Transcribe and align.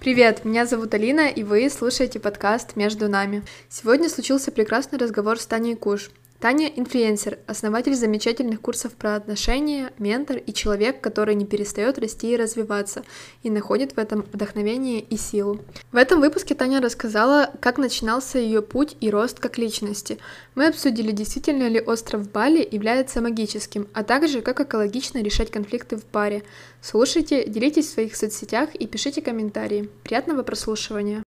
Привет, 0.00 0.44
меня 0.44 0.66
зовут 0.66 0.94
Алина, 0.94 1.28
и 1.28 1.44
вы 1.44 1.70
слушаете 1.70 2.18
подкаст 2.18 2.74
«Между 2.74 3.08
нами». 3.08 3.44
Сегодня 3.68 4.08
случился 4.08 4.50
прекрасный 4.50 4.98
разговор 4.98 5.38
с 5.38 5.46
Таней 5.46 5.76
Куш. 5.76 6.10
Таня— 6.42 6.66
инфлюенсер, 6.76 7.38
основатель 7.46 7.94
замечательных 7.94 8.60
курсов 8.60 8.94
про 8.94 9.14
отношения, 9.14 9.92
ментор 10.00 10.38
и 10.38 10.52
человек, 10.52 11.00
который 11.00 11.36
не 11.36 11.46
перестает 11.46 12.00
расти 12.00 12.32
и 12.32 12.36
развиваться, 12.36 13.04
и 13.44 13.50
находит 13.50 13.92
в 13.92 13.98
этом 13.98 14.26
вдохновение 14.32 14.98
и 14.98 15.16
силу. 15.16 15.60
В 15.92 15.96
этом 15.96 16.20
выпуске 16.20 16.56
Таня 16.56 16.80
рассказала, 16.80 17.52
как 17.60 17.78
начинался 17.78 18.40
ее 18.40 18.60
путь 18.60 18.96
и 19.00 19.08
рост 19.08 19.38
как 19.38 19.56
личности. 19.56 20.18
Мы 20.56 20.66
обсудили, 20.66 21.12
действительно 21.12 21.68
ли 21.68 21.80
остров 21.80 22.28
Бали 22.28 22.68
является 22.68 23.20
магическим, 23.20 23.86
а 23.92 24.02
также 24.02 24.40
как 24.40 24.58
экологично 24.58 25.22
решать 25.22 25.52
конфликты 25.52 25.96
в 25.96 26.04
паре. 26.04 26.42
Слушайте, 26.80 27.48
делитесь 27.48 27.86
в 27.86 27.92
своих 27.92 28.16
соцсетях 28.16 28.74
и 28.74 28.88
пишите 28.88 29.22
комментарии. 29.22 29.88
Приятного 30.02 30.42
прослушивания! 30.42 31.22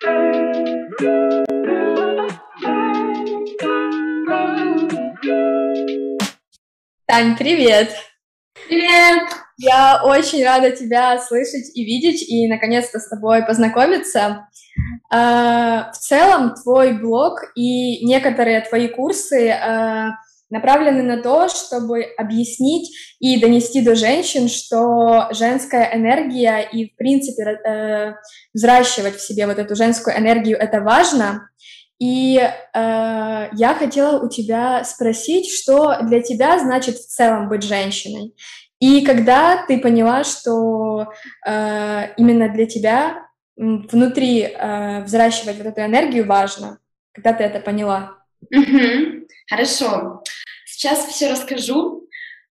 Тань, 0.00 0.16
привет! 7.36 7.94
Привет! 8.66 9.28
Я 9.58 10.00
очень 10.02 10.42
рада 10.42 10.70
тебя 10.70 11.18
слышать 11.18 11.70
и 11.74 11.84
видеть, 11.84 12.26
и 12.26 12.48
наконец-то 12.48 12.98
с 12.98 13.10
тобой 13.10 13.44
познакомиться. 13.44 14.48
А, 15.12 15.92
в 15.92 15.98
целом, 15.98 16.54
твой 16.54 16.98
блог 16.98 17.52
и 17.54 18.02
некоторые 18.06 18.62
твои 18.62 18.88
курсы 18.88 19.50
а, 19.50 20.12
направлены 20.50 21.02
на 21.02 21.22
то, 21.22 21.48
чтобы 21.48 22.02
объяснить 22.18 22.94
и 23.18 23.40
донести 23.40 23.80
до 23.82 23.94
женщин, 23.94 24.48
что 24.48 25.28
женская 25.30 25.90
энергия 25.94 26.60
и, 26.60 26.90
в 26.90 26.96
принципе, 26.96 27.42
э, 27.42 28.14
взращивать 28.52 29.16
в 29.16 29.26
себе 29.26 29.46
вот 29.46 29.58
эту 29.58 29.74
женскую 29.76 30.16
энергию— 30.16 30.58
это 30.60 30.80
важно. 30.80 31.48
И 32.00 32.36
э, 32.38 32.50
я 32.72 33.74
хотела 33.78 34.22
у 34.22 34.28
тебя 34.28 34.84
спросить, 34.84 35.50
что 35.50 35.98
для 36.02 36.20
тебя 36.20 36.58
значит 36.58 36.96
в 36.96 37.06
целом 37.06 37.48
быть 37.48 37.62
женщиной? 37.62 38.34
И 38.80 39.04
когда 39.04 39.64
ты 39.66 39.78
поняла, 39.78 40.24
что 40.24 41.12
э, 41.46 42.14
именно 42.16 42.48
для 42.48 42.64
тебя 42.64 43.26
внутри 43.56 44.42
э, 44.42 45.04
взращивать 45.04 45.58
вот 45.58 45.66
эту 45.66 45.82
энергию 45.82 46.26
важно, 46.26 46.78
когда 47.12 47.34
ты 47.34 47.44
это 47.44 47.60
поняла? 47.60 48.16
Угу. 48.50 49.26
Хорошо. 49.50 50.22
Сейчас 50.80 51.04
все 51.08 51.28
расскажу. 51.30 51.99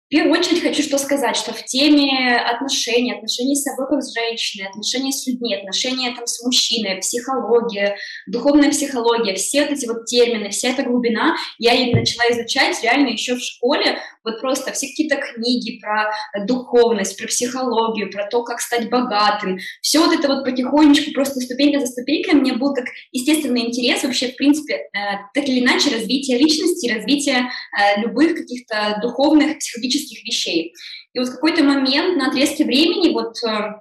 В 0.06 0.08
первую 0.08 0.38
очередь 0.38 0.62
хочу 0.62 0.84
что 0.84 0.98
сказать, 0.98 1.34
что 1.34 1.52
в 1.52 1.64
теме 1.64 2.36
отношений, 2.38 3.12
отношений 3.12 3.56
с 3.56 3.64
собой 3.64 3.88
как 3.88 4.04
с 4.04 4.14
женщиной, 4.14 4.68
отношений 4.68 5.10
с 5.10 5.26
людьми, 5.26 5.52
отношения 5.52 6.14
там 6.14 6.28
с 6.28 6.44
мужчиной, 6.44 6.98
психология, 6.98 7.96
духовная 8.28 8.70
психология, 8.70 9.34
все 9.34 9.62
вот 9.62 9.72
эти 9.72 9.84
вот 9.86 10.04
термины, 10.04 10.50
вся 10.50 10.68
эта 10.68 10.84
глубина, 10.84 11.34
я 11.58 11.72
и 11.74 11.92
начала 11.92 12.22
изучать 12.30 12.80
реально 12.84 13.08
еще 13.08 13.34
в 13.34 13.42
школе, 13.42 13.98
вот 14.22 14.40
просто 14.40 14.72
все 14.72 14.86
какие-то 14.86 15.16
книги 15.16 15.80
про 15.80 16.12
духовность, 16.46 17.18
про 17.18 17.26
психологию, 17.26 18.08
про 18.08 18.28
то, 18.28 18.44
как 18.44 18.60
стать 18.60 18.88
богатым, 18.88 19.58
все 19.82 19.98
вот 19.98 20.16
это 20.16 20.28
вот 20.28 20.44
потихонечку, 20.44 21.10
просто 21.14 21.40
ступенька 21.40 21.80
за 21.80 21.86
ступенькой, 21.86 22.34
мне 22.34 22.52
был 22.52 22.74
как 22.74 22.84
естественный 23.10 23.66
интерес 23.66 24.04
вообще, 24.04 24.28
в 24.28 24.36
принципе, 24.36 24.74
э, 24.74 24.88
так 25.34 25.48
или 25.48 25.64
иначе, 25.64 25.90
развитие 25.90 26.38
личности, 26.38 26.92
развитие 26.92 27.38
э, 27.38 28.00
любых 28.02 28.36
каких-то 28.36 29.00
духовных, 29.02 29.58
психологических 29.58 29.95
вещей. 30.24 30.74
И 31.12 31.18
вот 31.18 31.28
в 31.28 31.32
какой-то 31.32 31.64
момент 31.64 32.16
на 32.16 32.28
отрезке 32.28 32.64
времени, 32.64 33.12
вот, 33.12 33.42
э, 33.42 33.80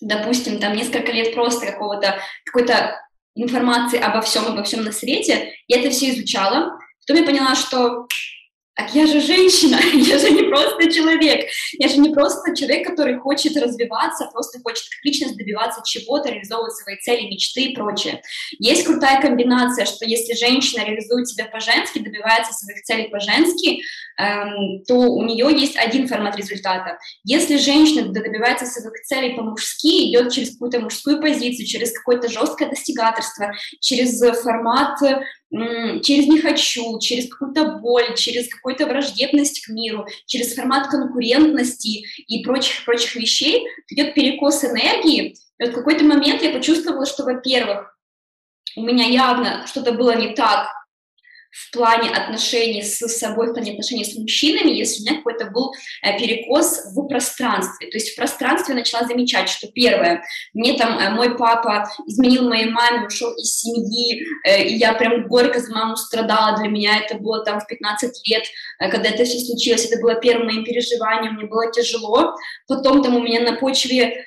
допустим, 0.00 0.58
там 0.58 0.76
несколько 0.76 1.12
лет 1.12 1.34
просто 1.34 1.66
какого-то, 1.66 2.18
какой-то 2.44 3.00
информации 3.34 3.98
обо 3.98 4.20
всем, 4.20 4.46
обо 4.46 4.62
всем 4.62 4.84
на 4.84 4.92
свете, 4.92 5.52
я 5.68 5.80
это 5.80 5.90
все 5.90 6.10
изучала, 6.10 6.78
потом 7.00 7.22
я 7.22 7.26
поняла, 7.26 7.54
что 7.54 8.06
так 8.82 8.94
я 8.94 9.06
же 9.06 9.20
женщина, 9.20 9.78
я 9.94 10.18
же 10.18 10.30
не 10.30 10.42
просто 10.44 10.90
человек, 10.92 11.48
я 11.78 11.88
же 11.88 11.98
не 11.98 12.10
просто 12.10 12.54
человек, 12.56 12.86
который 12.86 13.18
хочет 13.18 13.56
развиваться, 13.56 14.28
просто 14.32 14.60
хочет 14.60 14.84
как 14.88 15.04
личность 15.04 15.36
добиваться 15.36 15.82
чего-то, 15.84 16.30
реализовывать 16.30 16.74
свои 16.74 16.96
цели, 16.96 17.28
мечты 17.28 17.62
и 17.62 17.74
прочее. 17.74 18.22
Есть 18.58 18.84
крутая 18.84 19.20
комбинация, 19.20 19.86
что 19.86 20.04
если 20.04 20.34
женщина 20.34 20.84
реализует 20.84 21.28
себя 21.28 21.44
по-женски, 21.46 22.00
добивается 22.00 22.52
своих 22.52 22.82
целей 22.82 23.08
по-женски, 23.08 23.82
эм, 24.18 24.82
то 24.86 24.94
у 24.94 25.22
нее 25.24 25.48
есть 25.52 25.76
один 25.76 26.08
формат 26.08 26.36
результата. 26.36 26.98
Если 27.24 27.56
женщина 27.56 28.08
добивается 28.08 28.66
своих 28.66 29.02
целей 29.04 29.34
по-мужски, 29.34 30.10
идет 30.10 30.32
через 30.32 30.52
какую-то 30.52 30.80
мужскую 30.80 31.20
позицию, 31.20 31.66
через 31.66 31.92
какое-то 31.92 32.28
жесткое 32.28 32.68
достигаторство, 32.70 33.52
через 33.80 34.20
формат 34.42 34.98
через 36.02 36.26
«не 36.26 36.40
хочу», 36.40 36.98
через 36.98 37.28
какую-то 37.28 37.78
боль, 37.78 38.14
через 38.16 38.48
какую-то 38.48 38.86
враждебность 38.86 39.64
к 39.64 39.68
миру, 39.68 40.06
через 40.26 40.54
формат 40.54 40.88
конкурентности 40.88 42.04
и 42.26 42.42
прочих-прочих 42.42 43.16
вещей 43.16 43.66
идет 43.88 44.14
перекос 44.14 44.64
энергии. 44.64 45.36
И 45.58 45.64
вот 45.64 45.72
в 45.72 45.74
какой-то 45.74 46.04
момент 46.04 46.42
я 46.42 46.50
почувствовала, 46.52 47.06
что, 47.06 47.24
во-первых, 47.24 47.98
у 48.76 48.82
меня 48.82 49.06
явно 49.06 49.66
что-то 49.66 49.92
было 49.92 50.16
не 50.16 50.34
так 50.34 50.68
в 51.52 51.70
плане 51.70 52.08
отношений 52.10 52.82
с 52.82 52.98
собой, 53.08 53.50
в 53.50 53.52
плане 53.52 53.72
отношений 53.72 54.04
с 54.04 54.16
мужчинами, 54.16 54.70
если 54.70 55.02
у 55.02 55.04
меня 55.04 55.16
какой-то 55.18 55.50
был 55.50 55.72
э, 56.02 56.18
перекос 56.18 56.86
в 56.94 57.06
пространстве. 57.06 57.88
То 57.88 57.98
есть 57.98 58.12
в 58.12 58.16
пространстве 58.16 58.74
я 58.74 58.80
начала 58.80 59.06
замечать, 59.06 59.50
что 59.50 59.68
первое, 59.68 60.24
мне 60.54 60.78
там 60.78 60.98
э, 60.98 61.10
мой 61.10 61.36
папа 61.36 61.86
изменил 62.06 62.48
моей 62.48 62.70
маме, 62.70 63.06
ушел 63.06 63.30
из 63.34 63.54
семьи, 63.54 64.24
э, 64.46 64.64
и 64.64 64.76
я 64.76 64.94
прям 64.94 65.28
горько 65.28 65.60
за 65.60 65.74
маму 65.74 65.96
страдала. 65.96 66.56
Для 66.56 66.68
меня 66.68 66.98
это 66.98 67.18
было 67.18 67.44
там 67.44 67.60
в 67.60 67.66
15 67.66 68.28
лет, 68.28 68.44
когда 68.78 69.10
это 69.10 69.24
все 69.24 69.38
случилось, 69.38 69.84
это 69.84 70.00
было 70.00 70.14
первым 70.14 70.46
моим 70.46 70.64
переживанием, 70.64 71.34
мне 71.34 71.44
было 71.44 71.70
тяжело. 71.70 72.34
Потом 72.66 73.02
там 73.02 73.16
у 73.16 73.22
меня 73.22 73.40
на 73.40 73.56
почве 73.58 74.24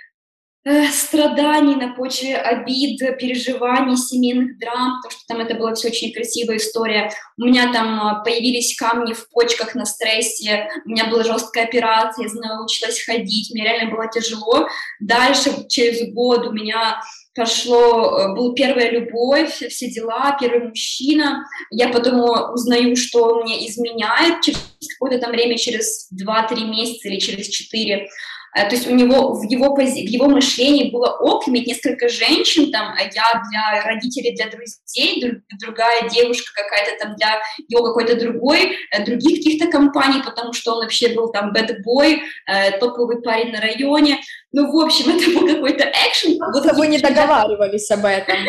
страданий, 0.91 1.75
на 1.75 1.93
почве 1.93 2.35
обид, 2.35 2.99
переживаний, 3.19 3.97
семейных 3.97 4.57
драм, 4.57 4.99
потому 5.01 5.11
что 5.11 5.27
там 5.27 5.39
это 5.39 5.53
была 5.55 5.75
все 5.75 5.89
очень 5.89 6.11
красивая 6.11 6.57
история. 6.57 7.11
У 7.37 7.45
меня 7.45 7.71
там 7.71 7.99
а, 7.99 8.23
появились 8.23 8.75
камни 8.75 9.13
в 9.13 9.29
почках 9.29 9.75
на 9.75 9.85
стрессе, 9.85 10.67
у 10.85 10.89
меня 10.89 11.05
была 11.05 11.23
жесткая 11.23 11.65
операция, 11.65 12.27
я 12.27 12.55
научилась 12.55 13.03
ходить, 13.03 13.51
мне 13.53 13.63
реально 13.63 13.91
было 13.91 14.09
тяжело. 14.09 14.67
Дальше, 14.99 15.51
через 15.69 16.11
год 16.13 16.47
у 16.47 16.51
меня 16.51 16.99
пошло, 17.35 18.19
э, 18.19 18.33
был 18.33 18.55
первая 18.55 18.89
любовь, 18.89 19.61
все 19.69 19.91
дела, 19.91 20.35
первый 20.39 20.69
мужчина. 20.69 21.45
Я 21.69 21.89
потом 21.89 22.21
узнаю, 22.53 22.95
что 22.95 23.23
он 23.23 23.43
мне 23.43 23.67
изменяет 23.67 24.41
через 24.41 24.57
какое-то 24.97 25.19
там 25.19 25.31
время, 25.31 25.57
через 25.57 26.09
2-3 26.11 26.65
месяца 26.65 27.07
или 27.09 27.19
через 27.19 27.49
4. 27.49 28.07
Э, 28.55 28.69
то 28.69 28.75
есть 28.75 28.87
у 28.87 28.95
него 28.95 29.33
в 29.33 29.43
его, 29.43 29.75
пози... 29.75 30.07
в 30.07 30.09
его 30.09 30.27
мышлении 30.27 30.89
было 30.89 31.09
ок 31.19 31.47
иметь 31.47 31.67
несколько 31.67 32.07
женщин, 32.07 32.71
там, 32.71 32.93
а 32.97 33.01
я 33.01 33.09
для 33.09 33.83
родителей, 33.83 34.33
для 34.35 34.47
друзей, 34.47 35.21
друг, 35.21 35.41
другая 35.59 36.09
девушка 36.09 36.51
какая-то 36.55 37.03
там 37.03 37.15
для 37.15 37.41
его 37.67 37.83
какой-то 37.83 38.15
другой, 38.15 38.77
э, 38.91 39.03
других 39.03 39.37
каких-то 39.37 39.67
компаний, 39.67 40.21
потому 40.23 40.53
что 40.53 40.73
он 40.73 40.83
вообще 40.83 41.09
был 41.09 41.31
там 41.31 41.51
бэт-бой, 41.51 42.23
э, 42.47 42.79
топовый 42.79 43.21
парень 43.21 43.51
на 43.51 43.59
районе. 43.59 44.21
Ну, 44.53 44.71
в 44.71 44.85
общем, 44.85 45.09
это 45.17 45.37
был 45.37 45.47
какой-то 45.47 45.91
экшен. 46.07 46.39
Вот 46.53 46.77
вы 46.77 46.87
не 46.87 46.99
договаривались 46.99 47.91
об 47.91 48.05
этом. 48.05 48.37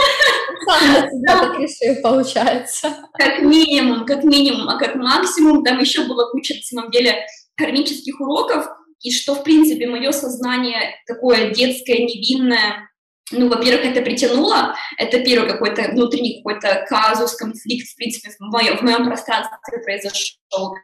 Сам 0.66 0.80
себя 1.10 1.40
так 1.40 1.58
решил, 1.58 2.02
получается. 2.02 2.96
Как 3.14 3.42
минимум, 3.42 4.06
как 4.06 4.22
минимум, 4.24 4.68
а 4.68 4.78
как 4.78 4.94
максимум, 4.94 5.64
там 5.64 5.78
еще 5.80 6.04
было 6.04 6.30
куча, 6.30 6.54
на 6.54 6.62
самом 6.62 6.90
деле, 6.90 7.24
кармических 7.56 8.20
уроков, 8.20 8.66
и 9.00 9.12
что, 9.12 9.34
в 9.34 9.44
принципе, 9.44 9.86
мое 9.86 10.12
сознание 10.12 10.96
такое 11.06 11.50
детское, 11.50 11.98
невинное, 11.98 12.88
ну, 13.32 13.48
во-первых, 13.48 13.84
это 13.84 14.02
притянуло, 14.02 14.74
это 14.98 15.20
первый 15.20 15.48
какой-то 15.48 15.90
внутренний 15.90 16.38
какой-то 16.38 16.86
казус, 16.88 17.34
конфликт, 17.34 17.88
в 17.88 17.96
принципе, 17.96 18.30
в 18.30 18.40
моем, 18.40 18.78
в 18.78 18.82
моем 18.82 19.04
пространстве 19.04 19.58
произошел. 19.84 20.74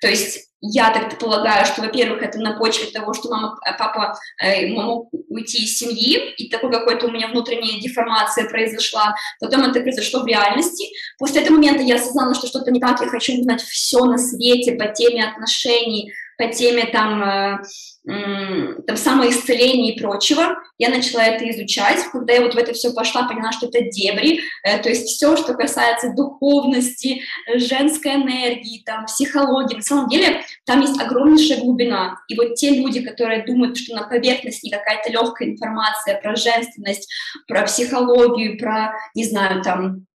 То 0.00 0.08
есть 0.08 0.48
я 0.60 0.90
так 0.90 1.18
полагаю, 1.18 1.64
что, 1.66 1.82
во-первых, 1.82 2.22
это 2.22 2.38
на 2.38 2.58
почве 2.58 2.90
того, 2.90 3.14
что 3.14 3.28
мама, 3.28 3.58
э, 3.66 3.76
папа 3.78 4.18
э, 4.42 4.68
мог 4.68 5.08
уйти 5.28 5.64
из 5.64 5.78
семьи, 5.78 6.32
и 6.36 6.48
такой 6.48 6.72
какой-то 6.72 7.06
у 7.06 7.10
меня 7.10 7.28
внутренняя 7.28 7.80
деформация 7.80 8.48
произошла. 8.48 9.14
Потом 9.40 9.62
это 9.62 9.80
произошло 9.80 10.22
в 10.22 10.26
реальности. 10.26 10.86
После 11.18 11.42
этого 11.42 11.56
момента 11.56 11.82
я 11.82 11.96
осознала, 11.96 12.34
что 12.34 12.46
что-то 12.46 12.70
не 12.70 12.80
так, 12.80 13.00
я 13.00 13.08
хочу 13.08 13.38
узнать 13.38 13.62
все 13.62 14.04
на 14.04 14.18
свете 14.18 14.72
по 14.72 14.88
теме 14.88 15.28
отношений, 15.28 16.12
по 16.38 16.46
теме 16.46 16.86
там, 16.86 17.22
э, 17.22 18.82
там 18.86 18.96
самоисцеления 18.96 19.92
и 19.92 20.00
прочего. 20.00 20.56
Я 20.78 20.88
начала 20.88 21.24
это 21.24 21.50
изучать. 21.50 21.98
Когда 22.12 22.32
я 22.32 22.42
вот 22.42 22.54
в 22.54 22.56
это 22.56 22.72
все 22.72 22.94
пошла, 22.94 23.24
поняла, 23.24 23.50
что 23.50 23.66
это 23.66 23.80
дебри, 23.90 24.40
э, 24.62 24.78
то 24.78 24.88
есть 24.88 25.08
все, 25.08 25.36
что 25.36 25.54
касается 25.54 26.14
духовности, 26.14 27.22
женской 27.56 28.14
энергии, 28.14 28.84
там, 28.86 29.06
психологии. 29.06 29.74
На 29.74 29.82
самом 29.82 30.08
деле 30.08 30.42
там 30.64 30.80
есть 30.80 30.98
огромнейшая 31.00 31.60
глубина. 31.60 32.20
И 32.28 32.36
вот 32.36 32.54
те 32.54 32.70
люди, 32.70 33.00
которые 33.00 33.44
думают, 33.44 33.76
что 33.76 33.96
на 33.96 34.04
поверхности 34.04 34.70
какая-то 34.70 35.10
легкая 35.10 35.48
информация 35.48 36.20
про 36.20 36.36
женственность, 36.36 37.10
про 37.48 37.62
психологию, 37.62 38.56
про, 38.58 38.94
не 39.16 39.24
знаю, 39.24 39.62
там, 39.64 40.06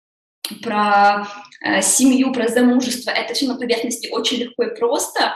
про 0.62 1.26
э, 1.64 1.82
семью, 1.82 2.32
про 2.32 2.46
замужество, 2.46 3.10
это 3.10 3.34
все 3.34 3.46
на 3.46 3.56
поверхности 3.56 4.08
очень 4.08 4.38
легко 4.38 4.64
и 4.64 4.76
просто. 4.78 5.34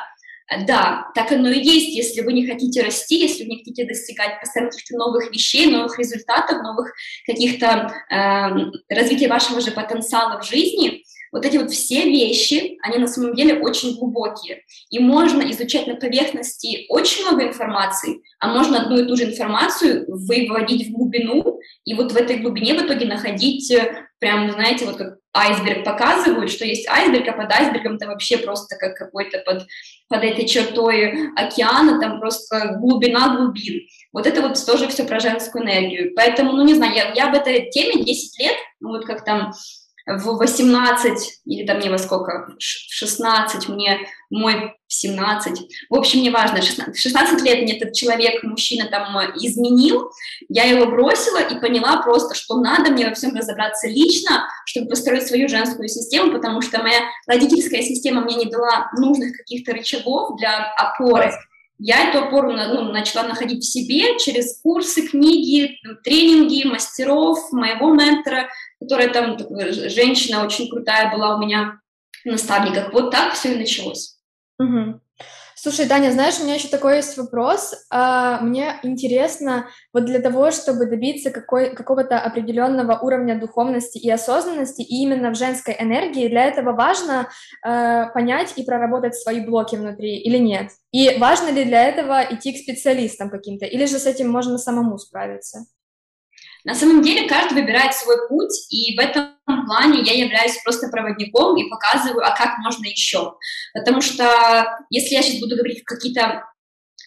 Да, 0.66 1.08
так 1.14 1.32
оно 1.32 1.48
и 1.48 1.58
есть, 1.58 1.96
если 1.96 2.20
вы 2.20 2.32
не 2.32 2.46
хотите 2.46 2.82
расти, 2.82 3.18
если 3.18 3.42
вы 3.42 3.50
не 3.50 3.56
хотите 3.58 3.84
достигать 3.84 4.40
постоянно 4.40 4.70
каких-то 4.70 4.96
новых 4.96 5.32
вещей, 5.32 5.66
новых 5.66 5.98
результатов, 5.98 6.62
новых 6.62 6.92
каких-то 7.26 7.92
э, 8.10 8.94
развития 8.94 9.26
вашего 9.28 9.60
же 9.60 9.72
потенциала 9.72 10.40
в 10.40 10.44
жизни, 10.44 11.02
вот 11.32 11.44
эти 11.44 11.56
вот 11.56 11.70
все 11.70 12.04
вещи, 12.04 12.78
они 12.82 12.98
на 12.98 13.08
самом 13.08 13.34
деле 13.34 13.60
очень 13.60 13.98
глубокие. 13.98 14.62
И 14.90 14.98
можно 14.98 15.42
изучать 15.50 15.86
на 15.86 15.96
поверхности 15.96 16.86
очень 16.88 17.24
много 17.24 17.48
информации, 17.48 18.22
а 18.38 18.48
можно 18.48 18.82
одну 18.82 18.98
и 18.98 19.06
ту 19.06 19.16
же 19.16 19.24
информацию 19.24 20.04
выводить 20.08 20.88
в 20.88 20.92
глубину, 20.92 21.58
и 21.84 21.94
вот 21.94 22.12
в 22.12 22.16
этой 22.16 22.38
глубине 22.38 22.74
в 22.74 22.86
итоге 22.86 23.06
находить 23.06 23.70
э, 23.72 24.05
прям, 24.18 24.50
знаете, 24.52 24.86
вот 24.86 24.96
как 24.96 25.18
айсберг 25.34 25.84
показывают, 25.84 26.50
что 26.50 26.64
есть 26.64 26.88
айсберг, 26.88 27.28
а 27.28 27.32
под 27.32 27.52
айсбергом 27.52 27.96
это 27.96 28.06
вообще 28.06 28.38
просто 28.38 28.76
как 28.76 28.96
какой-то 28.96 29.38
под, 29.38 29.66
под 30.08 30.24
этой 30.24 30.46
чертой 30.46 31.30
океана, 31.36 32.00
там 32.00 32.20
просто 32.20 32.76
глубина 32.80 33.36
глубин. 33.36 33.86
Вот 34.12 34.26
это 34.26 34.40
вот 34.40 34.64
тоже 34.64 34.88
все 34.88 35.04
про 35.04 35.20
женскую 35.20 35.64
энергию. 35.64 36.12
Поэтому, 36.16 36.52
ну 36.52 36.64
не 36.64 36.74
знаю, 36.74 36.94
я, 36.94 37.12
я 37.12 37.28
об 37.28 37.34
этой 37.34 37.70
теме 37.70 38.02
10 38.02 38.38
лет, 38.38 38.56
ну 38.80 38.90
вот 38.90 39.04
как 39.04 39.24
там 39.24 39.52
в 40.06 40.36
18 40.38 41.40
или 41.46 41.66
там 41.66 41.78
мне 41.78 41.90
во 41.90 41.98
сколько, 41.98 42.48
в 42.48 42.60
16, 42.60 43.68
мне 43.68 44.08
мой 44.30 44.74
17, 44.86 45.60
в 45.90 45.94
общем, 45.94 46.22
неважно, 46.22 46.62
16, 46.62 46.96
16 46.96 47.42
лет 47.42 47.62
мне 47.62 47.76
этот 47.76 47.92
человек, 47.92 48.42
мужчина 48.44 48.86
там 48.88 49.16
изменил, 49.34 50.10
я 50.48 50.64
его 50.64 50.86
бросила 50.86 51.38
и 51.38 51.58
поняла 51.58 52.02
просто, 52.02 52.36
что 52.36 52.60
надо 52.60 52.90
мне 52.92 53.08
во 53.08 53.14
всем 53.14 53.34
разобраться 53.34 53.88
лично, 53.88 54.48
чтобы 54.64 54.88
построить 54.88 55.26
свою 55.26 55.48
женскую 55.48 55.88
систему, 55.88 56.32
потому 56.32 56.62
что 56.62 56.82
моя 56.82 57.00
родительская 57.26 57.82
система 57.82 58.20
мне 58.22 58.36
не 58.36 58.46
дала 58.46 58.90
нужных 58.96 59.36
каких-то 59.36 59.72
рычагов 59.72 60.38
для 60.38 60.72
опоры. 60.74 61.32
Я 61.78 62.08
эту 62.08 62.24
опору 62.24 62.52
ну, 62.52 62.92
начала 62.92 63.28
находить 63.28 63.62
в 63.62 63.70
себе 63.70 64.18
через 64.18 64.60
курсы, 64.62 65.06
книги, 65.06 65.78
тренинги 66.04 66.66
мастеров, 66.66 67.52
моего 67.52 67.92
ментора, 67.92 68.48
которая 68.80 69.12
там 69.12 69.36
женщина 69.88 70.44
очень 70.44 70.70
крутая 70.70 71.12
была 71.12 71.36
у 71.36 71.38
меня 71.38 71.80
в 72.24 72.28
наставниках. 72.28 72.92
Вот 72.92 73.10
так 73.10 73.34
все 73.34 73.52
и 73.52 73.58
началось. 73.58 74.16
Угу. 74.58 75.00
Слушай, 75.58 75.88
Таня, 75.88 76.10
знаешь, 76.12 76.38
у 76.38 76.44
меня 76.44 76.56
еще 76.56 76.68
такой 76.68 76.96
есть 76.96 77.16
вопрос. 77.16 77.74
А, 77.90 78.42
мне 78.42 78.78
интересно, 78.82 79.70
вот 79.94 80.04
для 80.04 80.20
того, 80.20 80.50
чтобы 80.50 80.84
добиться 80.84 81.30
какой, 81.30 81.74
какого-то 81.74 82.20
определенного 82.20 82.98
уровня 82.98 83.40
духовности 83.40 83.96
и 83.96 84.10
осознанности, 84.10 84.82
и 84.82 85.02
именно 85.02 85.30
в 85.30 85.34
женской 85.34 85.74
энергии, 85.78 86.28
для 86.28 86.44
этого 86.44 86.72
важно 86.72 87.30
а, 87.64 88.10
понять 88.10 88.52
и 88.56 88.64
проработать 88.64 89.14
свои 89.14 89.40
блоки 89.40 89.76
внутри 89.76 90.18
или 90.18 90.36
нет? 90.36 90.72
И 90.92 91.16
важно 91.18 91.48
ли 91.48 91.64
для 91.64 91.84
этого 91.88 92.22
идти 92.22 92.52
к 92.52 92.58
специалистам 92.58 93.30
каким-то, 93.30 93.64
или 93.64 93.86
же 93.86 93.98
с 93.98 94.04
этим 94.04 94.28
можно 94.28 94.58
самому 94.58 94.98
справиться? 94.98 95.64
На 96.66 96.74
самом 96.74 97.00
деле 97.00 97.28
каждый 97.28 97.54
выбирает 97.54 97.94
свой 97.94 98.28
путь, 98.28 98.66
и 98.70 98.96
в 98.96 99.00
этом 99.00 99.36
плане 99.66 100.02
я 100.02 100.24
являюсь 100.24 100.60
просто 100.64 100.88
проводником 100.88 101.56
и 101.56 101.70
показываю, 101.70 102.26
а 102.26 102.36
как 102.36 102.58
можно 102.58 102.84
еще. 102.86 103.34
Потому 103.72 104.00
что 104.00 104.24
если 104.90 105.14
я 105.14 105.22
сейчас 105.22 105.40
буду 105.40 105.54
говорить 105.54 105.84
какие-то 105.84 106.42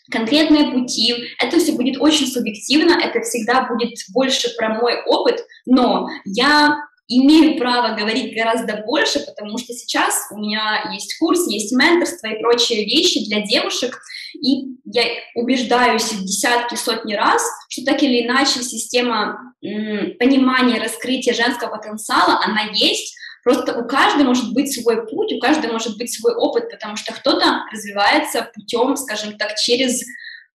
конкретные 0.10 0.72
пути, 0.72 1.14
это 1.40 1.60
все 1.60 1.74
будет 1.74 2.00
очень 2.00 2.28
субъективно, 2.28 2.94
это 3.04 3.20
всегда 3.20 3.68
будет 3.68 3.96
больше 4.14 4.50
про 4.56 4.76
мой 4.76 5.04
опыт, 5.06 5.42
но 5.66 6.08
я 6.24 6.78
имею 7.10 7.58
право 7.58 7.96
говорить 7.96 8.36
гораздо 8.36 8.84
больше, 8.86 9.20
потому 9.20 9.58
что 9.58 9.74
сейчас 9.74 10.28
у 10.32 10.38
меня 10.38 10.92
есть 10.94 11.18
курс, 11.18 11.48
есть 11.48 11.76
менторство 11.76 12.28
и 12.28 12.40
прочие 12.40 12.86
вещи 12.86 13.28
для 13.28 13.42
девушек, 13.42 14.00
и 14.36 14.76
я 14.86 15.04
убеждаюсь 15.34 16.10
десятки, 16.10 16.76
сотни 16.76 17.16
раз, 17.16 17.44
что 17.68 17.84
так 17.84 18.04
или 18.04 18.26
иначе 18.26 18.62
система 18.62 19.54
понимания, 19.60 20.80
раскрытия 20.80 21.34
женского 21.34 21.76
потенциала, 21.76 22.40
она 22.44 22.72
есть, 22.74 23.16
Просто 23.42 23.80
у 23.80 23.88
каждого 23.88 24.28
может 24.28 24.54
быть 24.54 24.72
свой 24.74 25.08
путь, 25.08 25.32
у 25.32 25.40
каждого 25.40 25.72
может 25.72 25.98
быть 25.98 26.14
свой 26.14 26.36
опыт, 26.36 26.70
потому 26.70 26.98
что 26.98 27.14
кто-то 27.14 27.64
развивается 27.72 28.52
путем, 28.54 28.98
скажем 28.98 29.38
так, 29.38 29.56
через 29.56 30.04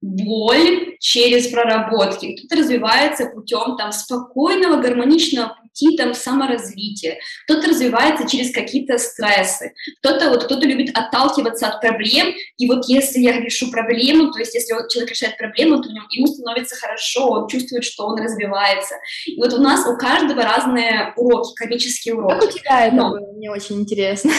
боль 0.01 0.97
через 0.99 1.47
проработки, 1.47 2.35
кто-то 2.35 2.61
развивается 2.61 3.27
путем 3.27 3.77
там 3.77 3.93
спокойного, 3.93 4.81
гармоничного 4.81 5.55
пути 5.73 5.97
там 5.97 6.13
саморазвития, 6.13 7.17
кто-то 7.45 7.69
развивается 7.69 8.27
через 8.27 8.53
какие-то 8.53 8.97
стрессы, 8.97 9.73
кто-то 9.99 10.29
вот 10.29 10.45
кто-то 10.45 10.65
любит 10.65 10.95
отталкиваться 10.97 11.67
от 11.67 11.81
проблем, 11.81 12.33
и 12.57 12.67
вот 12.67 12.85
если 12.87 13.19
я 13.19 13.39
решу 13.39 13.71
проблему, 13.71 14.31
то 14.31 14.39
есть 14.39 14.53
если 14.53 14.73
человек 14.89 15.11
решает 15.11 15.37
проблему, 15.37 15.81
то 15.81 15.89
ему 15.89 16.27
становится 16.27 16.75
хорошо, 16.75 17.27
он 17.27 17.47
чувствует, 17.47 17.83
что 17.83 18.05
он 18.05 18.19
развивается. 18.19 18.95
И 19.25 19.37
вот 19.37 19.53
у 19.53 19.61
нас 19.61 19.85
у 19.87 19.97
каждого 19.97 20.43
разные 20.43 21.13
уроки, 21.15 21.53
комические 21.55 22.15
уроки. 22.15 22.39
Как 22.39 22.49
у 22.49 22.51
тебя 22.51 22.87
это 22.87 22.95
Но... 22.95 23.09
было? 23.09 23.31
Мне 23.33 23.51
очень 23.51 23.81
интересно. 23.81 24.31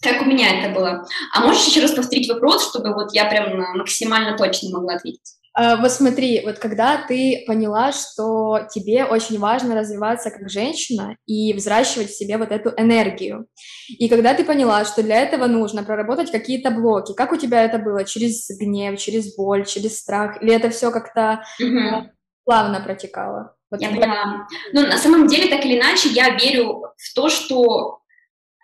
Как 0.00 0.22
у 0.22 0.26
меня 0.26 0.60
это 0.60 0.72
было. 0.72 1.04
А 1.34 1.40
можешь 1.40 1.66
еще 1.66 1.80
раз 1.80 1.90
повторить 1.90 2.28
вопрос, 2.28 2.68
чтобы 2.68 2.94
вот 2.94 3.12
я 3.12 3.24
прям 3.24 3.58
максимально 3.76 4.36
точно 4.36 4.70
могла 4.70 4.94
ответить? 4.94 5.37
А, 5.60 5.76
вот 5.76 5.90
смотри, 5.90 6.42
вот 6.44 6.60
когда 6.60 7.04
ты 7.08 7.42
поняла, 7.44 7.90
что 7.90 8.68
тебе 8.70 9.04
очень 9.04 9.40
важно 9.40 9.74
развиваться 9.74 10.30
как 10.30 10.48
женщина 10.48 11.16
и 11.26 11.52
взращивать 11.52 12.10
в 12.10 12.16
себе 12.16 12.38
вот 12.38 12.52
эту 12.52 12.72
энергию, 12.76 13.48
и 13.88 14.08
когда 14.08 14.34
ты 14.34 14.44
поняла, 14.44 14.84
что 14.84 15.02
для 15.02 15.16
этого 15.16 15.46
нужно 15.46 15.82
проработать 15.82 16.30
какие-то 16.30 16.70
блоки, 16.70 17.12
как 17.12 17.32
у 17.32 17.36
тебя 17.36 17.64
это 17.64 17.78
было? 17.78 18.04
Через 18.04 18.48
гнев, 18.56 19.00
через 19.00 19.34
боль, 19.34 19.66
через 19.66 19.98
страх? 19.98 20.40
Или 20.40 20.54
это 20.54 20.70
все 20.70 20.92
как-то 20.92 21.42
угу. 21.58 22.08
плавно 22.44 22.80
протекало? 22.80 23.56
Вот 23.68 23.80
я 23.82 23.88
поняла. 23.88 24.46
Ну, 24.72 24.82
на 24.86 24.96
самом 24.96 25.26
деле, 25.26 25.48
так 25.48 25.64
или 25.64 25.76
иначе, 25.76 26.08
я 26.10 26.36
верю 26.36 26.84
в 26.96 27.14
то, 27.16 27.28
что 27.28 27.98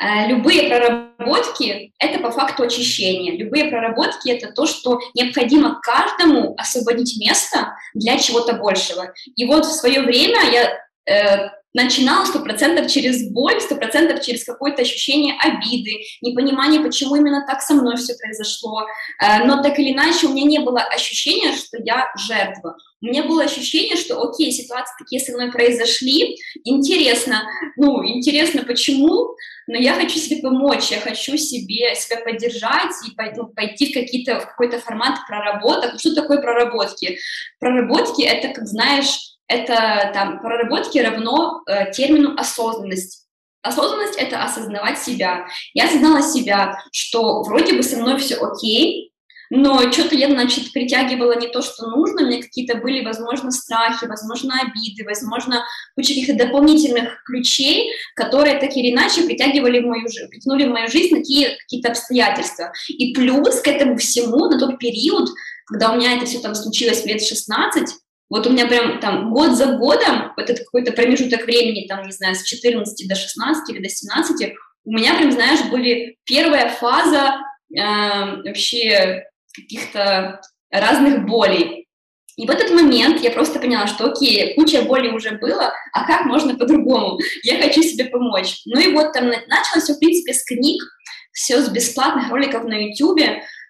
любые 0.00 0.68
проработки— 0.68 1.92
это 1.98 2.18
по 2.18 2.30
факту 2.30 2.64
очищение. 2.64 3.36
Любые 3.36 3.66
проработки— 3.66 4.28
это 4.30 4.52
то, 4.52 4.66
что 4.66 5.00
необходимо 5.14 5.80
каждому 5.80 6.54
освободить 6.58 7.18
место 7.18 7.76
для 7.94 8.18
чего-то 8.18 8.54
большего. 8.54 9.12
И 9.36 9.44
вот 9.46 9.64
в 9.64 9.72
свое 9.72 10.02
время 10.02 10.40
я 10.50 10.78
э, 11.06 11.50
начинала 11.74 12.24
сто 12.24 12.40
процентов 12.40 12.90
через 12.90 13.30
боль, 13.30 13.60
сто 13.60 13.76
процентов 13.76 14.22
через 14.22 14.44
какое-то 14.44 14.82
ощущение 14.82 15.34
обиды, 15.38 16.02
непонимание, 16.22 16.80
почему 16.80 17.16
именно 17.16 17.44
так 17.46 17.60
со 17.60 17.74
мной 17.74 17.96
все 17.96 18.14
произошло. 18.16 18.86
Э, 19.20 19.44
но 19.44 19.62
так 19.62 19.78
или 19.78 19.92
иначе 19.92 20.26
у 20.26 20.32
меня 20.32 20.46
не 20.46 20.58
было 20.60 20.80
ощущения, 20.80 21.52
что 21.52 21.78
я 21.78 22.10
жертва. 22.16 22.76
У 23.04 23.06
меня 23.06 23.25
было 23.25 23.44
ощущение, 23.44 23.96
что 23.96 24.23
окей, 24.23 24.50
ситуации 24.50 24.94
такие 24.99 25.20
со 25.20 25.32
мной 25.32 25.52
произошли, 25.52 26.38
интересно, 26.64 27.42
ну, 27.76 28.02
интересно, 28.02 28.62
почему, 28.62 29.37
но 29.66 29.76
я 29.76 29.92
хочу 29.92 30.18
себе 30.18 30.40
помочь, 30.40 30.90
я 30.90 31.00
хочу 31.00 31.37
себе 31.37 31.94
себя 31.96 32.20
поддержать 32.25 32.92
и 33.06 33.14
ну, 33.37 33.49
пойти 33.49 33.92
в, 33.92 33.94
какие-то, 33.94 34.40
в 34.40 34.46
какой-то 34.46 34.78
формат 34.78 35.18
проработок. 35.28 36.00
Что 36.00 36.14
такое 36.14 36.40
проработки? 36.40 37.18
Проработки— 37.61 38.23
это, 38.25 38.49
как 38.54 38.66
знаешь, 38.66 39.37
это 39.49 40.11
там 40.14 40.40
проработки 40.40 40.96
равно 40.96 41.62
э, 41.68 41.92
термину 41.92 42.34
осознанность. 42.38 43.26
Осознанность— 43.61 44.16
это 44.18 44.42
осознавать 44.42 44.99
себя. 44.99 45.46
Я 45.75 45.84
осознала 45.88 46.23
себя, 46.23 46.78
что 46.90 47.42
вроде 47.42 47.75
бы 47.75 47.82
со 47.82 47.99
мной 47.99 48.18
все 48.18 48.37
окей, 48.37 49.13
но 49.56 49.92
что-то 49.92 50.16
я, 50.16 50.28
значит, 50.28 50.73
притягивала 50.73 51.38
не 51.38 51.46
то, 51.46 51.62
что 51.62 51.87
нужно, 51.87 52.26
меня 52.26 52.42
какие-то 52.42 52.78
были, 52.78 53.04
возможно, 53.04 53.52
страхи, 53.52 54.04
возможно, 54.04 54.52
обиды, 54.61 55.04
возможно, 55.04 55.64
куча 55.94 56.08
каких-то 56.08 56.34
дополнительных 56.34 57.23
ключей, 57.25 57.88
которые 58.16 58.58
так 58.58 58.76
или 58.76 58.90
иначе 58.90 59.23
притягивали 59.23 59.78
в 59.78 59.87
мою 59.87 60.08
жизнь, 60.08 60.28
притянули 60.28 60.64
в 60.64 60.70
мою 60.70 60.88
жизнь 60.88 61.14
такие 61.14 61.56
какие-то 61.56 61.90
обстоятельства. 61.90 62.73
И 62.88 63.14
плюс 63.14 63.61
к 63.61 63.68
этому 63.68 63.96
всему 63.96 64.50
на 64.50 64.58
тот 64.58 64.76
период, 64.80 65.28
когда 65.66 65.92
у 65.92 65.96
меня 65.99 66.16
это 66.16 66.26
все 66.26 66.40
там 66.40 66.56
случилось 66.56 67.06
лет 67.06 67.23
16, 67.23 67.90
вот 68.30 68.49
у 68.49 68.50
меня 68.50 68.66
прям 68.66 68.99
там 68.99 69.32
год 69.32 69.52
за 69.52 69.66
годом, 69.76 70.32
вот 70.37 70.50
этот 70.50 70.64
какой-то 70.64 70.90
промежуток 70.90 71.44
времени, 71.46 71.87
там, 71.87 72.04
не 72.04 72.12
знаю, 72.12 72.34
с 72.34 72.42
14 72.42 73.08
до 73.08 73.14
16 73.14 73.70
или 73.70 73.80
до 73.80 73.88
17, 73.88 74.52
у 74.87 74.90
меня 74.90 75.14
прям, 75.14 75.30
знаешь, 75.30 75.62
были 75.70 76.16
первая 76.25 76.70
фаза 76.70 77.37
э, 77.73 78.42
вообще 78.44 79.23
каких-то 79.54 80.40
разных 80.70 81.26
болей. 81.26 81.87
И 82.37 82.46
в 82.46 82.50
этот 82.50 82.70
момент 82.73 83.20
я 83.20 83.30
просто 83.30 83.61
поняла, 83.61 83.87
что 83.87 84.06
окей, 84.06 84.54
куча 84.54 84.82
боли 84.82 85.08
уже 85.08 85.38
было, 85.38 85.73
а 85.92 86.06
как 86.06 86.25
можно 86.26 86.56
по-другому? 86.56 87.18
Я 87.44 87.62
хочу 87.62 87.82
себе 87.82 88.06
помочь. 88.06 88.62
Ну 88.66 88.80
и 88.80 88.92
вот 88.92 89.12
там 89.12 89.26
началось 89.26 89.84
все, 89.84 89.94
в 89.94 89.99
принципе, 90.00 90.34
с 90.34 90.44
книг, 90.44 90.82
все 91.32 91.61
с 91.61 91.68
бесплатных 91.68 92.30
роликов 92.30 92.64
на 92.64 92.75
YouTube, 92.75 93.20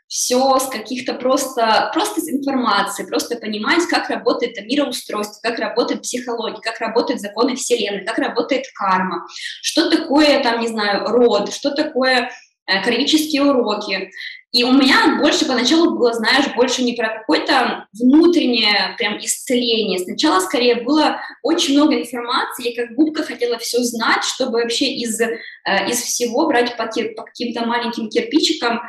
все 0.07 0.59
с 0.59 0.69
каких-то 0.69 1.14
просто, 1.14 1.91
просто 1.93 2.21
с 2.21 2.29
информации, 2.29 3.05
просто 3.05 3.37
понимать, 3.37 3.85
как 3.88 4.09
работает 4.09 4.57
мироустройство, 4.64 5.41
как 5.43 5.59
работает 5.59 6.03
психология, 6.03 6.61
как 6.62 6.79
работают 6.79 7.21
законы 7.21 7.57
Вселенной, 7.57 8.05
как 8.05 8.19
работает 8.19 8.64
карма, 8.75 9.26
что 9.61 9.91
такое, 9.91 10.43
там, 10.43 10.61
не 10.61 10.69
знаю, 10.69 11.07
род, 11.07 11.53
что 11.53 11.71
такое 11.75 12.31
э, 12.66 12.83
кармические 12.83 13.42
уроки. 13.42 14.11
И 14.52 14.62
у 14.62 14.73
меня 14.73 15.18
больше 15.21 15.47
поначалу 15.47 15.99
было, 15.99 16.12
знаешь, 16.12 16.54
больше 16.54 16.85
не 16.85 16.92
про 16.92 17.09
какое-то 17.09 17.88
внутреннее 17.92 18.94
прям 18.99 19.18
исцеление. 19.18 19.99
Сначала 19.99 20.38
скорее 20.40 20.76
было 20.76 21.21
очень 21.42 21.75
много 21.75 22.00
информации, 22.00 22.71
я 22.71 22.85
как 22.85 22.94
губка 22.94 23.25
хотела 23.25 23.59
все 23.59 23.78
знать, 23.83 24.23
чтобы 24.23 24.62
вообще 24.62 24.92
из, 24.92 25.21
э, 25.21 25.38
из 25.88 26.00
всего 26.02 26.47
брать 26.47 26.76
по, 26.76 26.87
по 26.87 27.23
каким-то 27.23 27.66
маленьким 27.66 28.09
кирпичикам 28.09 28.80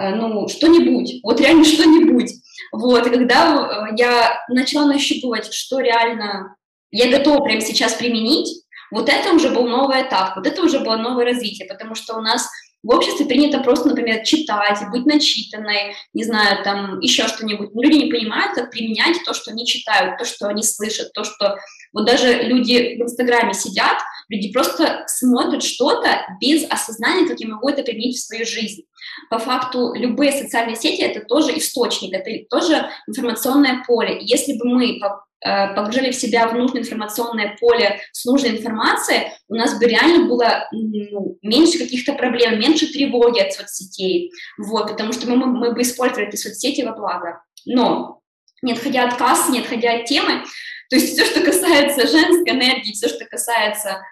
Э, 0.00 0.14
ну, 0.14 0.48
что-нибудь, 0.48 1.20
вот 1.22 1.40
реально 1.40 1.64
что-нибудь. 1.64 2.32
Вот, 2.72 3.06
и 3.06 3.10
когда 3.10 3.90
я 3.96 4.40
начала 4.48 4.86
нащупывать, 4.86 5.52
что 5.52 5.80
реально 5.80 6.56
я 6.90 7.10
готова 7.10 7.42
прямо 7.44 7.60
сейчас 7.60 7.94
применить, 7.94 8.64
вот 8.90 9.08
это 9.08 9.32
уже 9.34 9.50
был 9.50 9.68
новый 9.68 10.02
этап, 10.02 10.36
вот 10.36 10.46
это 10.46 10.62
уже 10.62 10.80
было 10.80 10.96
новое 10.96 11.26
развитие, 11.26 11.68
потому 11.68 11.94
что 11.94 12.16
у 12.16 12.22
нас 12.22 12.48
в 12.82 12.90
обществе 12.90 13.26
принято 13.26 13.60
просто, 13.60 13.88
например, 13.88 14.22
читать, 14.24 14.78
быть 14.90 15.04
начитанной, 15.04 15.94
не 16.14 16.24
знаю, 16.24 16.64
там 16.64 17.00
еще 17.00 17.28
что-нибудь. 17.28 17.74
Но 17.74 17.82
люди 17.82 18.04
не 18.04 18.10
понимают, 18.10 18.54
как 18.54 18.70
применять 18.70 19.18
то, 19.24 19.34
что 19.34 19.50
они 19.50 19.66
читают, 19.66 20.18
то, 20.18 20.24
что 20.24 20.48
они 20.48 20.62
слышат, 20.62 21.12
то, 21.12 21.24
что... 21.24 21.56
Вот 21.92 22.06
даже 22.06 22.42
люди 22.44 22.96
в 22.98 23.02
Инстаграме 23.02 23.52
сидят, 23.52 23.98
люди 24.28 24.52
просто 24.52 25.02
смотрят 25.08 25.62
что-то 25.62 26.24
без 26.40 26.64
осознания, 26.70 27.26
как 27.26 27.40
я 27.40 27.48
могу 27.48 27.68
это 27.68 27.82
применить 27.82 28.16
в 28.16 28.24
свою 28.24 28.46
жизнь. 28.46 28.82
По 29.28 29.38
факту 29.38 29.92
любые 29.94 30.32
социальные 30.32 30.76
сети— 30.76 31.02
это 31.02 31.20
тоже 31.26 31.56
источник, 31.58 32.14
это 32.14 32.30
тоже 32.48 32.88
информационное 33.08 33.82
поле. 33.86 34.18
если 34.20 34.54
бы 34.56 34.66
мы 34.66 35.00
погружали 35.42 36.10
в 36.10 36.16
себя 36.16 36.46
в 36.48 36.54
нужное 36.54 36.82
информационное 36.82 37.56
поле 37.58 38.00
с 38.12 38.24
нужной 38.24 38.50
информацией, 38.50 39.32
у 39.48 39.54
нас 39.54 39.78
бы 39.78 39.86
реально 39.86 40.26
было 40.26 40.68
ну, 40.72 41.38
меньше 41.42 41.78
каких-то 41.78 42.12
проблем, 42.12 42.58
меньше 42.58 42.92
тревоги 42.92 43.40
от 43.40 43.52
соцсетей, 43.52 44.32
вот, 44.58 44.88
потому 44.88 45.12
что 45.12 45.28
мы, 45.30 45.36
мы 45.46 45.72
бы 45.72 45.82
использовали 45.82 46.28
эти 46.28 46.36
соцсети 46.36 46.82
во 46.82 46.92
благо. 46.92 47.42
Но, 47.64 48.20
не 48.62 48.72
отходя 48.72 49.08
от 49.08 49.14
кассы, 49.14 49.50
не 49.52 49.60
отходя 49.60 49.94
от 49.94 50.04
темы, 50.04 50.44
то 50.90 50.96
есть 50.96 51.12
все, 51.12 51.24
что 51.24 51.40
касается 51.40 52.06
женской 52.06 52.52
энергии, 52.52 52.92
все, 52.92 53.08
что 53.08 53.24
касается 53.24 54.02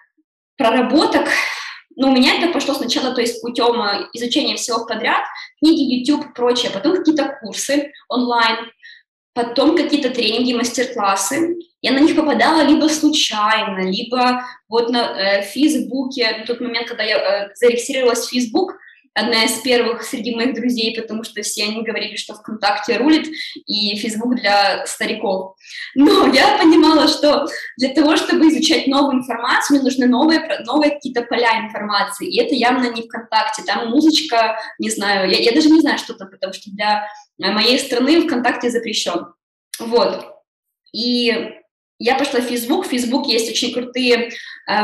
проработок, 0.57 1.27
ну, 1.95 2.07
у 2.07 2.11
меня 2.11 2.37
это 2.37 2.53
пошло 2.53 2.73
сначала, 2.73 3.13
то 3.13 3.19
есть 3.19 3.41
путем 3.41 3.81
э, 3.81 4.07
изучения 4.13 4.55
всего 4.55 4.85
подряд, 4.85 5.21
книги, 5.59 5.95
YouTube, 5.95 6.33
прочее, 6.33 6.71
потом 6.71 6.95
какие-то 6.95 7.37
курсы 7.41 7.91
онлайн, 8.07 8.71
потом 9.39 9.77
какие-то 9.77 10.09
тренинги, 10.09 10.53
мастер-классы. 10.53 11.55
Я 11.81 11.93
на 11.93 11.99
них 11.99 12.15
попадала 12.15 12.61
либо 12.63 12.89
случайно, 12.89 13.89
либо 13.89 14.43
вот 14.67 14.89
на 14.89 15.17
э, 15.17 15.43
Фейсбуке, 15.43 16.39
на 16.39 16.45
тот 16.45 16.59
момент, 16.59 16.89
когда 16.89 17.03
я 17.03 17.17
э, 17.17 17.49
зарегистрировалась 17.55 18.25
в 18.25 18.29
Фейсбук, 18.29 18.75
одна 19.19 19.45
из 19.45 19.59
первых 19.59 20.03
среди 20.03 20.35
моих 20.35 20.55
друзей, 20.55 20.99
потому 20.99 21.23
что 21.23 21.41
все 21.41 21.65
они 21.65 21.83
говорили, 21.83 22.15
что 22.15 22.33
ВКонтакте 22.35 22.97
рулит, 22.97 23.27
и 23.65 23.95
Фейсбук 23.95 24.35
для 24.35 24.85
стариков. 24.85 25.55
Но 25.95 26.27
я 26.33 26.57
понимала, 26.57 27.07
что 27.07 27.47
для 27.77 27.89
того, 27.89 28.15
чтобы 28.15 28.47
изучать 28.49 28.87
новую 28.87 29.17
информацию, 29.17 29.75
мне 29.75 29.83
нужны 29.83 30.07
новые, 30.07 30.41
новые 30.65 30.91
какие-то 30.91 31.23
поля 31.23 31.65
информации, 31.65 32.27
и 32.27 32.39
это 32.39 32.55
явно 32.55 32.91
не 32.91 33.03
ВКонтакте, 33.03 33.63
там 33.63 33.89
музычка, 33.89 34.57
не 34.79 34.89
знаю, 34.89 35.29
я, 35.29 35.37
я 35.39 35.51
даже 35.51 35.69
не 35.69 35.81
знаю, 35.81 35.97
что 35.97 36.13
там, 36.13 36.29
потому 36.29 36.53
что 36.53 36.71
для 36.71 37.07
моей 37.37 37.79
страны 37.79 38.21
ВКонтакте 38.21 38.69
запрещен. 38.69 39.27
Вот. 39.79 40.25
И 40.93 41.58
я 41.99 42.15
пошла 42.15 42.39
в 42.39 42.45
Facebook, 42.45 42.85
в 42.85 42.89
Facebook 42.89 43.27
есть 43.27 43.49
очень 43.51 43.73
крутые 43.73 44.29
э, 44.29 44.29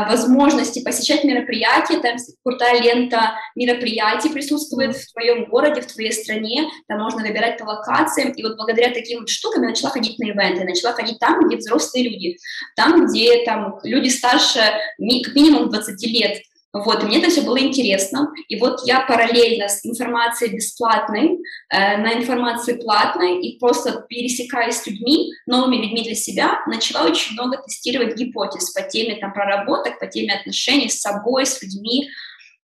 возможности 0.06 0.84
посещать 0.84 1.24
мероприятия, 1.24 1.98
там 2.00 2.16
крутая 2.44 2.82
лента 2.82 3.32
мероприятий 3.54 4.28
присутствует 4.28 4.94
в 4.94 5.12
твоем 5.12 5.46
городе, 5.46 5.80
в 5.80 5.86
твоей 5.86 6.12
стране, 6.12 6.68
там 6.86 7.00
можно 7.00 7.22
выбирать 7.22 7.58
по 7.58 7.64
локациям, 7.64 8.32
и 8.32 8.42
вот 8.42 8.56
благодаря 8.56 8.92
таким 8.92 9.20
вот 9.20 9.30
штукам 9.30 9.62
я 9.62 9.70
начала 9.70 9.90
ходить 9.90 10.18
на 10.18 10.26
ивенты, 10.26 10.64
начала 10.64 10.92
ходить 10.92 11.18
там, 11.18 11.40
где 11.46 11.56
взрослые 11.56 12.10
люди, 12.10 12.36
там, 12.76 13.06
где 13.06 13.44
там 13.44 13.78
люди 13.82 14.10
старше 14.10 14.60
как 14.60 15.34
минимум 15.34 15.70
20 15.70 16.06
лет, 16.08 16.38
вот, 16.72 17.02
и 17.02 17.06
мне 17.06 17.18
это 17.18 17.30
все 17.30 17.42
было 17.42 17.58
интересно. 17.58 18.32
И 18.48 18.58
вот 18.58 18.80
я 18.86 19.00
параллельно 19.00 19.68
с 19.68 19.84
информацией 19.86 20.54
бесплатной 20.54 21.38
э, 21.70 21.96
на 21.96 22.14
информации 22.14 22.74
платной 22.74 23.40
и 23.40 23.58
просто 23.58 24.04
пересекаясь 24.08 24.76
с 24.76 24.86
людьми, 24.86 25.32
новыми 25.46 25.76
людьми 25.76 26.02
для 26.02 26.14
себя, 26.14 26.60
начала 26.66 27.06
очень 27.06 27.32
много 27.32 27.58
тестировать 27.62 28.16
гипотез 28.16 28.72
по 28.72 28.82
теме 28.82 29.16
там, 29.16 29.32
проработок, 29.32 29.98
по 29.98 30.06
теме 30.06 30.34
отношений 30.34 30.88
с 30.88 31.00
собой, 31.00 31.46
с 31.46 31.62
людьми. 31.62 32.10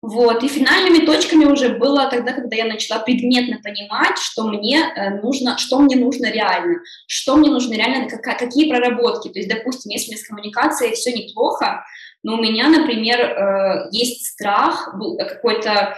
Вот, 0.00 0.44
и 0.44 0.48
финальными 0.48 1.04
точками 1.04 1.44
уже 1.44 1.70
было 1.70 2.08
тогда, 2.08 2.32
когда 2.32 2.54
я 2.54 2.66
начала 2.66 3.00
предметно 3.00 3.58
понимать, 3.60 4.16
что 4.18 4.44
мне 4.44 4.78
э, 4.78 5.20
нужно, 5.20 5.58
что 5.58 5.80
мне 5.80 5.96
нужно 5.96 6.30
реально, 6.30 6.78
что 7.08 7.36
мне 7.36 7.50
нужно 7.50 7.74
реально, 7.74 8.08
как, 8.08 8.38
какие 8.38 8.70
проработки. 8.70 9.28
То 9.28 9.40
есть, 9.40 9.48
допустим, 9.48 9.90
если 9.90 10.10
у 10.10 10.14
меня 10.14 10.22
с 10.22 10.28
коммуникацией 10.28 10.94
все 10.94 11.12
неплохо, 11.12 11.84
но 12.22 12.34
у 12.34 12.42
меня, 12.42 12.68
например, 12.68 13.20
э, 13.20 13.88
есть 13.92 14.26
страх, 14.26 14.94
какой-то 15.18 15.96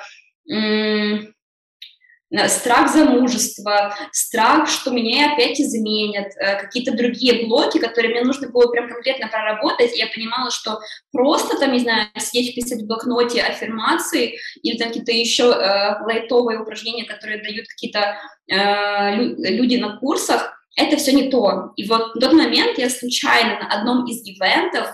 страх 2.46 2.92
замужества, 2.92 3.94
страх, 4.12 4.68
что 4.68 4.90
меня 4.90 5.32
опять 5.32 5.60
изменят, 5.60 6.28
э, 6.36 6.60
какие-то 6.60 6.96
другие 6.96 7.46
блоки, 7.46 7.78
которые 7.78 8.12
мне 8.12 8.22
нужно 8.22 8.48
было 8.48 8.70
прям 8.70 8.88
конкретно 8.88 9.26
проработать, 9.26 9.98
я 9.98 10.06
понимала, 10.06 10.50
что 10.50 10.78
просто 11.10 11.58
там, 11.58 11.72
не 11.72 11.80
знаю, 11.80 12.06
сидеть 12.18 12.54
писать 12.54 12.82
в 12.82 12.86
блокноте 12.86 13.42
аффирмации 13.42 14.38
или 14.62 14.78
там 14.78 14.88
какие-то 14.88 15.12
еще 15.12 15.44
э, 15.44 16.04
лайтовые 16.04 16.60
упражнения, 16.60 17.04
которые 17.04 17.42
дают 17.42 17.66
какие-то 17.66 18.16
э, 18.48 19.16
люди 19.16 19.76
на 19.76 19.96
курсах, 19.96 20.56
это 20.76 20.96
все 20.96 21.12
не 21.12 21.30
то. 21.30 21.72
И 21.74 21.88
вот 21.88 22.14
в 22.14 22.20
тот 22.20 22.32
момент 22.32 22.78
я 22.78 22.88
случайно 22.90 23.58
на 23.58 23.80
одном 23.80 24.06
из 24.06 24.22
ивентов 24.22 24.88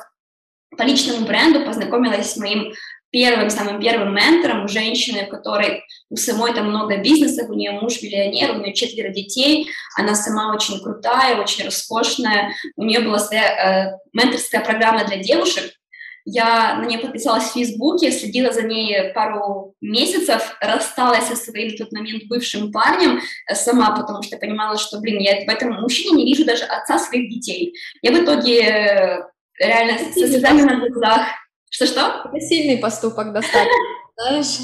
по 0.76 0.82
личному 0.82 1.26
бренду 1.26 1.64
познакомилась 1.64 2.32
с 2.32 2.36
моим 2.36 2.72
первым, 3.10 3.50
самым 3.50 3.80
первым 3.80 4.14
ментором, 4.14 4.68
женщиной, 4.68 5.24
у 5.24 5.30
которой 5.30 5.82
у 6.10 6.16
самой 6.16 6.52
там 6.54 6.68
много 6.68 6.98
бизнесов, 6.98 7.48
у 7.48 7.54
нее 7.54 7.72
муж 7.72 8.02
миллионер, 8.02 8.52
у 8.52 8.60
нее 8.60 8.74
четверо 8.74 9.10
детей, 9.10 9.68
она 9.96 10.14
сама 10.14 10.54
очень 10.54 10.80
крутая, 10.82 11.36
очень 11.36 11.64
роскошная, 11.64 12.52
у 12.76 12.84
нее 12.84 13.00
была 13.00 13.18
своя 13.18 13.92
э, 13.94 13.98
менторская 14.12 14.60
программа 14.60 15.04
для 15.04 15.18
девушек, 15.18 15.72
я 16.28 16.74
на 16.74 16.86
нее 16.86 16.98
подписалась 16.98 17.44
в 17.44 17.52
Фейсбуке, 17.52 18.10
следила 18.10 18.52
за 18.52 18.62
ней 18.62 19.12
пару 19.14 19.76
месяцев, 19.80 20.56
рассталась 20.60 21.28
со 21.28 21.36
своим 21.36 21.70
в 21.70 21.78
тот 21.78 21.92
момент 21.92 22.24
бывшим 22.24 22.72
парнем 22.72 23.20
э, 23.48 23.54
сама, 23.54 23.96
потому 23.96 24.24
что 24.24 24.36
понимала, 24.36 24.76
что, 24.76 24.98
блин, 24.98 25.20
я 25.20 25.44
в 25.44 25.48
этом 25.48 25.80
мужчине 25.80 26.24
не 26.24 26.32
вижу 26.32 26.44
даже 26.44 26.64
отца 26.64 26.98
своих 26.98 27.30
детей. 27.30 27.74
Я 28.02 28.10
в 28.10 28.24
итоге 28.24 28.60
э, 28.60 29.18
реально 29.58 29.98
со 29.98 30.12
слезами 30.12 30.62
на 30.62 30.88
глазах. 30.88 31.28
Что-что? 31.70 32.22
Это 32.24 32.40
сильный 32.40 32.78
поступок 32.78 33.32
достаточно, 33.32 33.72
знаешь. 34.16 34.58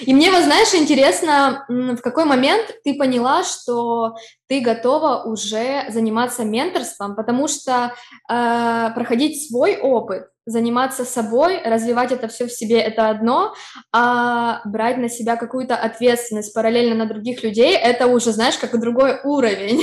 И 0.00 0.14
мне, 0.14 0.30
вот, 0.30 0.44
знаешь, 0.44 0.74
интересно, 0.74 1.64
в 1.68 1.98
какой 1.98 2.24
момент 2.24 2.70
ты 2.84 2.94
поняла, 2.94 3.42
что 3.44 4.14
ты 4.48 4.60
готова 4.60 5.24
уже 5.24 5.84
заниматься 5.88 6.44
менторством, 6.44 7.16
потому 7.16 7.48
что 7.48 7.92
э, 8.28 8.90
проходить 8.94 9.48
свой 9.48 9.78
опыт, 9.78 10.28
заниматься 10.46 11.04
собой, 11.04 11.60
развивать 11.62 12.12
это 12.12 12.28
все 12.28 12.46
в 12.46 12.52
себе— 12.52 12.80
это 12.80 13.08
одно, 13.08 13.54
а 13.92 14.60
брать 14.64 14.96
на 14.98 15.08
себя 15.08 15.36
какую-то 15.36 15.74
ответственность 15.74 16.54
параллельно 16.54 16.94
на 16.94 17.06
других 17.06 17.42
людей— 17.42 17.76
это 17.76 18.06
уже, 18.06 18.30
знаешь, 18.32 18.56
как 18.56 18.78
другой 18.78 19.20
уровень. 19.24 19.82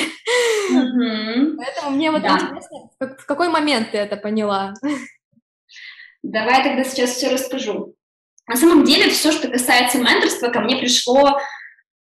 Mm-hmm. 0.71 1.55
Поэтому 1.57 1.95
мне 1.97 2.11
вот 2.11 2.21
да. 2.21 2.35
интересно, 2.35 2.89
в 2.99 3.25
какой 3.25 3.49
момент 3.49 3.91
ты 3.91 3.97
это 3.97 4.15
поняла? 4.15 4.73
Давай 6.23 6.63
тогда 6.63 6.85
сейчас 6.85 7.11
все 7.11 7.29
расскажу. 7.29 7.95
На 8.47 8.55
самом 8.55 8.83
деле, 8.83 9.09
все, 9.09 9.31
что 9.31 9.47
касается 9.47 9.99
менторства, 9.99 10.49
ко 10.49 10.59
мне 10.59 10.77
пришло 10.77 11.39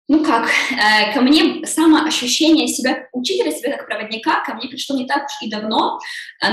ну 0.08 0.24
как, 0.24 0.48
э, 0.48 1.12
ко 1.12 1.20
мне 1.20 1.66
самоощущение 1.66 2.66
себя 2.66 3.08
учителя, 3.12 3.52
себя 3.52 3.76
как 3.76 3.86
проводника, 3.86 4.42
ко 4.42 4.54
мне 4.54 4.68
пришло 4.68 4.96
не 4.96 5.06
так 5.06 5.26
уж 5.26 5.46
и 5.46 5.50
давно, 5.50 5.98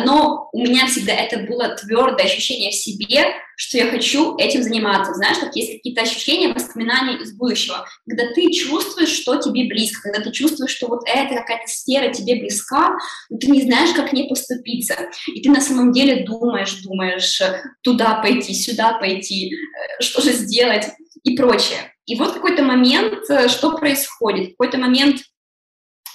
но 0.05 0.49
у 0.51 0.61
меня 0.61 0.87
всегда 0.87 1.13
это 1.13 1.39
было 1.39 1.69
твердое 1.69 2.25
ощущение 2.25 2.71
в 2.71 2.75
себе, 2.75 3.33
что 3.55 3.77
я 3.77 3.89
хочу 3.89 4.35
этим 4.37 4.61
заниматься. 4.61 5.13
Знаешь, 5.13 5.37
как 5.37 5.55
есть 5.55 5.71
какие-то 5.71 6.01
ощущения, 6.01 6.51
воспоминания 6.51 7.17
из 7.17 7.33
будущего, 7.33 7.87
когда 8.05 8.25
ты 8.33 8.51
чувствуешь, 8.51 9.09
что 9.09 9.37
тебе 9.37 9.69
близко, 9.69 10.01
когда 10.01 10.21
ты 10.21 10.31
чувствуешь, 10.31 10.71
что 10.71 10.87
вот 10.87 11.03
эта 11.05 11.35
какая-то 11.35 11.67
сфера 11.67 12.13
тебе 12.13 12.35
близка, 12.35 12.97
но 13.29 13.37
ты 13.37 13.47
не 13.47 13.61
знаешь, 13.61 13.91
как 13.95 14.09
к 14.09 14.13
ней 14.13 14.27
поступиться. 14.27 14.95
И 15.33 15.41
ты 15.41 15.49
на 15.49 15.61
самом 15.61 15.93
деле 15.93 16.25
думаешь, 16.25 16.81
думаешь, 16.83 17.41
туда 17.81 18.15
пойти, 18.15 18.53
сюда 18.53 18.97
пойти, 18.99 19.53
э, 19.53 20.01
что 20.01 20.21
же 20.21 20.33
сделать 20.33 20.87
и 21.23 21.37
прочее. 21.37 21.94
И 22.05 22.15
вот 22.15 22.33
какой-то 22.33 22.63
момент, 22.63 23.29
э, 23.29 23.47
что 23.47 23.77
происходит? 23.77 24.51
Какой-то 24.51 24.77
момент, 24.77 25.21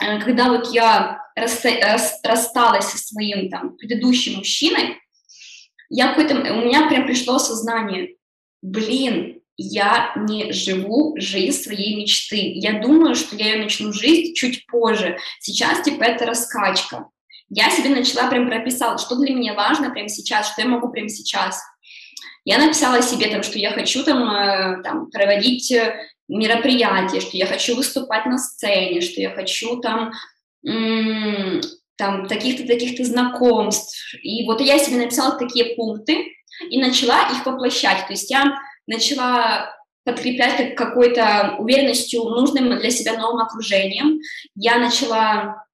э, 0.01 0.21
когда 0.21 0.51
вот 0.51 0.73
я 0.73 1.21
рассталась 1.35 2.87
со 2.87 2.99
своим 2.99 3.51
там 3.51 3.77
предыдущим 3.77 4.39
мужчиной, 4.39 4.99
я 5.89 6.09
какой-то, 6.09 6.35
у 6.35 6.65
меня 6.65 6.89
прям 6.89 7.07
пришло 7.07 7.37
осознание, 7.37 8.17
блин, 8.63 9.41
я 9.57 10.13
не 10.17 10.53
живу 10.53 11.15
жизнь 11.19 11.61
своей 11.63 11.97
мечты. 11.97 12.53
Я 12.55 12.81
думаю, 12.81 13.15
что 13.15 13.37
я 13.37 13.55
ее 13.55 13.63
начну 13.63 13.93
жить 13.93 14.37
чуть 14.37 14.67
позже. 14.67 15.19
Сейчас, 15.39 15.83
типа, 15.83 16.05
это 16.05 16.25
раскачка. 16.25 17.09
Я 17.51 17.69
себе 17.69 17.91
начала 17.91 18.31
прям 18.31 18.49
прописала, 18.49 18.97
что 18.97 19.17
для 19.17 19.35
меня 19.35 19.55
важно 19.55 19.91
прямо 19.91 20.09
сейчас, 20.09 20.53
что 20.53 20.63
я 20.63 20.69
могу 20.69 20.89
прямо 20.89 21.09
сейчас. 21.09 21.61
Я 22.51 22.59
написала 22.59 23.01
себе, 23.01 23.29
там, 23.31 23.45
что 23.45 23.61
я 23.61 23.71
хочу 23.71 24.03
там, 24.03 24.29
э, 24.29 24.83
там, 24.83 25.09
проводить 25.09 25.71
э, 25.71 25.95
мероприятия, 26.27 27.21
что 27.21 27.37
я 27.37 27.47
хочу 27.47 27.77
выступать 27.77 28.27
на 28.27 28.39
сцене, 28.39 29.01
что 29.03 29.21
я 29.21 29.31
хочу 29.31 29.77
там, 29.77 30.11
там 31.97 32.27
таких-то, 32.27 32.67
таких-то 32.67 33.05
знакомств. 33.05 33.97
И 34.21 34.45
вот 34.47 34.61
я 34.61 34.81
себе 34.81 34.97
написала 34.97 35.39
такие 35.39 35.77
пункты 35.77 36.27
и 36.69 36.81
начала 36.81 37.31
их 37.31 37.47
воплощать. 37.47 38.09
То 38.09 38.15
есть 38.15 38.29
я 38.33 38.59
начала 38.89 39.73
подкреплять 40.05 40.75
какой-то 40.75 41.55
уверенностью 41.61 42.25
нужным 42.25 42.81
для 42.81 42.91
себя 42.91 43.17
новым 43.17 43.43
окружением. 43.43 44.19
Я 44.57 44.79
начала 44.79 45.65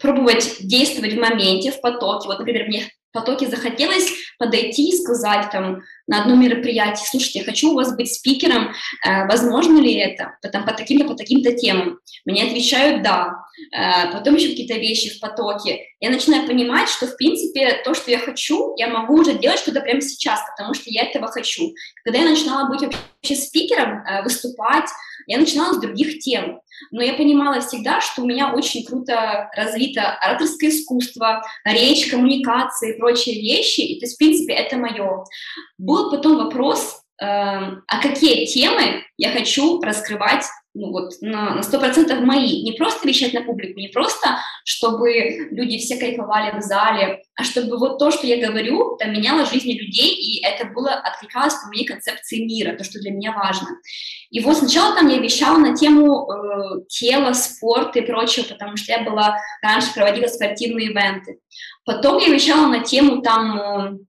пробовать 0.00 0.56
действовать 0.60 1.12
в 1.12 1.20
моменте, 1.20 1.70
в 1.70 1.82
потоке. 1.82 2.28
Вот, 2.28 2.38
например, 2.38 2.66
мне 2.66 2.90
потоке 3.14 3.46
захотелось 3.46 4.12
подойти 4.38 4.90
и 4.90 4.96
сказать 4.96 5.50
там 5.50 5.82
на 6.06 6.22
одном 6.22 6.40
мероприятии, 6.40 7.06
слушайте, 7.08 7.38
я 7.38 7.44
хочу 7.44 7.70
у 7.70 7.74
вас 7.74 7.96
быть 7.96 8.12
спикером, 8.12 8.72
э, 9.06 9.26
возможно 9.26 9.78
ли 9.78 9.94
это, 9.94 10.36
потом, 10.42 10.66
по 10.66 10.72
таким-то, 10.72 11.06
по 11.06 11.14
таким-то 11.14 11.52
темам. 11.52 12.00
Мне 12.26 12.44
отвечают 12.44 13.02
«да». 13.02 13.32
Э, 13.72 14.12
потом 14.12 14.34
еще 14.34 14.48
какие-то 14.48 14.74
вещи 14.74 15.16
в 15.16 15.20
потоке. 15.20 15.80
Я 16.00 16.10
начинаю 16.10 16.46
понимать, 16.46 16.88
что, 16.88 17.06
в 17.06 17.16
принципе, 17.16 17.80
то, 17.84 17.94
что 17.94 18.10
я 18.10 18.18
хочу, 18.18 18.74
я 18.76 18.88
могу 18.88 19.14
уже 19.14 19.38
делать 19.38 19.60
что-то 19.60 19.80
прямо 19.80 20.00
сейчас, 20.00 20.40
потому 20.50 20.74
что 20.74 20.84
я 20.86 21.04
этого 21.04 21.28
хочу. 21.28 21.72
Когда 22.04 22.18
я 22.18 22.28
начинала 22.28 22.68
быть 22.68 22.82
вообще 22.82 23.36
спикером, 23.36 24.04
э, 24.04 24.22
выступать, 24.24 24.90
я 25.26 25.38
начинала 25.38 25.72
с 25.72 25.80
других 25.80 26.18
тем. 26.18 26.60
Но 26.90 27.02
я 27.02 27.14
понимала 27.14 27.60
всегда, 27.60 28.00
что 28.00 28.22
у 28.22 28.26
меня 28.26 28.52
очень 28.52 28.84
круто 28.84 29.50
развито 29.56 30.12
ораторское 30.20 30.70
искусство, 30.70 31.42
речь, 31.64 32.10
коммуникация 32.10 32.92
и 32.92 32.98
прочие 32.98 33.40
вещи. 33.40 33.80
И, 33.80 33.98
то 33.98 34.06
есть, 34.06 34.16
в 34.16 34.18
принципе, 34.18 34.54
это 34.54 34.76
мое. 34.76 35.24
Был 35.78 36.10
потом 36.10 36.36
вопрос, 36.36 37.02
э, 37.20 37.24
а 37.26 38.02
какие 38.02 38.46
темы 38.46 39.04
я 39.16 39.30
хочу 39.30 39.80
раскрывать 39.80 40.44
ну 40.74 40.90
вот, 40.90 41.12
на, 41.20 41.54
на 41.54 41.60
100% 41.60 42.20
мои. 42.20 42.62
Не 42.62 42.72
просто 42.72 43.06
вещать 43.06 43.32
на 43.32 43.42
публику, 43.42 43.78
не 43.78 43.88
просто, 43.88 44.38
чтобы 44.64 45.48
люди 45.50 45.78
все 45.78 45.96
кайфовали 45.96 46.58
в 46.58 46.62
зале, 46.62 47.22
а 47.36 47.44
чтобы 47.44 47.78
вот 47.78 47.98
то, 47.98 48.10
что 48.10 48.26
я 48.26 48.44
говорю, 48.44 48.96
там, 48.98 49.12
меняло 49.12 49.46
жизни 49.46 49.74
людей, 49.74 50.14
и 50.14 50.44
это 50.44 50.66
было, 50.66 50.90
откликалось 50.90 51.54
по 51.54 51.68
моей 51.68 51.84
концепции 51.84 52.44
мира, 52.44 52.76
то, 52.76 52.82
что 52.82 52.98
для 52.98 53.12
меня 53.12 53.32
важно. 53.32 53.68
И 54.30 54.40
вот 54.40 54.56
сначала 54.56 54.96
там 54.96 55.08
я 55.08 55.18
вещала 55.18 55.58
на 55.58 55.76
тему 55.76 56.28
э, 56.28 56.80
тела, 56.88 57.32
спорта 57.34 58.00
и 58.00 58.06
прочего, 58.06 58.44
потому 58.44 58.76
что 58.76 58.92
я 58.92 59.02
была, 59.02 59.38
раньше 59.62 59.94
проводила 59.94 60.26
спортивные 60.26 60.88
ивенты. 60.88 61.38
Потом 61.84 62.18
я 62.18 62.28
вещала 62.28 62.66
на 62.66 62.80
тему 62.80 63.22
там... 63.22 64.00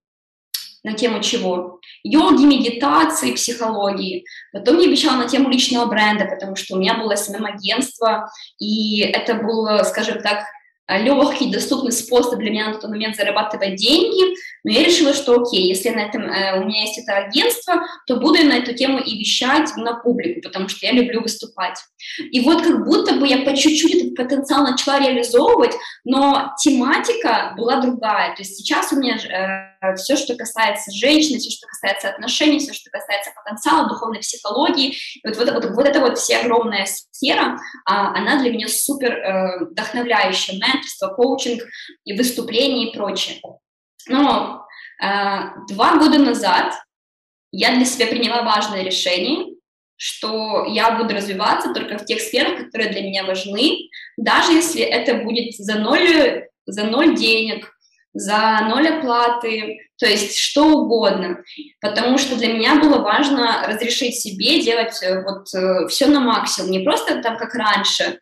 На 0.86 0.94
тему 0.94 1.20
чего? 1.20 1.80
Йоги, 2.04 2.44
медитации, 2.44 3.34
психологии. 3.34 4.24
Потом 4.54 4.78
я 4.78 4.88
обещала 4.88 5.18
на 5.18 5.28
тему 5.28 5.50
личного 5.50 5.88
бренда, 5.88 6.26
потому 6.26 6.56
что 6.56 6.76
у 6.76 6.80
меня 6.80 6.94
было 6.94 7.16
СММ-агентство, 7.16 8.30
и 8.60 9.00
это 9.00 9.34
было, 9.34 9.82
скажем 9.82 10.22
так, 10.22 10.46
легкий, 10.88 11.52
доступный 11.52 11.92
способ 11.92 12.40
для 12.40 12.52
меня 12.52 12.68
на 12.70 12.76
тот 12.76 12.90
момент 12.90 13.16
зарабатывать 13.16 13.76
деньги, 13.76 14.36
но 14.64 14.72
я 14.72 14.84
решила, 14.84 15.14
что 15.14 15.40
окей, 15.40 15.68
если 15.68 15.90
на 15.90 16.02
этом, 16.02 16.24
э, 16.24 16.60
у 16.60 16.66
меня 16.66 16.82
есть 16.82 16.98
это 17.00 17.18
агентство, 17.18 17.84
то 18.08 18.18
буду 18.18 18.44
на 18.44 18.58
эту 18.58 18.74
тему 18.74 19.00
и 19.00 19.18
вещать 19.18 19.76
на 19.78 19.96
публику, 19.96 20.42
потому 20.42 20.70
что 20.70 20.86
я 20.86 20.92
люблю 20.92 21.22
выступать. 21.22 21.80
И 22.32 22.42
вот 22.42 22.62
как 22.62 22.86
будто 22.86 23.16
бы 23.16 23.28
я 23.28 23.40
по 23.40 23.56
чуть-чуть 23.56 23.96
этот 23.96 24.16
потенциал 24.16 24.64
начала 24.64 25.00
реализовывать, 25.00 25.76
но 26.04 26.54
тематика 26.62 27.54
была 27.58 27.82
другая. 27.82 28.36
То 28.36 28.42
есть 28.42 28.58
сейчас 28.58 28.92
у 28.92 28.98
меня 28.98 29.18
э, 29.18 29.96
все, 29.96 30.16
что 30.16 30.36
касается 30.36 30.92
женщины, 30.92 31.40
все, 31.40 31.52
что 31.52 31.68
касается 31.68 32.10
отношений, 32.10 32.60
все, 32.60 32.74
что 32.74 32.90
касается 32.90 33.32
потенциала, 33.36 33.88
духовной 33.88 34.20
психологии, 34.20 34.98
вот, 35.24 35.38
вот, 35.38 35.52
вот, 35.52 35.66
вот 35.66 35.88
эта 35.88 36.00
вот 36.00 36.18
вся 36.18 36.42
огромная 36.42 36.86
сфера, 36.86 37.58
а, 37.86 38.16
она 38.18 38.40
для 38.40 38.52
меня 38.52 38.68
супер 38.68 39.14
э, 39.14 39.66
вдохновляющая, 39.66 40.58
менторство, 40.76 41.08
коучинг 41.10 41.64
и 42.04 42.18
выступления 42.18 42.90
и 42.90 42.96
прочее. 42.96 43.40
Но 44.08 44.66
э, 45.02 45.08
два 45.70 45.98
года 45.98 46.20
назад 46.20 46.74
я 47.52 47.76
для 47.76 47.86
себя 47.86 48.08
приняла 48.08 48.44
важное 48.44 48.84
решение, 48.84 49.56
что 49.98 50.66
я 50.66 50.92
буду 50.92 51.14
развиваться 51.14 51.74
только 51.74 51.98
в 51.98 52.06
тех 52.06 52.20
сферах, 52.20 52.66
которые 52.66 52.92
для 52.92 53.02
меня 53.02 53.24
важны, 53.24 53.90
даже 54.18 54.52
если 54.52 54.82
это 54.82 55.24
будет 55.24 55.56
за 55.56 55.80
ноль, 55.80 56.48
за 56.66 56.84
ноль 56.84 57.16
денег, 57.16 57.72
за 58.14 58.62
ноль 58.70 58.88
оплаты, 58.88 59.90
то 59.98 60.06
есть 60.06 60.38
что 60.38 60.66
угодно, 60.68 61.44
потому 61.82 62.18
что 62.18 62.36
для 62.38 62.54
меня 62.54 62.76
было 62.76 63.00
важно 63.00 63.66
разрешить 63.68 64.16
себе 64.16 64.62
делать 64.62 65.02
э, 65.02 65.22
вот 65.22 65.54
э, 65.54 65.88
все 65.88 66.08
на 66.08 66.20
максимум, 66.20 66.72
не 66.72 66.80
просто 66.80 67.22
там 67.22 67.38
как 67.38 67.54
раньше, 67.56 68.20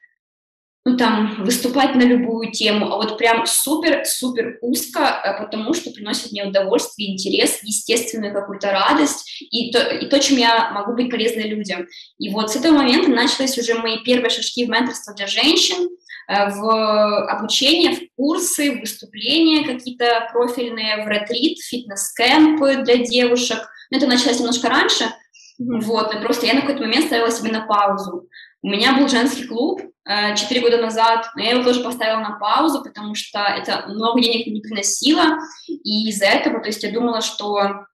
ну, 0.86 0.98
там, 0.98 1.43
выступать 1.46 1.96
на 1.96 2.02
любую 2.02 2.52
тему, 2.52 2.91
а 2.91 2.98
вот 2.98 3.17
прям 3.17 3.46
супер-супер 3.46 4.58
узко, 4.62 5.00
э, 5.00 5.41
потому 5.41 5.74
что 5.74 5.91
приносит 5.91 6.34
мне 6.34 6.46
удовольствие, 6.46 7.13
интерес, 7.13 7.60
естественную 7.63 8.34
какую-то 8.34 8.69
радость 8.69 9.46
и 9.50 9.72
то, 9.72 9.80
и 9.80 10.08
то, 10.08 10.19
чем 10.19 10.38
я 10.38 10.72
могу 10.72 10.93
быть 10.93 11.10
полезной 11.10 11.48
людям. 11.48 11.88
И 12.19 12.30
вот 12.30 12.52
с 12.52 12.58
этого 12.58 12.74
момента 12.74 13.10
начались 13.10 13.58
уже 13.58 13.76
мои 13.76 14.00
первые 14.04 14.30
шажки 14.30 14.65
в 14.65 14.69
менторство 14.69 15.13
для 15.13 15.28
женщин, 15.28 15.88
э, 16.28 16.50
в 16.50 17.28
обучение, 17.30 17.96
в 17.96 18.00
курсы, 18.17 18.72
в 18.72 18.82
выступления 18.82 19.65
какие-то 19.65 20.28
профильные, 20.34 21.06
в 21.06 21.08
ретрит, 21.08 21.60
фитнес-кэмпы 21.60 22.84
для 22.84 22.98
девушек. 22.98 23.60
Но 23.89 24.00
это 24.00 24.08
началось 24.08 24.39
немножко 24.39 24.67
раньше, 24.67 25.06
mm-hmm. 25.06 25.80
вот, 25.80 26.13
и 26.13 26.17
просто 26.19 26.46
я 26.46 26.56
на 26.56 26.62
какой-то 26.62 26.82
момент 26.82 27.06
ставила 27.06 27.32
себе 27.32 27.54
на 27.54 27.65
паузу. 27.65 28.28
У 28.62 28.67
меня 28.67 28.98
был 28.98 29.08
женский 29.08 29.46
клуб, 29.46 29.82
Э, 30.06 30.36
четыре 30.36 30.60
года 30.60 30.82
назад, 30.82 31.28
но 31.36 31.44
я 31.44 31.52
его 31.52 31.63
тоже 31.63 31.82
поставила 31.82 32.20
на 32.20 32.38
паузу, 32.38 32.84
потому 32.84 33.16
что 33.16 33.39
это 33.39 33.86
много 33.88 34.22
денег 34.22 34.48
не 34.48 34.60
приносило, 34.60 35.38
и 35.68 36.10
из-за 36.10 36.26
этого, 36.26 36.60
то 36.60 36.68
есть 36.68 36.84
я 36.84 36.92
думала, 36.92 37.22
что 37.22 37.86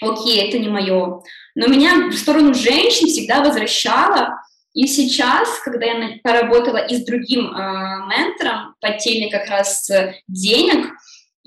окей, 0.00 0.48
это 0.48 0.58
не 0.58 0.68
мое. 0.68 1.22
Но 1.56 1.66
меня 1.66 2.08
в 2.08 2.14
сторону 2.14 2.54
женщин 2.54 3.08
всегда 3.08 3.42
возвращало, 3.42 4.40
и 4.74 4.86
сейчас, 4.86 5.58
когда 5.64 5.86
я 5.86 6.18
поработала 6.22 6.76
и 6.76 6.94
с 6.94 7.04
другим 7.04 7.48
э, 7.48 8.06
ментором 8.06 8.76
по 8.80 8.92
теме 8.92 9.28
как 9.28 9.48
раз 9.48 9.90
денег, 10.28 10.92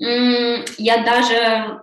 э, 0.02 0.64
я 0.76 1.02
даже 1.02 1.80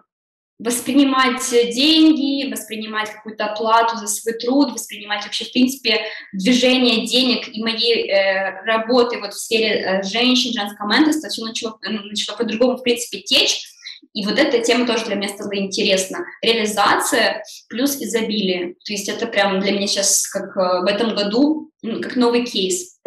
воспринимать 0.60 1.50
деньги, 1.52 2.50
воспринимать 2.50 3.12
какую-то 3.12 3.46
оплату 3.46 3.98
за 3.98 4.08
свой 4.08 4.34
труд, 4.36 4.72
воспринимать 4.72 5.24
вообще, 5.24 5.46
в 5.46 5.52
принципе, 5.52 6.02
движение 6.34 7.06
денег 7.06 7.48
и 7.48 7.62
моей 7.62 8.10
э, 8.10 8.62
работы 8.66 9.20
вот 9.20 9.34
в 9.34 9.40
сфере 9.40 9.80
э, 9.80 10.04
женщин, 10.04 10.54
женского 10.54 10.92
менторства, 10.92 11.30
все 11.30 11.46
начало, 11.46 11.78
э, 11.86 11.92
начало 11.92 12.38
по-другому, 12.38 12.78
в 12.78 12.84
принципе, 12.84 13.20
течь. 13.20 13.68
И 14.14 14.26
вот 14.26 14.40
эта 14.40 14.60
тема 14.60 14.88
тоже 14.88 15.06
для 15.06 15.16
меня 15.16 15.30
стала 15.30 15.56
интересна. 15.56 16.26
Реализация 16.42 17.44
плюс 17.70 17.96
изобилие. 17.98 18.74
То 18.86 18.94
есть 18.94 19.10
это 19.10 19.28
прям 19.28 19.60
для 19.60 19.74
меня 19.74 19.86
сейчас, 19.86 20.28
как 20.28 20.58
э, 20.58 20.82
в 20.82 20.86
этом 20.86 21.14
году, 21.14 21.72
как 21.84 22.16
новый 22.16 22.46
кейс. 22.46 22.98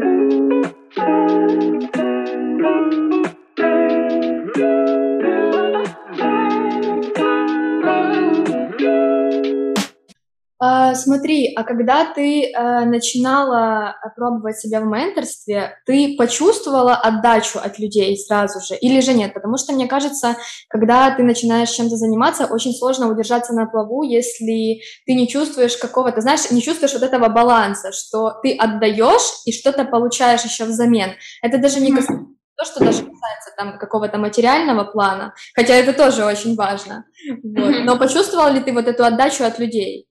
А, 10.63 10.95
смотри, 10.95 11.55
а 11.57 11.65
когда 11.65 12.05
ты 12.05 12.53
а, 12.53 12.85
начинала 12.85 13.97
пробовать 14.15 14.59
себя 14.59 14.83
в 14.83 14.85
менторстве, 14.85 15.79
ты 15.87 16.17
почувствовала 16.19 16.95
отдачу 16.95 17.59
от 17.59 17.79
людей 17.79 18.15
сразу 18.19 18.61
же 18.61 18.77
или 18.77 19.01
же 19.01 19.15
нет? 19.15 19.33
Потому 19.33 19.57
что 19.57 19.73
мне 19.73 19.87
кажется, 19.87 20.37
когда 20.69 21.11
ты 21.17 21.23
начинаешь 21.23 21.71
чем-то 21.71 21.97
заниматься, 21.97 22.45
очень 22.45 22.75
сложно 22.75 23.09
удержаться 23.09 23.55
на 23.55 23.65
плаву, 23.65 24.03
если 24.03 24.83
ты 25.07 25.15
не 25.15 25.27
чувствуешь 25.29 25.79
какого-то, 25.79 26.21
знаешь, 26.21 26.51
не 26.51 26.61
чувствуешь 26.61 26.93
вот 26.93 27.05
этого 27.05 27.31
баланса, 27.31 27.91
что 27.93 28.35
ты 28.43 28.55
отдаешь 28.55 29.41
и 29.47 29.53
что-то 29.53 29.87
получаешь 29.87 30.45
еще 30.45 30.67
взамен. 30.67 31.13
Это 31.41 31.57
даже 31.57 31.81
не 31.81 31.91
касается 31.91 32.27
то, 32.57 32.67
что 32.67 32.81
даже 32.81 32.99
касается 32.99 33.51
там 33.57 33.79
какого-то 33.79 34.19
материального 34.19 34.85
плана, 34.85 35.33
хотя 35.55 35.75
это 35.75 35.95
тоже 35.95 36.27
очень 36.27 36.55
важно. 36.55 37.07
Вот. 37.43 37.85
Но 37.85 37.97
почувствовал 37.99 38.53
ли 38.53 38.61
ты 38.61 38.75
вот 38.75 38.87
эту 38.87 39.05
отдачу 39.05 39.45
от 39.45 39.59
людей? 39.59 40.10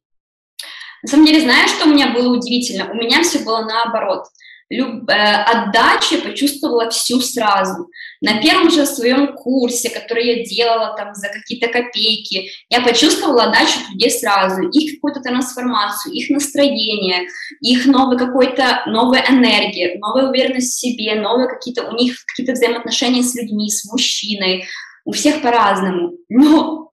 На 1.04 1.10
самом 1.10 1.26
деле, 1.26 1.42
знаешь, 1.42 1.72
что 1.72 1.86
у 1.86 1.94
меня 1.94 2.10
было 2.14 2.36
удивительно? 2.36 2.92
У 2.92 2.96
меня 2.96 3.24
все 3.24 3.40
было 3.40 3.62
наоборот. 3.62 4.26
Люб, 4.72 5.10
э, 5.10 5.14
отдачи 5.14 6.18
почувствовала 6.22 6.92
всю 6.92 7.20
сразу. 7.22 7.90
На 8.22 8.40
первом 8.40 8.70
же 8.70 8.86
своем 8.86 9.34
курсе, 9.34 9.90
который 9.90 10.28
я 10.28 10.46
делала 10.46 10.96
там 10.96 11.16
за 11.16 11.30
какие-то 11.30 11.70
копейки, 11.70 12.52
я 12.70 12.82
почувствовала 12.82 13.46
отдачу 13.46 13.80
людей 13.92 14.12
сразу, 14.12 14.70
их 14.70 14.96
какую-то 14.96 15.22
трансформацию, 15.22 16.14
их 16.14 16.30
настроение, 16.30 17.28
их 17.62 17.88
новый 17.88 18.20
какой-то, 18.20 18.84
новая 18.86 19.26
энергия, 19.28 19.98
новая 19.98 20.30
уверенность 20.30 20.74
в 20.74 20.80
себе, 20.80 21.16
новые 21.16 21.50
какие-то, 21.50 21.90
у 21.90 21.96
них 21.96 22.18
какие-то 22.28 22.54
взаимоотношения 22.54 23.24
с 23.24 23.34
людьми, 23.34 23.72
с 23.72 23.92
мужчиной, 23.92 24.66
у 25.04 25.14
всех 25.14 25.42
по-разному. 25.42 26.12
Но 26.30 26.92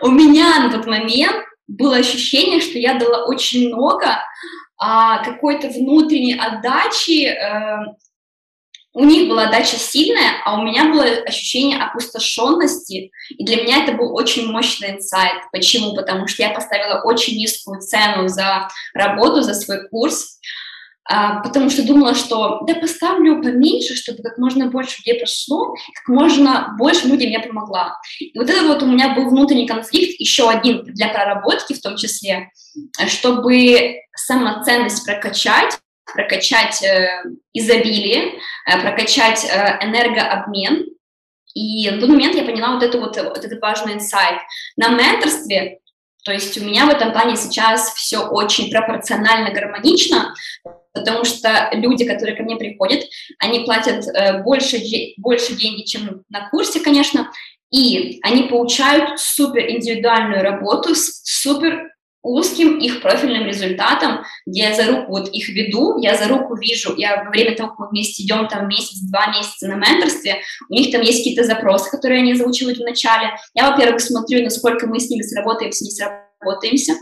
у 0.00 0.08
меня 0.10 0.60
на 0.60 0.70
тот 0.70 0.86
момент 0.86 1.44
было 1.68 1.96
ощущение, 1.96 2.60
что 2.60 2.78
я 2.78 2.94
дала 2.94 3.26
очень 3.26 3.68
много 3.68 4.18
а, 4.78 5.22
какой-то 5.22 5.68
внутренней 5.68 6.34
отдачи. 6.38 7.26
Э, 7.26 7.94
у 8.94 9.04
них 9.04 9.28
была 9.28 9.44
отдача 9.44 9.76
сильная, 9.76 10.40
а 10.44 10.58
у 10.58 10.64
меня 10.64 10.90
было 10.90 11.04
ощущение 11.04 11.78
опустошенности, 11.78 13.10
и 13.30 13.44
для 13.44 13.62
меня 13.62 13.84
это 13.84 13.92
был 13.92 14.14
очень 14.14 14.50
мощный 14.50 14.92
инсайт. 14.92 15.42
Почему? 15.52 15.94
Потому 15.94 16.26
что 16.26 16.42
я 16.42 16.50
поставила 16.50 17.02
очень 17.04 17.36
низкую 17.36 17.80
цену 17.80 18.28
за 18.28 18.68
работу, 18.94 19.42
за 19.42 19.54
свой 19.54 19.88
курс, 19.88 20.40
потому 21.08 21.70
что 21.70 21.86
думала, 21.86 22.14
что 22.14 22.60
да 22.66 22.74
поставлю 22.74 23.42
поменьше, 23.42 23.94
чтобы 23.94 24.22
как 24.22 24.36
можно 24.36 24.66
больше 24.66 24.98
людей 24.98 25.18
прошло, 25.18 25.74
как 25.94 26.08
можно 26.08 26.74
больше 26.78 27.08
людям 27.08 27.30
я 27.30 27.40
помогла. 27.40 27.98
И 28.20 28.38
вот 28.38 28.50
это 28.50 28.62
вот 28.66 28.82
у 28.82 28.86
меня 28.86 29.14
был 29.14 29.30
внутренний 29.30 29.66
конфликт, 29.66 30.20
еще 30.20 30.50
один 30.50 30.84
для 30.84 31.08
проработки 31.08 31.72
в 31.72 31.80
том 31.80 31.96
числе, 31.96 32.50
чтобы 33.06 34.00
самоценность 34.14 35.04
прокачать, 35.06 35.78
прокачать 36.12 36.82
э, 36.82 37.22
изобилие, 37.52 38.34
э, 38.66 38.80
прокачать 38.80 39.44
э, 39.44 39.78
энергообмен. 39.82 40.86
И 41.54 41.90
в 41.90 42.00
тот 42.00 42.10
момент 42.10 42.34
я 42.34 42.44
поняла 42.44 42.74
вот, 42.74 42.82
это 42.82 42.98
вот, 42.98 43.16
вот 43.16 43.44
этот 43.44 43.60
важный 43.60 43.94
инсайт. 43.94 44.40
На 44.76 44.88
менторстве 44.88 45.80
то 46.24 46.32
есть 46.32 46.58
у 46.58 46.64
меня 46.64 46.84
в 46.84 46.90
этом 46.90 47.12
плане 47.12 47.36
сейчас 47.36 47.94
все 47.94 48.18
очень 48.18 48.70
пропорционально 48.70 49.50
гармонично, 49.50 50.34
потому 50.98 51.24
что 51.24 51.70
люди, 51.72 52.04
которые 52.04 52.36
ко 52.36 52.42
мне 52.42 52.56
приходят, 52.56 53.04
они 53.38 53.60
платят 53.60 54.06
э, 54.06 54.42
больше, 54.42 54.78
больше 55.16 55.54
денег, 55.54 55.86
чем 55.86 56.22
на 56.28 56.48
курсе, 56.50 56.80
конечно, 56.80 57.30
и 57.70 58.18
они 58.22 58.44
получают 58.44 59.20
супер 59.20 59.70
индивидуальную 59.70 60.42
работу 60.42 60.94
с 60.94 61.20
супер 61.24 61.92
узким 62.22 62.78
их 62.78 63.00
профильным 63.00 63.46
результатом, 63.46 64.24
где 64.44 64.62
я 64.62 64.74
за 64.74 64.86
руку 64.86 65.12
вот 65.12 65.28
их 65.30 65.48
веду, 65.48 65.98
я 66.00 66.16
за 66.16 66.28
руку 66.28 66.56
вижу, 66.56 66.94
я 66.96 67.24
во 67.24 67.30
время 67.30 67.56
того, 67.56 67.70
как 67.70 67.78
мы 67.78 67.88
вместе 67.90 68.22
идем 68.22 68.48
там 68.48 68.68
месяц-два 68.68 69.28
месяца 69.28 69.68
на 69.68 69.74
менторстве, 69.74 70.40
у 70.68 70.74
них 70.74 70.90
там 70.90 71.00
есть 71.00 71.18
какие-то 71.18 71.44
запросы, 71.44 71.90
которые 71.90 72.20
они 72.20 72.34
заучивают 72.34 72.78
в 72.78 72.82
начале. 72.82 73.30
Я, 73.54 73.70
во-первых, 73.70 74.00
смотрю, 74.00 74.42
насколько 74.42 74.86
мы 74.86 74.98
с 74.98 75.08
ними 75.08 75.22
сработаемся, 75.22 75.84
не 75.84 75.90
сработаемся, 75.90 76.94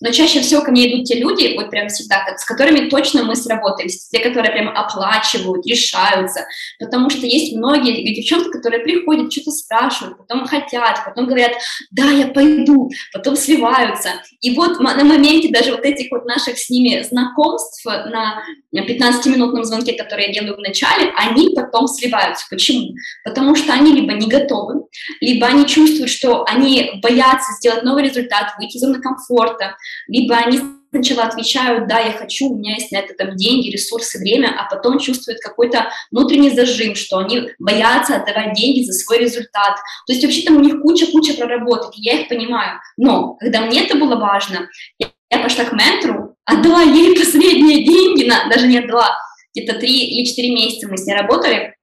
но 0.00 0.10
чаще 0.10 0.40
всего 0.40 0.62
ко 0.62 0.70
мне 0.70 0.92
идут 0.92 1.06
те 1.06 1.18
люди, 1.18 1.54
вот 1.56 1.70
прям 1.70 1.88
всегда, 1.88 2.24
с 2.36 2.44
которыми 2.44 2.88
точно 2.88 3.24
мы 3.24 3.36
сработаемся, 3.36 4.08
те, 4.10 4.20
которые 4.20 4.52
прям 4.52 4.68
оплачивают, 4.68 5.66
решаются, 5.66 6.46
потому 6.78 7.10
что 7.10 7.26
есть 7.26 7.56
многие 7.56 8.14
девчонки, 8.14 8.50
которые 8.50 8.82
приходят, 8.82 9.32
что-то 9.32 9.50
спрашивают, 9.50 10.18
потом 10.18 10.46
хотят, 10.46 11.04
потом 11.04 11.26
говорят, 11.26 11.52
да, 11.90 12.10
я 12.10 12.28
пойду, 12.28 12.90
потом 13.12 13.36
сливаются. 13.36 14.10
И 14.40 14.54
вот 14.54 14.80
на 14.80 15.04
моменте 15.04 15.50
даже 15.50 15.72
вот 15.72 15.84
этих 15.84 16.10
вот 16.10 16.24
наших 16.26 16.58
с 16.58 16.70
ними 16.70 17.02
знакомств 17.02 17.84
на 17.84 18.42
15-минутном 18.74 19.64
звонке, 19.64 19.94
который 19.94 20.26
я 20.26 20.32
делаю 20.32 20.56
в 20.56 20.60
начале, 20.60 21.12
они 21.16 21.54
потом 21.54 21.86
сливаются. 21.88 22.46
Почему? 22.50 22.94
Потому 23.24 23.54
что 23.54 23.72
они 23.72 23.92
либо 23.92 24.12
не 24.12 24.28
готовы, 24.28 24.82
либо 25.20 25.46
они 25.46 25.66
чувствуют, 25.66 26.10
что 26.10 26.44
они 26.44 26.92
боятся 27.02 27.52
сделать 27.54 27.82
новый 27.82 28.04
результат, 28.04 28.54
выйти 28.58 28.76
из 28.76 28.80
зоны 28.80 29.00
комфорта, 29.00 29.76
либо 30.08 30.36
они 30.36 30.60
сначала 30.90 31.24
отвечают, 31.24 31.88
да, 31.88 32.00
я 32.00 32.12
хочу, 32.12 32.48
у 32.48 32.56
меня 32.56 32.74
есть 32.74 32.92
на 32.92 32.98
это 32.98 33.14
там 33.14 33.36
деньги, 33.36 33.70
ресурсы, 33.70 34.18
время, 34.18 34.54
а 34.58 34.68
потом 34.68 34.98
чувствуют 34.98 35.40
какой-то 35.40 35.90
внутренний 36.10 36.50
зажим, 36.50 36.94
что 36.94 37.18
они 37.18 37.50
боятся 37.58 38.16
отдавать 38.16 38.54
деньги 38.54 38.84
за 38.84 38.92
свой 38.92 39.18
результат. 39.18 39.76
То 40.06 40.12
есть 40.12 40.24
вообще 40.24 40.42
там 40.42 40.56
у 40.56 40.60
них 40.60 40.80
куча-куча 40.80 41.34
проработок, 41.34 41.92
я 41.96 42.20
их 42.20 42.28
понимаю. 42.28 42.80
Но 42.96 43.34
когда 43.34 43.62
мне 43.62 43.84
это 43.84 43.96
было 43.96 44.16
важно, 44.16 44.68
я, 44.98 45.38
пошла 45.38 45.64
к 45.64 45.72
ментору, 45.72 46.36
отдала 46.44 46.82
ей 46.82 47.16
последние 47.18 47.84
деньги, 47.84 48.24
на, 48.24 48.48
даже 48.48 48.66
не 48.66 48.78
отдала, 48.78 49.18
где-то 49.54 49.78
три 49.78 50.06
или 50.06 50.24
четыре 50.24 50.54
месяца 50.54 50.88
мы 50.88 50.96
с 50.96 51.06
ней 51.06 51.14
работали, 51.14 51.74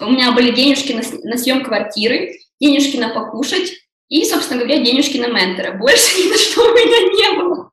у 0.00 0.10
меня 0.10 0.32
были 0.32 0.54
денежки 0.54 0.92
на, 0.92 1.02
на 1.28 1.36
съем 1.36 1.64
квартиры, 1.64 2.32
денежки 2.60 2.96
на 2.96 3.10
покушать, 3.10 3.72
и, 4.10 4.24
собственно 4.24 4.60
говоря, 4.60 4.84
денежки 4.84 5.16
на 5.18 5.28
ментора. 5.28 5.78
Больше 5.78 6.18
ни 6.18 6.30
на 6.30 6.36
что 6.36 6.62
у 6.62 6.74
меня 6.74 7.32
не 7.32 7.38
было. 7.38 7.70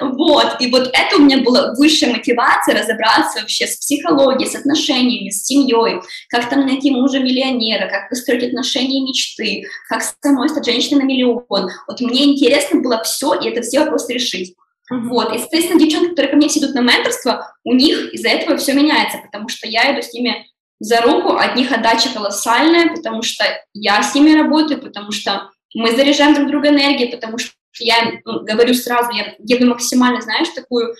Вот, 0.00 0.56
и 0.60 0.70
вот 0.70 0.90
это 0.92 1.16
у 1.16 1.20
меня 1.20 1.38
была 1.38 1.74
высшая 1.74 2.12
мотивация 2.12 2.78
разобраться 2.78 3.40
вообще 3.40 3.66
с 3.66 3.76
психологией, 3.76 4.50
с 4.50 4.56
отношениями, 4.56 5.30
с 5.30 5.44
семьей, 5.44 6.00
как 6.28 6.48
там 6.50 6.66
найти 6.66 6.90
мужа-миллионера, 6.90 7.88
как 7.88 8.08
построить 8.08 8.44
отношения 8.44 9.02
мечты, 9.02 9.64
как 9.88 10.02
самой 10.02 10.48
стать 10.48 10.66
женщиной 10.66 11.02
на 11.02 11.06
миллион. 11.06 11.70
Вот 11.86 12.00
мне 12.00 12.32
интересно 12.32 12.80
было 12.80 13.02
все, 13.02 13.34
и 13.34 13.48
это 13.48 13.62
все 13.62 13.80
вопросы 13.80 14.12
решить. 14.12 14.54
Вот, 14.90 15.32
и, 15.32 15.38
соответственно, 15.38 15.78
девчонки, 15.78 16.10
которые 16.10 16.30
ко 16.30 16.36
мне 16.36 16.48
все 16.48 16.60
идут 16.60 16.74
на 16.74 16.80
менторство, 16.80 17.54
у 17.62 17.74
них 17.74 18.12
из-за 18.12 18.28
этого 18.28 18.56
все 18.56 18.72
меняется, 18.72 19.18
потому 19.24 19.48
что 19.48 19.68
я 19.68 19.94
иду 19.94 20.02
с 20.02 20.12
ними 20.12 20.46
за 20.80 21.00
руку, 21.02 21.34
от 21.34 21.54
них 21.54 21.70
отдача 21.70 22.08
колоссальная, 22.12 22.88
потому 22.88 23.22
что 23.22 23.44
я 23.72 24.02
с 24.02 24.14
ними 24.14 24.34
работаю, 24.34 24.80
потому 24.80 25.12
что 25.12 25.50
мы 25.74 25.94
заряжаем 25.94 26.34
друг 26.34 26.48
друга 26.48 26.68
энергией, 26.68 27.10
потому 27.10 27.38
что 27.38 27.52
я 27.78 28.20
ну, 28.24 28.40
говорю 28.44 28.74
сразу, 28.74 29.10
я 29.12 29.34
делаю 29.38 29.70
максимально, 29.70 30.20
знаешь, 30.20 30.48
такую 30.48 30.94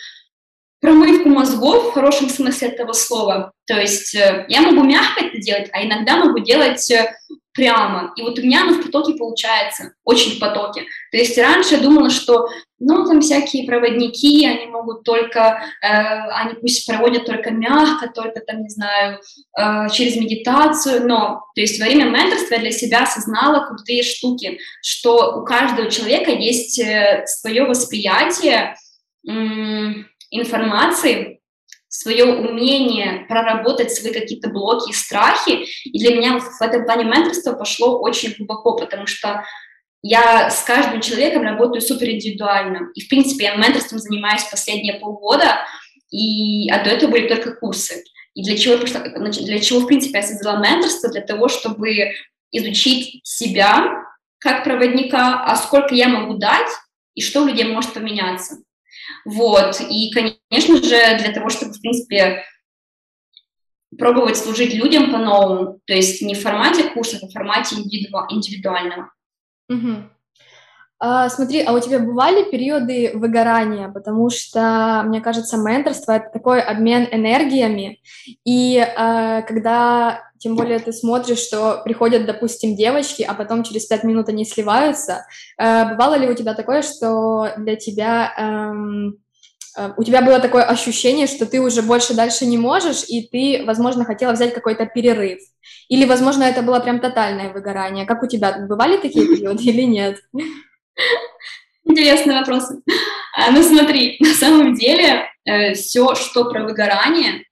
промывку 0.81 1.29
мозгов 1.29 1.91
в 1.91 1.93
хорошем 1.93 2.29
смысле 2.29 2.69
этого 2.69 2.93
слова. 2.93 3.53
То 3.67 3.79
есть 3.79 4.15
э, 4.15 4.47
я 4.49 4.63
могу 4.63 4.83
мягко 4.83 5.25
это 5.25 5.39
делать, 5.39 5.69
а 5.73 5.85
иногда 5.85 6.17
могу 6.17 6.39
делать 6.39 6.91
э, 6.91 7.13
прямо. 7.53 8.13
И 8.17 8.23
вот 8.23 8.39
у 8.39 8.43
меня 8.43 8.63
оно 8.63 8.75
в 8.75 8.83
потоке 8.85 9.15
получается, 9.15 9.95
очень 10.05 10.37
в 10.37 10.39
потоке. 10.39 10.83
То 11.11 11.19
есть 11.19 11.37
раньше 11.37 11.75
я 11.75 11.81
думала, 11.81 12.11
что 12.11 12.49
ну, 12.79 13.07
там 13.07 13.21
всякие 13.21 13.67
проводники, 13.67 14.47
они 14.47 14.67
могут 14.67 15.05
только, 15.05 15.61
э, 15.83 15.87
они 15.87 16.55
пусть 16.55 16.87
проводят 16.87 17.27
только 17.27 17.51
мягко, 17.51 18.09
только 18.09 18.41
там, 18.41 18.63
не 18.63 18.71
знаю, 18.71 19.21
э, 19.59 19.89
через 19.93 20.17
медитацию, 20.17 21.07
но, 21.07 21.45
то 21.55 21.61
есть 21.61 21.79
во 21.79 21.87
время 21.87 22.05
менторства 22.05 22.55
я 22.55 22.61
для 22.61 22.73
себя 22.73 23.03
осознала 23.03 23.67
крутые 23.67 24.03
штуки, 24.03 24.59
что 24.83 25.41
у 25.41 25.45
каждого 25.45 25.91
человека 25.91 26.31
есть 26.31 26.79
э, 26.81 27.25
свое 27.27 27.65
восприятие 27.65 28.77
э, 29.29 29.33
информации, 30.31 31.39
свое 31.90 32.24
умение 32.24 33.26
проработать 33.29 33.92
свои 33.92 34.12
какие-то 34.12 34.48
блоки 34.48 34.90
и 34.90 34.94
страхи. 34.94 35.66
И 35.85 35.98
для 35.98 36.16
меня 36.16 36.38
в 36.38 36.62
этом 36.62 36.85
плане 36.85 37.05
менторство 37.05 37.53
пошло 37.53 37.98
очень 37.98 38.33
глубоко, 38.38 38.76
потому 38.76 39.07
что 39.07 39.44
я 40.03 40.48
с 40.48 40.62
каждым 40.62 41.00
человеком 41.00 41.42
работаю 41.42 41.83
супер 41.83 42.09
индивидуально. 42.09 42.90
И, 42.94 43.03
в 43.03 43.09
принципе, 43.09 43.44
я 43.44 43.57
менторством 43.57 43.98
занимаюсь 43.98 44.44
последние 44.44 45.00
полгода, 45.00 45.66
и, 46.11 46.70
а 46.70 46.83
до 46.83 46.90
этого 46.90 47.11
были 47.11 47.29
только 47.29 47.55
курсы. 47.57 48.05
И 48.35 48.44
для 48.44 48.57
чего, 48.57 48.76
для 48.76 49.59
чего, 49.59 49.81
в 49.81 49.87
принципе, 49.87 50.18
я 50.18 50.26
создала 50.26 50.61
менторство? 50.61 51.11
Для 51.11 51.22
того, 51.22 51.48
чтобы 51.48 52.12
изучить 52.53 53.20
себя 53.24 54.05
как 54.38 54.62
проводника, 54.62 55.44
а 55.44 55.57
сколько 55.57 55.94
я 55.94 56.09
могу 56.09 56.35
дать, 56.35 56.70
и 57.14 57.20
что 57.20 57.42
у 57.42 57.46
людей 57.46 57.64
может 57.64 57.92
поменяться. 57.92 58.59
Вот, 59.25 59.81
и, 59.81 60.11
конечно 60.12 60.77
же, 60.77 61.18
для 61.18 61.33
того, 61.33 61.49
чтобы, 61.51 61.73
в 61.73 61.81
принципе, 61.81 62.44
пробовать 63.99 64.37
служить 64.37 64.75
людям 64.75 65.11
по-новому, 65.11 65.81
то 65.85 65.94
есть 65.94 66.23
не 66.23 66.35
в 66.35 66.40
формате 66.40 66.90
курсов, 66.90 67.23
а 67.23 67.27
в 67.27 67.33
формате 67.33 67.77
индивиду- 67.77 68.27
индивидуального. 68.31 69.12
Угу. 69.68 70.11
А, 71.03 71.31
смотри, 71.31 71.63
а 71.63 71.73
у 71.73 71.81
тебя 71.81 71.99
бывали 71.99 72.43
периоды 72.51 73.13
выгорания? 73.15 73.89
Потому 73.89 74.29
что, 74.29 75.03
мне 75.07 75.23
кажется, 75.23 75.57
менторство— 75.57 76.13
это 76.17 76.29
такой 76.31 76.61
обмен 76.61 77.09
энергиями, 77.11 78.03
и 78.45 78.79
а, 78.79 79.41
когда, 79.41 80.25
тем 80.39 80.57
более, 80.57 80.79
ты 80.79 80.93
смотришь, 80.93 81.39
что 81.39 81.81
приходят, 81.85 82.27
допустим, 82.27 82.77
девочки, 82.77 83.23
а 83.23 83.33
потом 83.33 83.63
через 83.63 83.87
пять 83.87 84.05
минут 84.05 84.29
они 84.29 84.45
сливаются, 84.45 85.25
а, 85.57 85.87
бывало 85.87 86.17
ли 86.17 86.29
у 86.29 86.35
тебя 86.35 86.53
такое, 86.53 86.83
что 86.83 87.49
для 87.57 87.77
тебя... 87.77 88.35
Эм, 88.37 89.17
э, 89.79 89.93
у 89.97 90.05
тебя 90.05 90.21
было 90.21 90.39
такое 90.39 90.65
ощущение, 90.65 91.27
что 91.27 91.47
ты 91.47 91.63
уже 91.63 91.81
больше 91.81 92.13
дальше 92.13 92.45
не 92.45 92.59
можешь, 92.59 93.05
и 93.09 93.27
ты, 93.27 93.65
возможно, 93.65 94.05
хотела 94.05 94.33
взять 94.33 94.53
какой-то 94.53 94.85
перерыв. 94.85 95.39
Или, 95.89 96.05
возможно, 96.05 96.43
это 96.43 96.61
было 96.61 96.79
прям 96.81 97.01
тотальное 97.01 97.51
выгорание. 97.55 98.05
Как 98.05 98.23
у 98.23 98.27
тебя? 98.27 98.67
Бывали 98.69 98.99
такие 98.99 99.27
периоды 99.27 99.63
или 99.63 99.83
нет? 99.83 100.19
Интересный 101.85 102.35
вопрос. 102.35 102.70
А, 103.37 103.50
ну 103.50 103.62
смотри, 103.62 104.16
на 104.20 104.35
самом 104.35 104.74
деле 104.74 105.29
э, 105.44 105.74
все, 105.74 106.14
что 106.14 106.44
про 106.50 106.64
выгорание, 106.64 107.44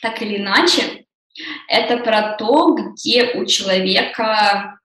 так 0.00 0.22
или 0.22 0.36
иначе, 0.36 1.04
это 1.68 1.98
про 1.98 2.34
то, 2.36 2.74
где 2.74 3.32
у 3.34 3.44
человека 3.44 4.78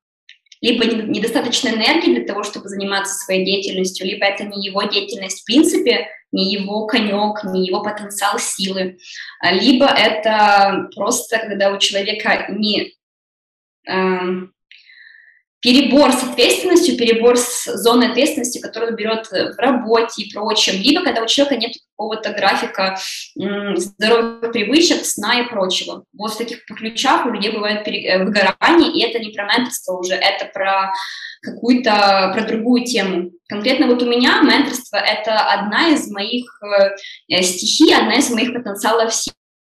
либо 0.61 0.85
недостаточно 0.85 1.69
энергии 1.69 2.15
для 2.15 2.25
того, 2.25 2.43
чтобы 2.43 2.69
заниматься 2.69 3.15
своей 3.15 3.43
деятельностью, 3.43 4.07
либо 4.07 4.25
это 4.25 4.45
не 4.45 4.65
его 4.65 4.83
деятельность 4.83 5.41
в 5.41 5.45
принципе, 5.45 6.07
не 6.31 6.53
его 6.53 6.87
конек, 6.87 7.43
не 7.43 7.67
его 7.67 7.83
потенциал 7.83 8.39
силы, 8.39 8.97
а, 9.39 9.51
либо 9.51 9.85
это 9.85 10.89
просто 10.95 11.39
когда 11.39 11.71
у 11.71 11.79
человека 11.79 12.47
не 12.49 12.93
эм, 13.87 14.53
перебор 15.63 16.12
с 16.12 16.21
ответственностью, 16.21 16.97
перебор 16.97 17.38
с 17.38 17.63
зоной 17.78 18.10
ответственности, 18.10 18.60
которую 18.60 18.91
он 18.91 18.95
берет 18.97 19.32
э, 19.32 19.54
в 19.54 19.58
работе 19.58 20.23
и 20.23 20.32
прочем, 20.32 20.73
либо 20.80 21.04
когда 21.04 21.23
у 21.23 21.26
человека 21.26 21.56
нет 21.56 21.71
какого-то 21.95 22.32
графика 22.32 22.99
здоровых 23.36 24.52
привычек, 24.52 25.06
сна 25.06 25.39
и 25.39 25.47
прочего. 25.47 26.04
Вот 26.13 26.34
в 26.34 26.38
таких 26.38 26.65
ключах 26.65 27.26
у 27.26 27.30
людей 27.30 27.52
бывает 27.52 27.88
э, 27.88 28.23
выгорание, 28.23 28.91
и 28.91 29.10
это 29.10 29.19
не 29.19 29.32
про 29.32 29.45
менторство 29.45 29.93
уже, 29.93 30.15
это 30.15 30.52
про 30.54 30.91
какую-то, 31.41 32.32
про 32.34 32.43
другую 32.45 32.84
тему. 32.84 33.32
Конкретно 33.47 33.88
вот 33.88 34.02
у 34.04 34.06
меня 34.06 34.41
менторство— 34.41 34.97
это 34.97 35.39
одна 35.39 35.89
из 35.89 36.12
моих 36.12 36.45
э, 37.30 37.41
стихий, 37.41 37.95
одна 37.95 38.15
из 38.15 38.30
моих 38.30 38.54
потенциалов 38.54 39.13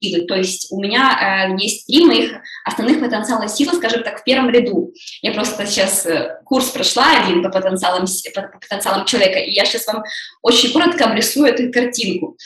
силы. 0.00 0.26
То 0.26 0.34
есть 0.34 0.68
у 0.70 0.80
меня 0.80 1.48
э, 1.50 1.60
есть 1.62 1.86
три 1.86 2.04
моих 2.04 2.32
основных 2.64 3.00
потенциала 3.00 3.48
силы, 3.48 3.74
скажем 3.74 4.02
так, 4.02 4.20
в 4.20 4.24
первом 4.24 4.50
ряду. 4.50 4.92
Я 5.22 5.32
просто 5.32 5.66
сейчас 5.66 6.06
э, 6.06 6.40
курс 6.44 6.70
прошла 6.70 7.04
один 7.22 7.42
по 7.42 7.50
потенциалам, 7.50 8.06
по, 8.34 8.42
по 8.42 8.58
потенциалам 8.58 9.06
человека, 9.06 9.38
и 9.38 9.50
я 9.50 9.64
сейчас 9.64 9.86
вам 9.86 10.02
очень 10.42 10.72
коротко 10.72 11.06
обрисую 11.06 11.46
эту 11.46 11.72
картинку. 11.72 12.36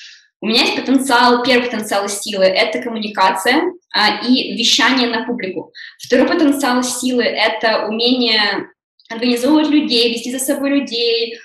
У 0.41 0.47
меня 0.47 0.63
есть 0.63 0.75
потенциал, 0.75 1.45
первый 1.45 1.71
потенциал 1.71 2.09
силы– 2.09 2.45
это 2.47 2.83
коммуникация 2.83 3.63
а, 3.95 4.27
и 4.27 4.57
вещание 4.57 5.09
на 5.09 5.25
публику. 5.25 5.73
Второй 6.05 6.27
потенциал 6.27 6.83
силы– 6.83 7.23
это 7.25 7.87
умение 7.87 8.67
организовывать 9.09 9.69
людей, 9.69 10.13
вести 10.13 10.33
за 10.33 10.41
собой 10.41 10.71
людей, 10.71 11.39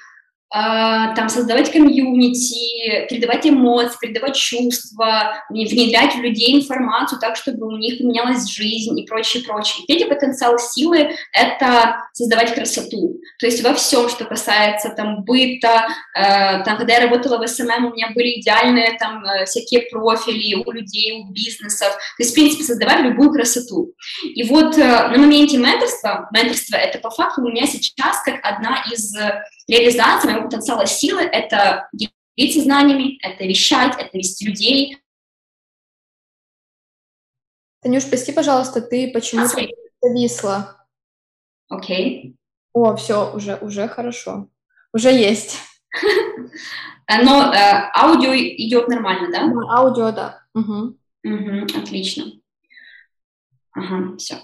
там 0.49 1.27
создавать 1.29 1.71
комьюнити, 1.71 3.07
передавать 3.09 3.45
эмоции, 3.45 3.97
передавать 3.99 4.35
чувства, 4.35 5.43
внедрять 5.49 6.15
в 6.15 6.21
людей 6.21 6.55
информацию 6.55 7.19
так, 7.19 7.35
чтобы 7.35 7.67
у 7.67 7.77
них 7.77 7.97
поменялась 7.97 8.47
жизнь 8.49 8.97
и 8.97 9.05
прочее, 9.05 9.43
прочее. 9.43 9.85
Третий 9.87 10.05
потенциал 10.05 10.57
силы— 10.57 11.09
это 11.33 11.97
создавать 12.13 12.53
красоту. 12.53 13.19
То 13.39 13.45
есть 13.45 13.63
во 13.63 13.73
всем, 13.73 14.09
что 14.09 14.25
касается 14.25 14.89
там 14.89 15.23
быта, 15.23 15.87
э, 16.15 16.63
там, 16.63 16.77
когда 16.77 16.93
я 16.93 17.01
работала 17.01 17.37
в 17.37 17.47
SMM, 17.47 17.85
у 17.85 17.93
меня 17.93 18.11
были 18.15 18.39
идеальные 18.39 18.97
там 18.97 19.23
э, 19.23 19.45
всякие 19.45 19.81
профили 19.91 20.55
у 20.55 20.71
людей, 20.71 21.21
у 21.21 21.31
бизнесов. 21.31 21.93
То 22.17 22.23
есть, 22.23 22.31
в 22.31 22.33
принципе, 22.35 22.63
создавать 22.63 23.01
любую 23.01 23.31
красоту. 23.31 23.93
И 24.23 24.43
вот 24.43 24.77
э, 24.77 24.81
на 24.81 25.17
моменте 25.17 25.57
менторства, 25.57 26.29
менторство— 26.31 26.75
это 26.77 26.99
по 26.99 27.09
факту 27.09 27.41
у 27.41 27.49
меня 27.49 27.67
сейчас 27.67 28.21
как 28.23 28.39
одна 28.43 28.83
из 28.91 29.13
реализация 29.67 30.31
моего 30.31 30.45
потенциала 30.45 30.85
силы— 30.85 31.21
это 31.31 31.89
делиться 31.93 32.61
знаниями, 32.61 33.17
это 33.21 33.43
вещать, 33.43 33.95
это 33.97 34.17
вести 34.17 34.47
людей. 34.47 34.97
Танюш, 37.81 38.07
прости, 38.07 38.31
пожалуйста, 38.31 38.81
ты 38.81 39.11
почему-то 39.11 39.57
а, 39.61 40.07
зависла. 40.07 40.87
Окей. 41.69 42.31
Okay. 42.31 42.37
О, 42.73 42.95
все, 42.95 43.33
уже, 43.33 43.55
уже 43.57 43.87
хорошо. 43.87 44.49
Уже 44.93 45.09
есть. 45.09 45.59
Но 47.09 47.53
э, 47.53 47.91
аудио 47.95 48.33
идет 48.35 48.87
нормально, 48.87 49.31
да? 49.31 49.47
Да, 49.47 49.77
аудио, 49.77 50.11
да. 50.11 50.43
Угу. 50.53 50.97
Угу, 51.23 51.79
отлично. 51.79 52.25
Ага, 53.73 54.17
все. 54.17 54.35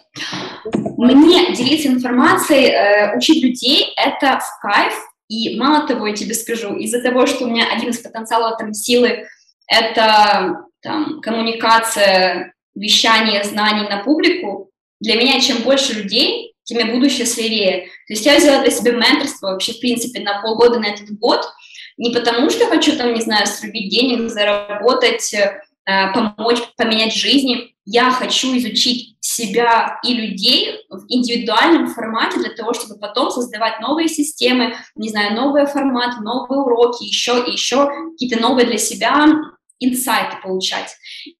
Мне 0.97 1.53
делиться 1.53 1.89
информацией, 1.89 2.67
э, 2.67 3.17
учить 3.17 3.43
людей— 3.43 3.93
это 3.97 4.39
в 4.39 4.61
кайф, 4.61 4.93
и 5.27 5.57
мало 5.57 5.87
того, 5.87 6.07
я 6.07 6.15
тебе 6.15 6.33
скажу, 6.33 6.75
из-за 6.75 7.01
того, 7.01 7.25
что 7.25 7.45
у 7.45 7.49
меня 7.49 7.67
один 7.71 7.89
из 7.89 7.99
потенциалов 7.99 8.57
там, 8.57 8.73
силы— 8.73 9.27
это 9.67 10.65
там, 10.81 11.21
коммуникация, 11.21 12.53
вещание 12.75 13.43
знаний 13.43 13.87
на 13.87 14.03
публику, 14.03 14.71
для 14.99 15.15
меня 15.15 15.39
чем 15.39 15.61
больше 15.63 15.93
людей, 15.93 16.53
тем 16.63 16.79
я 16.79 16.85
буду 16.93 17.09
счастливее. 17.09 17.87
То 18.07 18.13
есть 18.13 18.25
я 18.25 18.37
взяла 18.37 18.61
для 18.61 18.71
себя 18.71 18.93
менторство 18.93 19.47
вообще, 19.47 19.73
в 19.73 19.79
принципе, 19.79 20.21
на 20.21 20.41
полгода 20.41 20.79
на 20.79 20.87
этот 20.87 21.09
год, 21.17 21.45
не 21.97 22.11
потому 22.11 22.49
что 22.49 22.67
хочу 22.67 22.97
там, 22.97 23.13
не 23.13 23.21
знаю, 23.21 23.45
срубить 23.47 23.91
денег, 23.91 24.29
заработать, 24.29 25.33
э, 25.33 25.61
помочь, 25.85 26.59
поменять 26.77 27.13
жизни, 27.13 27.72
я 27.85 28.11
хочу 28.11 28.55
изучить 28.57 29.15
себя 29.19 29.99
и 30.03 30.13
людей 30.13 30.79
в 30.89 31.05
индивидуальном 31.09 31.87
формате 31.87 32.39
для 32.39 32.55
того, 32.55 32.73
чтобы 32.73 32.99
потом 32.99 33.31
создавать 33.31 33.79
новые 33.81 34.07
системы, 34.07 34.75
не 34.95 35.09
знаю, 35.09 35.35
новые 35.35 35.65
форматы, 35.65 36.21
новые 36.21 36.61
уроки, 36.61 37.03
еще 37.03 37.43
и 37.45 37.51
еще 37.51 37.89
какие-то 38.11 38.39
новые 38.39 38.67
для 38.67 38.77
себя 38.77 39.25
инсайты 39.85 40.37
получать. 40.41 40.95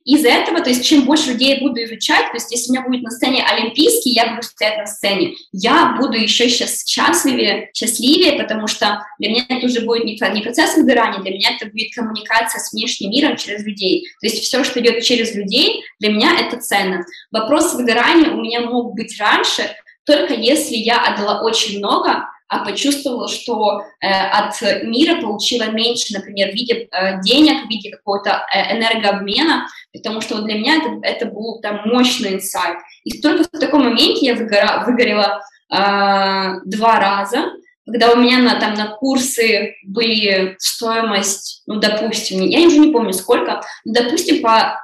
Из-за 0.06 0.30
этого, 0.30 0.62
то 0.62 0.70
есть 0.70 0.86
чем 0.86 1.06
больше 1.06 1.32
людей 1.32 1.56
я 1.56 1.62
буду 1.62 1.84
изучать, 1.84 2.28
то 2.28 2.36
есть 2.36 2.52
если 2.52 2.70
у 2.70 2.74
меня 2.74 2.88
будет 2.88 3.04
на 3.04 3.12
сцене 3.12 3.44
олимпийский, 3.44 4.12
я 4.12 4.30
буду 4.30 4.44
стоять 4.44 4.78
на 4.78 4.86
сцене, 4.86 5.36
я 5.52 5.96
буду 6.00 6.18
еще 6.18 6.50
сейчас 6.50 6.86
счастливее, 6.86 7.70
счастливее, 7.74 8.34
потому 8.34 8.68
что 8.68 9.06
для 9.20 9.30
меня 9.30 9.46
это 9.50 9.66
уже 9.66 9.82
будет 9.82 10.06
не, 10.06 10.18
не 10.34 10.42
процесс 10.42 10.76
выгорания, 10.76 11.22
для 11.22 11.32
меня 11.32 11.56
это 11.56 11.70
будет 11.70 11.94
коммуникация 11.94 12.60
с 12.60 12.74
внешним 12.74 13.12
миром 13.12 13.38
через 13.38 13.64
людей. 13.64 14.08
То 14.22 14.28
есть 14.28 14.44
все, 14.44 14.64
что 14.64 14.80
идет 14.80 15.04
через 15.04 15.36
людей, 15.36 15.84
для 16.00 16.12
меня 16.12 16.40
это 16.40 16.60
ценно. 16.60 17.06
Вопрос 17.32 17.74
выгорания 17.74 18.32
у 18.32 18.42
меня 18.42 18.62
мог 18.62 18.96
быть 18.96 19.20
раньше, 19.20 19.76
только 20.06 20.34
если 20.34 20.76
я 20.76 21.02
отдала 21.02 21.42
очень 21.42 21.80
много, 21.80 22.28
а 22.54 22.64
почувствовала, 22.64 23.28
что 23.28 23.82
э, 24.00 24.08
от 24.08 24.62
мира 24.84 25.20
получила 25.20 25.72
меньше, 25.72 26.14
например, 26.14 26.52
в 26.52 26.54
виде 26.54 26.88
э, 26.92 27.22
денег, 27.22 27.66
в 27.66 27.70
виде 27.70 27.90
какого-то 27.90 28.46
э, 28.54 28.78
энергообмена, 28.78 29.66
потому 29.92 30.22
что 30.22 30.36
вот 30.36 30.46
для 30.46 30.60
меня 30.60 30.78
это, 30.78 31.00
это 31.02 31.26
был 31.26 31.60
там 31.62 31.82
мощный 31.86 32.36
инсайт. 32.36 32.78
И 33.04 33.20
только 33.22 33.44
в 33.44 33.60
таком 33.60 33.84
моменте 33.84 34.28
я 34.28 34.36
выгора, 34.36 34.84
выгорела 34.86 35.42
э, 35.72 36.60
два 36.66 37.00
раза, 37.00 37.54
когда 37.86 38.12
у 38.12 38.18
меня 38.18 38.38
на, 38.38 38.60
там, 38.60 38.76
на 38.76 38.88
курсы 38.88 39.74
были 39.86 40.56
стоимость, 40.60 41.64
ну, 41.66 41.80
допустим, 41.80 42.42
я 42.42 42.68
уже 42.68 42.78
не 42.78 42.92
помню 42.92 43.14
сколько, 43.14 43.62
но, 43.84 43.94
допустим, 43.94 44.42
по 44.42 44.80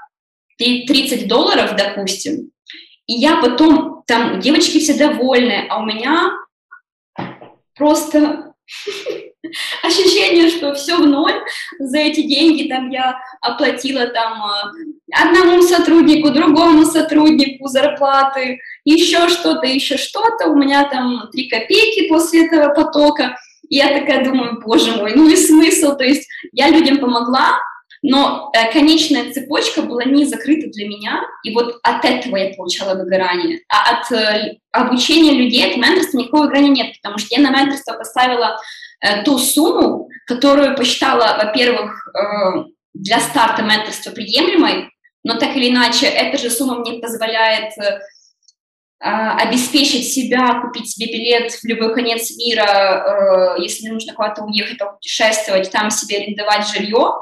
30 0.58 1.28
долларов, 1.28 1.76
допустим, 1.78 2.52
и 3.06 3.14
я 3.14 3.38
потом, 3.38 4.04
там, 4.06 4.40
девочки 4.40 4.80
все 4.80 4.96
довольны, 4.96 5.68
а 5.70 5.80
у 5.80 5.86
меня 5.86 6.32
просто 7.80 8.54
ощущение, 9.84 10.50
что 10.50 10.76
все 10.76 10.98
в 10.98 11.08
ноль, 11.08 11.34
за 11.80 11.98
эти 11.98 12.22
деньги 12.22 12.68
там 12.68 12.90
я 12.90 13.20
оплатила 13.42 14.06
там 14.08 14.44
а, 14.44 14.72
одному 15.12 15.64
сотруднику, 15.64 16.30
другому 16.30 16.86
сотруднику 16.86 17.68
зарплаты, 17.68 18.60
еще 18.86 19.28
что-то, 19.30 19.66
еще 19.66 19.98
что-то, 19.98 20.50
у 20.50 20.56
меня 20.56 20.88
там 20.88 21.30
три 21.32 21.50
копейки 21.50 22.08
после 22.08 22.46
этого 22.46 22.74
потока, 22.74 23.36
я 23.70 24.00
такая 24.00 24.24
думаю, 24.24 24.62
боже 24.64 24.92
мой, 24.98 25.14
ну 25.16 25.30
и 25.30 25.36
смысл, 25.36 25.96
то 25.96 26.04
есть 26.04 26.28
я 26.52 26.70
людям 26.70 27.00
помогла, 27.00 27.60
но 28.02 28.52
э, 28.54 28.72
конечная 28.72 29.32
цепочка 29.32 29.82
была 29.82 30.06
не 30.06 30.26
закрыта 30.26 30.70
для 30.70 30.88
меня, 30.88 31.22
и 31.44 31.54
вот 31.54 31.80
от 31.84 32.06
этого 32.06 32.38
я 32.38 32.54
получала 32.56 32.98
выгорание. 32.98 33.60
А 33.68 33.98
от 33.98 34.12
э, 34.12 34.58
обучения 34.72 35.34
людей, 35.34 35.70
от 35.70 35.78
менторства 35.78 36.18
никакого 36.18 36.44
выгорания 36.44 36.72
нет, 36.72 36.96
потому 37.02 37.18
что 37.18 37.36
я 37.36 37.42
на 37.42 37.52
менторство 37.52 37.94
поставила 37.94 38.58
э, 39.02 39.24
ту 39.24 39.38
сумму, 39.38 40.10
которую 40.28 40.76
посчитала, 40.76 41.38
во-первых, 41.44 42.08
э, 42.08 42.64
для 42.94 43.20
старта 43.20 43.64
менторства 43.64 44.12
приемлемой, 44.12 44.90
но 45.24 45.38
так 45.38 45.56
или 45.56 45.70
иначе, 45.70 46.06
эта 46.08 46.38
же 46.38 46.50
сумма 46.50 46.80
мне 46.80 47.00
позволяет 47.00 47.74
э, 47.78 48.00
обеспечить 49.02 50.12
себя, 50.12 50.62
купить 50.62 50.90
себе 50.90 51.12
билет 51.12 51.52
в 51.52 51.64
любой 51.66 51.94
конец 51.94 52.36
мира, 52.38 53.56
э, 53.58 53.62
если 53.62 53.90
нужно 53.90 54.14
куда-то 54.14 54.44
уехать, 54.44 54.78
путешествовать, 54.80 55.72
там 55.72 55.92
себе 55.92 56.18
арендовать 56.18 56.68
жилье. 56.68 57.14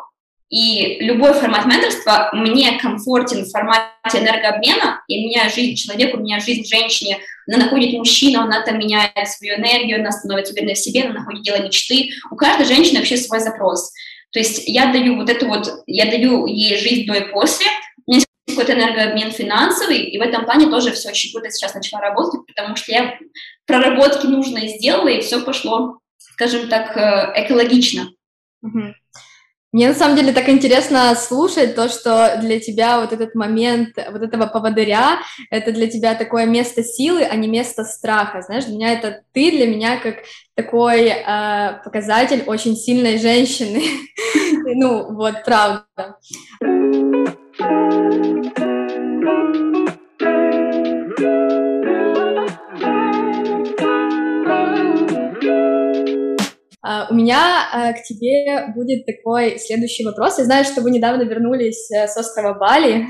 И 0.49 0.99
любой 1.01 1.33
формат 1.33 1.65
менторства 1.65 2.29
мне 2.31 2.79
комфортен 2.79 3.43
в 3.43 3.49
формате 3.49 3.89
энергообмена. 4.13 5.03
Я 5.07 5.17
меняю 5.17 5.51
жизнь 5.51 5.75
человеку, 5.75 6.17
меняю 6.17 6.41
жизнь 6.41 6.65
женщине. 6.65 7.19
Она 7.47 7.65
находит 7.65 7.93
мужчину, 7.93 8.41
она 8.41 8.61
там 8.61 8.79
меняет 8.79 9.27
свою 9.27 9.55
энергию, 9.55 9.99
она 9.99 10.11
становится 10.11 10.53
уверенной 10.53 10.75
в 10.75 10.79
себе, 10.79 11.03
она 11.03 11.19
находит 11.19 11.43
дело 11.43 11.61
мечты. 11.61 12.09
У 12.31 12.35
каждой 12.35 12.65
женщины 12.65 12.99
вообще 12.99 13.17
свой 13.17 13.41
запрос. 13.41 13.91
То 14.31 14.39
есть 14.39 14.67
я 14.67 14.91
даю 14.91 15.15
вот 15.15 15.29
это 15.29 15.45
вот, 15.47 15.83
я 15.85 16.05
даю 16.05 16.45
ей 16.45 16.77
жизнь 16.77 17.05
до 17.05 17.13
и 17.13 17.31
после, 17.31 17.65
у 18.05 18.11
меня 18.11 18.17
есть 18.17 18.27
какой-то 18.47 18.73
энергообмен 18.73 19.31
финансовый, 19.31 19.99
и 19.99 20.17
в 20.17 20.21
этом 20.21 20.45
плане 20.45 20.67
тоже 20.67 20.91
все 20.91 21.09
очень 21.09 21.31
круто 21.31 21.49
сейчас 21.49 21.73
начала 21.73 22.01
работать, 22.01 22.41
потому 22.45 22.75
что 22.75 22.91
я 22.91 23.17
проработки 23.65 24.27
нужные 24.27 24.77
сделала, 24.77 25.07
и 25.07 25.21
все 25.21 25.41
пошло, 25.43 25.99
скажем 26.17 26.69
так, 26.69 26.95
э, 26.95 27.33
экологично. 27.45 28.09
Мне 29.73 29.89
на 29.89 29.93
самом 29.93 30.15
деле 30.15 30.31
так 30.31 30.47
интересно 30.47 31.13
слушать 31.15 31.75
то, 31.75 31.89
что 31.89 32.39
для 32.41 32.59
тебя 32.59 33.01
вот 33.01 33.11
этот 33.11 33.35
момент 33.35 33.97
вот 34.11 34.21
этого 34.21 34.45
поводыря, 34.45 35.19
это 35.51 35.73
для 35.73 35.87
тебя 35.87 36.15
такое 36.15 36.45
место 36.45 36.83
силы, 36.83 37.23
а 37.23 37.35
не 37.35 37.49
место 37.49 37.83
страха. 37.83 38.41
Знаешь, 38.41 38.63
для 38.65 38.75
меня 38.75 38.93
это 38.93 39.23
ты, 39.33 39.51
для 39.51 39.67
меня 39.67 39.97
как 39.97 40.19
такой 40.55 41.07
э, 41.09 41.83
показатель 41.83 42.43
очень 42.47 42.77
сильной 42.77 43.17
женщины. 43.17 43.83
ну, 44.75 45.13
вот, 45.13 45.43
правда. 45.43 46.15
У 56.83 57.13
меня 57.13 57.67
uh, 57.73 57.93
к 57.93 58.03
тебе 58.03 58.73
будет 58.73 59.05
такой 59.05 59.59
следующий 59.59 60.05
вопрос. 60.05 60.37
Я 60.37 60.45
знаю, 60.45 60.63
что 60.63 60.81
вы 60.81 60.91
недавно 60.91 61.23
вернулись 61.23 61.89
uh, 61.91 62.07
с 62.07 62.15
острова 62.17 62.53
Бали. 62.53 63.07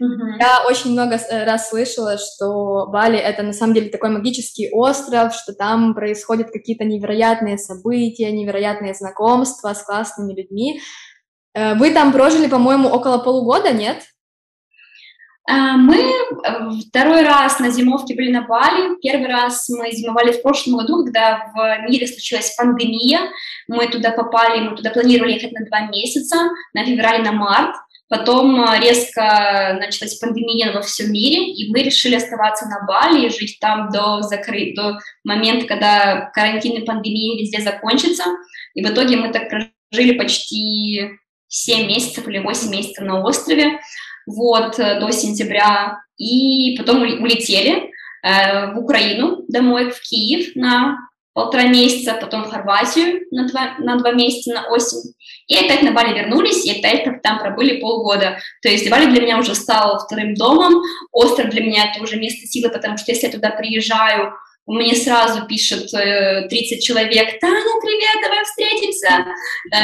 Mm-hmm. 0.00 0.38
Я 0.40 0.64
очень 0.66 0.92
много 0.92 1.16
э, 1.16 1.44
раз 1.44 1.70
слышала, 1.70 2.18
что 2.18 2.86
Бали 2.88 3.18
это 3.18 3.42
на 3.42 3.52
самом 3.52 3.72
деле 3.72 3.88
такой 3.88 4.10
магический 4.10 4.68
остров, 4.70 5.34
что 5.34 5.54
там 5.54 5.94
происходят 5.94 6.50
какие-то 6.50 6.84
невероятные 6.84 7.56
события, 7.56 8.30
невероятные 8.30 8.92
знакомства 8.92 9.72
с 9.72 9.82
классными 9.82 10.34
людьми. 10.34 10.80
Э, 11.54 11.74
вы 11.74 11.92
там 11.92 12.12
прожили, 12.12 12.46
по-моему, 12.46 12.88
около 12.88 13.18
полугода, 13.18 13.72
нет? 13.72 14.02
А, 15.48 15.76
мы 15.76 15.96
э, 15.96 16.70
второй 16.88 17.22
раз 17.22 17.60
на 17.60 17.70
зимовке 17.70 18.14
были 18.14 18.32
на 18.32 18.42
Бали. 18.42 18.98
Первый 19.00 19.28
раз 19.28 19.68
мы 19.68 19.92
зимовали 19.92 20.32
в 20.32 20.42
прошлом 20.42 20.78
году, 20.78 21.04
когда 21.04 21.52
в 21.54 21.88
мире 21.88 22.06
случилась 22.08 22.54
пандемия. 22.56 23.20
Мы 23.68 23.86
туда 23.88 24.10
попали, 24.10 24.68
мы 24.68 24.76
туда 24.76 24.90
планировали 24.90 25.34
ехать 25.34 25.52
на 25.52 25.64
два 25.66 25.82
месяца, 25.88 26.36
на 26.74 26.84
февраль, 26.84 27.22
на 27.22 27.32
март. 27.32 27.76
Потом 28.08 28.60
э, 28.60 28.80
резко 28.80 29.76
началась 29.80 30.18
пандемия 30.18 30.72
во 30.72 30.82
всем 30.82 31.12
мире, 31.12 31.52
и 31.52 31.70
мы 31.70 31.82
решили 31.82 32.16
оставаться 32.16 32.66
на 32.66 32.84
Бали 32.84 33.26
и 33.26 33.30
жить 33.30 33.58
там 33.60 33.90
до, 33.90 34.22
закры... 34.22 34.74
до 34.74 34.98
момента, 35.22 35.66
когда 35.66 36.30
карантин 36.32 36.82
и 36.82 36.84
пандемия 36.84 37.40
везде 37.40 37.60
закончится. 37.60 38.24
И 38.74 38.84
в 38.84 38.88
итоге 38.88 39.16
мы 39.16 39.32
так 39.32 39.48
прожили 39.48 40.18
почти 40.18 41.18
7 41.48 41.86
месяцев 41.86 42.26
или 42.26 42.38
8 42.38 42.68
месяцев 42.68 43.04
на 43.04 43.22
острове 43.22 43.78
вот, 44.26 44.78
э, 44.78 45.00
до 45.00 45.10
сентября, 45.12 46.00
и 46.18 46.76
потом 46.76 47.02
улетели 47.02 47.90
э, 48.22 48.72
в 48.72 48.78
Украину 48.78 49.44
домой, 49.48 49.90
в 49.90 50.00
Киев 50.00 50.56
на 50.56 50.98
полтора 51.32 51.64
месяца, 51.64 52.16
потом 52.18 52.44
в 52.44 52.50
Хорватию 52.50 53.20
на 53.30 53.46
два, 53.46 53.74
на 53.78 53.96
два 53.96 54.12
месяца 54.12 54.54
на 54.54 54.68
осень, 54.68 55.12
и 55.46 55.54
опять 55.54 55.82
на 55.82 55.92
Бали 55.92 56.18
вернулись, 56.18 56.64
и 56.64 56.78
опять 56.78 57.04
там 57.22 57.38
пробыли 57.38 57.78
полгода. 57.78 58.38
То 58.62 58.70
есть 58.70 58.88
Бали 58.88 59.10
для 59.10 59.20
меня 59.20 59.38
уже 59.38 59.54
стал 59.54 59.98
вторым 59.98 60.34
домом, 60.34 60.82
остров 61.12 61.50
для 61.50 61.62
меня 61.62 61.90
это 61.90 62.02
уже 62.02 62.16
место 62.16 62.46
силы, 62.46 62.70
потому 62.70 62.96
что 62.96 63.12
если 63.12 63.26
я 63.26 63.32
туда 63.32 63.50
приезжаю, 63.50 64.32
мне 64.66 64.94
сразу 64.96 65.46
пишет 65.46 65.90
30 65.90 65.92
э, 65.98 66.80
человек, 66.80 67.38
Таня, 67.38 67.80
привет, 67.82 68.22
давай 68.22 68.42
встретимся. 68.44 69.26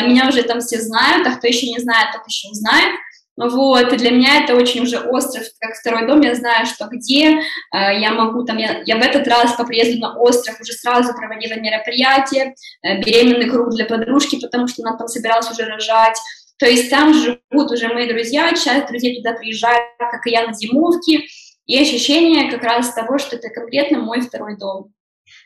Меня 0.08 0.28
уже 0.28 0.42
там 0.42 0.60
все 0.60 0.80
знают, 0.80 1.26
а 1.26 1.36
кто 1.36 1.46
еще 1.46 1.68
не 1.68 1.78
знает, 1.78 2.08
тот 2.12 2.26
еще 2.26 2.48
узнает. 2.48 2.98
Вот, 3.36 3.92
и 3.92 3.96
для 3.96 4.10
меня 4.10 4.44
это 4.44 4.54
очень 4.54 4.82
уже 4.82 4.98
остров, 4.98 5.44
как 5.58 5.74
второй 5.74 6.06
дом, 6.06 6.20
я 6.20 6.34
знаю, 6.34 6.66
что 6.66 6.86
где 6.86 7.30
э, 7.30 7.40
я 7.72 8.12
могу 8.12 8.44
там, 8.44 8.58
я, 8.58 8.82
я 8.84 8.98
в 8.98 9.00
этот 9.00 9.26
раз 9.26 9.54
по 9.54 9.64
приезду 9.64 10.00
на 10.00 10.18
остров 10.18 10.60
уже 10.60 10.72
сразу 10.72 11.14
проводила 11.14 11.54
мероприятие, 11.54 12.54
э, 12.82 13.00
беременный 13.00 13.48
круг 13.48 13.70
для 13.70 13.86
подружки, 13.86 14.38
потому 14.38 14.68
что 14.68 14.82
она 14.82 14.98
там 14.98 15.08
собиралась 15.08 15.50
уже 15.50 15.64
рожать, 15.64 16.18
то 16.58 16.66
есть 16.66 16.90
там 16.90 17.14
живут 17.14 17.72
уже 17.72 17.88
мои 17.88 18.06
друзья, 18.06 18.50
часть 18.50 18.88
друзей 18.88 19.16
туда 19.16 19.32
приезжают, 19.32 19.82
как 19.98 20.26
и 20.26 20.30
я, 20.30 20.46
на 20.46 20.52
зимовки, 20.52 21.26
и 21.64 21.80
ощущение 21.80 22.50
как 22.50 22.62
раз 22.62 22.92
того, 22.92 23.16
что 23.16 23.36
это 23.36 23.48
конкретно 23.48 23.98
мой 23.98 24.20
второй 24.20 24.58
дом. 24.58 24.92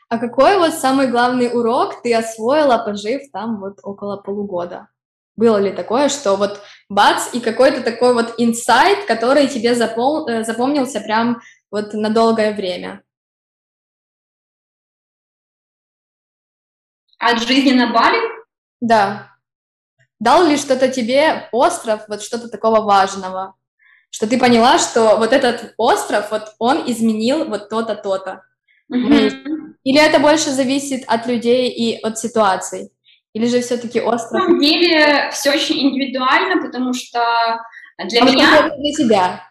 А 0.09 0.17
какой 0.17 0.57
вот 0.57 0.73
самый 0.73 1.07
главный 1.07 1.47
урок 1.47 2.01
ты 2.01 2.13
освоила, 2.13 2.77
пожив 2.79 3.21
там 3.31 3.61
вот 3.61 3.79
около 3.83 4.17
полугода? 4.17 4.89
Было 5.37 5.57
ли 5.57 5.71
такое, 5.71 6.09
что 6.09 6.35
вот 6.35 6.61
бац, 6.89 7.33
и 7.33 7.39
какой-то 7.39 7.81
такой 7.81 8.15
вот 8.15 8.33
инсайт, 8.39 9.05
который 9.05 9.47
тебе 9.47 9.75
запом... 9.75 10.27
Э, 10.27 10.43
запомнился 10.43 10.99
прям 10.99 11.41
вот 11.69 11.93
на 11.93 12.09
долгое 12.09 12.53
время? 12.53 13.03
От 17.19 17.39
жизни 17.43 17.71
на 17.71 17.93
Бали? 17.93 18.19
Да. 18.81 19.31
Дал 20.19 20.43
ли 20.43 20.57
что-то 20.57 20.89
тебе 20.89 21.47
остров, 21.51 22.05
вот 22.07 22.23
что-то 22.23 22.49
такого 22.49 22.81
важного? 22.81 23.55
Что 24.09 24.27
ты 24.27 24.39
поняла, 24.39 24.79
что 24.79 25.17
вот 25.17 25.33
этот 25.33 25.75
остров, 25.77 26.31
вот 26.31 26.55
он 26.57 26.89
изменил 26.89 27.45
вот 27.45 27.69
то-то, 27.69 27.95
то-то? 27.95 28.43
Mm-hmm. 28.91 29.75
Или 29.83 29.99
это 29.99 30.19
больше 30.19 30.49
зависит 30.49 31.03
от 31.07 31.27
людей 31.27 31.69
и 31.69 31.99
от 32.01 32.17
ситуаций? 32.17 32.91
Или 33.37 33.45
же 33.45 33.61
все-таки 33.61 34.01
остров? 34.01 34.31
На 34.31 34.39
самом 34.39 34.59
деле 34.59 35.29
все 35.31 35.51
очень 35.51 35.79
индивидуально, 35.79 36.59
потому 36.59 36.91
что 36.93 37.21
для 38.09 38.21
а 38.21 38.25
меня... 38.25 38.69
Для 38.75 38.93
тебя? 38.93 39.43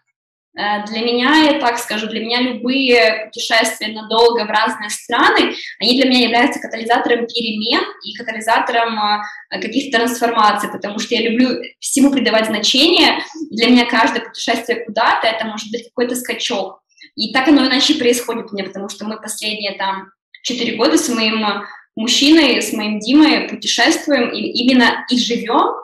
Э, 0.58 0.84
для 0.86 1.02
меня, 1.02 1.52
я 1.52 1.60
так 1.60 1.78
скажу, 1.78 2.08
для 2.08 2.18
меня 2.18 2.40
любые 2.40 3.26
путешествия 3.26 3.92
надолго 3.92 4.44
в 4.44 4.50
разные 4.50 4.90
страны, 4.90 5.54
они 5.78 6.00
для 6.00 6.10
меня 6.10 6.24
являются 6.24 6.58
катализатором 6.58 7.28
перемен 7.28 7.84
и 8.02 8.12
катализатором 8.14 8.98
э, 8.98 9.60
каких-то 9.60 9.98
трансформаций, 9.98 10.68
потому 10.68 10.98
что 10.98 11.14
я 11.14 11.30
люблю 11.30 11.62
всему 11.78 12.10
придавать 12.10 12.46
значение. 12.46 13.20
Для 13.52 13.68
меня 13.68 13.86
каждое 13.86 14.24
путешествие 14.24 14.84
куда-то, 14.84 15.28
это 15.28 15.44
может 15.44 15.70
быть 15.70 15.84
какой-то 15.84 16.16
скачок. 16.16 16.80
И 17.14 17.32
так 17.32 17.46
оно 17.46 17.64
иначе 17.64 17.94
происходит 17.94 18.50
у 18.50 18.56
меня, 18.56 18.64
потому 18.64 18.88
что 18.88 19.04
мы 19.06 19.20
последние 19.20 19.74
там 19.74 20.10
четыре 20.42 20.74
года 20.74 20.98
с 20.98 21.08
моим 21.08 21.44
мужчиной, 21.96 22.62
с 22.62 22.72
моим 22.72 23.00
Димой 23.00 23.48
путешествуем 23.48 24.30
и 24.30 24.40
именно 24.40 25.04
и 25.10 25.18
живем 25.18 25.74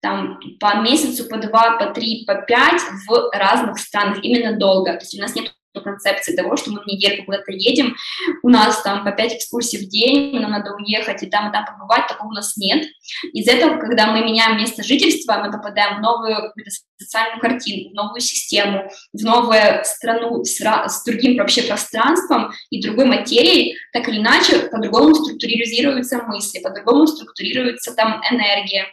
там 0.00 0.40
по 0.58 0.80
месяцу, 0.80 1.28
по 1.28 1.38
два, 1.38 1.76
по 1.78 1.92
три, 1.92 2.24
по 2.26 2.34
пять 2.34 2.80
в 3.06 3.30
разных 3.32 3.78
странах, 3.78 4.18
именно 4.22 4.58
долго. 4.58 4.92
То 4.94 5.00
есть 5.00 5.16
у 5.16 5.20
нас 5.20 5.34
нет 5.36 5.54
концепции 5.80 6.36
того, 6.36 6.56
что 6.56 6.70
мы 6.70 6.82
в 6.82 6.86
недельку 6.86 7.24
куда-то 7.24 7.52
едем, 7.52 7.96
у 8.42 8.48
нас 8.48 8.82
там 8.82 9.04
по 9.04 9.12
5 9.12 9.34
экскурсий 9.34 9.84
в 9.84 9.88
день, 9.88 10.38
нам 10.38 10.50
надо 10.50 10.74
уехать 10.74 11.22
и 11.22 11.26
там, 11.26 11.48
и 11.48 11.52
там 11.52 11.64
побывать, 11.64 12.06
такого 12.08 12.28
у 12.28 12.32
нас 12.32 12.56
нет. 12.56 12.86
Из 13.32 13.48
этого, 13.48 13.78
когда 13.78 14.12
мы 14.12 14.24
меняем 14.24 14.58
место 14.58 14.82
жительства, 14.82 15.42
мы 15.44 15.50
попадаем 15.50 15.98
в 15.98 16.00
новую 16.00 16.52
социальную 16.98 17.40
картину, 17.40 17.90
в 17.90 17.94
новую 17.94 18.20
систему, 18.20 18.90
в 19.12 19.22
новую 19.22 19.84
страну 19.84 20.44
с, 20.44 20.60
с 20.60 21.04
другим 21.04 21.36
вообще 21.36 21.62
пространством 21.62 22.52
и 22.70 22.82
другой 22.82 23.06
материей, 23.06 23.76
так 23.92 24.08
или 24.08 24.18
иначе, 24.18 24.68
по-другому 24.70 25.14
структурируются 25.14 26.22
мысли, 26.22 26.60
по-другому 26.60 27.06
структурируется 27.06 27.94
там 27.94 28.20
энергия. 28.30 28.86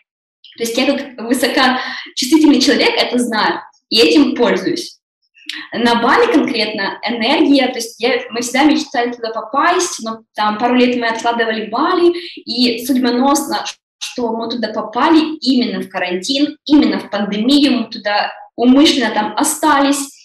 То 0.58 0.64
есть 0.64 0.78
я 0.78 0.86
как 0.88 1.18
высокочувствительный 1.22 2.62
человек 2.62 2.92
это 2.98 3.18
знаю, 3.20 3.62
и 3.90 4.00
этим 4.00 4.36
пользуюсь. 4.36 4.99
На 5.74 6.02
Бали 6.02 6.32
конкретно 6.32 7.00
энергия, 7.04 7.68
то 7.68 7.76
есть 7.76 8.00
я, 8.00 8.22
мы 8.30 8.42
всегда 8.42 8.64
мечтали 8.64 9.12
туда 9.12 9.32
попасть, 9.32 10.00
но 10.04 10.22
там 10.36 10.58
пару 10.58 10.76
лет 10.76 10.98
мы 10.98 11.08
откладывали 11.08 11.70
Бали, 11.70 12.14
и 12.36 12.86
судьбоносно, 12.86 13.66
что 13.98 14.32
мы 14.34 14.50
туда 14.50 14.70
попали 14.70 15.38
именно 15.38 15.82
в 15.82 15.90
карантин, 15.90 16.58
именно 16.66 17.00
в 17.00 17.10
пандемию, 17.10 17.80
мы 17.80 17.90
туда 17.90 18.32
умышленно 18.56 19.14
там 19.14 19.34
остались, 19.38 20.20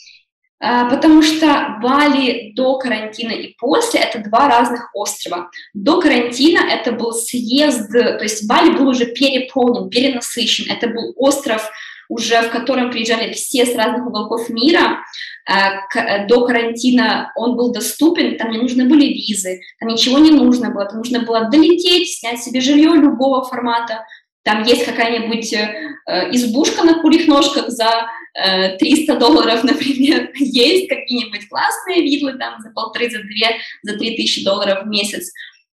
а, 0.61 0.89
потому 0.89 1.23
что 1.23 1.77
Бали 1.83 2.53
до 2.55 2.79
карантина 2.79 3.33
и 3.33 3.55
после— 3.59 4.01
это 4.01 4.19
два 4.21 4.49
разных 4.49 4.91
острова. 4.95 5.51
До 5.75 6.01
карантина 6.01 6.61
это 6.61 6.93
был 6.93 7.13
съезд, 7.13 7.91
то 7.93 8.23
есть 8.23 8.49
Бали 8.49 8.71
был 8.71 8.89
уже 8.89 9.07
переполнен, 9.07 9.91
перенасыщен, 9.91 10.71
это 10.71 10.89
был 10.89 11.13
остров 11.17 11.71
уже 12.15 12.41
в 12.43 12.51
котором 12.51 12.91
приезжали 12.91 13.33
все 13.33 13.67
с 13.67 13.75
разных 13.75 14.07
уголков 14.07 14.49
мира. 14.49 15.01
Э, 15.49 16.27
до 16.27 16.47
карантина 16.47 17.33
он 17.37 17.57
был 17.57 17.73
доступен, 17.73 18.39
там 18.39 18.51
не 18.51 18.59
нужны 18.59 18.89
были 18.89 19.07
визы, 19.07 19.61
там 19.81 19.89
ничего 19.89 20.19
не 20.19 20.31
нужно 20.31 20.71
было, 20.71 20.87
там 20.87 20.99
нужно 20.99 21.21
было 21.21 21.51
долететь, 21.51 22.09
снять 22.19 22.41
себе 22.41 22.61
жилье 22.61 22.95
любого 22.95 23.45
формата, 23.45 24.05
там 24.45 24.63
есть 24.63 24.85
какая-нибудь 24.85 25.53
э, 25.55 26.31
избушка 26.33 26.85
на 26.85 27.01
курьих 27.01 27.27
ножках 27.27 27.69
за 27.69 28.07
э, 28.35 28.77
300 28.77 29.17
долларов, 29.17 29.65
например, 29.65 30.31
есть 30.37 30.89
какие-нибудь 30.89 31.49
классные 31.49 32.03
виллы 32.03 32.39
там 32.39 32.61
за 32.61 32.71
полторы, 32.71 33.11
за 33.11 33.19
две, 33.23 33.57
за 33.83 33.99
три 33.99 34.17
тысячи 34.17 34.45
долларов 34.45 34.85
в 34.85 34.89
месяц. 34.89 35.33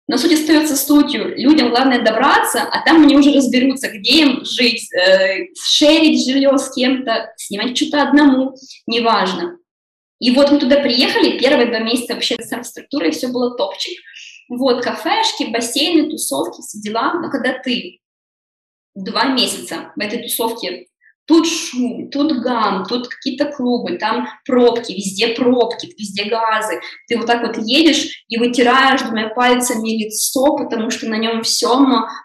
Но 0.10 0.18
суть 0.18 0.34
остается 0.34 0.76
сутью. 0.76 1.38
Людям 1.38 1.70
главное 1.70 2.04
добраться, 2.04 2.64
а 2.64 2.84
там 2.84 3.04
они 3.04 3.16
уже 3.16 3.32
разберутся, 3.32 3.90
где 3.90 4.22
им 4.22 4.44
жить, 4.44 4.92
э, 4.92 5.50
шерить 5.54 6.26
жилье 6.26 6.58
с 6.58 6.74
кем-то, 6.74 7.32
снимать 7.38 7.78
что-то 7.78 8.02
одному, 8.02 8.56
неважно. 8.88 9.60
И 10.18 10.32
вот 10.32 10.50
мы 10.50 10.58
туда 10.58 10.78
приехали, 10.78 11.38
первые 11.38 11.68
два 11.68 11.78
месяца 11.78 12.16
вообще 12.16 12.38
с 12.42 12.52
инфраструктурой 12.52 13.12
все 13.12 13.28
было 13.28 13.56
топчик. 13.56 14.00
Вот, 14.50 14.84
кафешки, 14.84 15.52
бассейны, 15.52 16.10
тусовки, 16.10 16.62
все 16.62 16.80
дела. 16.80 17.14
Но 17.14 17.30
когда 17.30 17.54
ты 17.60 18.00
два 18.96 19.26
месяца 19.26 19.94
в 19.96 20.00
этой 20.00 20.24
тусовке 20.24 20.88
Тут 21.30 21.48
шум, 21.48 22.10
тут 22.10 22.42
гам, 22.42 22.86
тут 22.86 23.08
какие-то 23.08 23.46
клубы, 23.46 24.00
там 24.00 24.28
пробки, 24.48 24.94
везде 24.94 25.28
пробки, 25.28 25.94
везде 25.96 26.24
газы. 26.24 26.82
Ты 27.08 27.20
вот 27.20 27.28
так 27.28 27.46
вот 27.46 27.56
едешь 27.64 28.24
и 28.28 28.40
вытираешь 28.40 29.04
двумя 29.04 29.30
пальцами 29.30 30.06
лицо, 30.06 30.58
потому 30.58 30.90
что 30.90 31.08
на 31.08 31.18
нем 31.18 31.44
все 31.44 31.70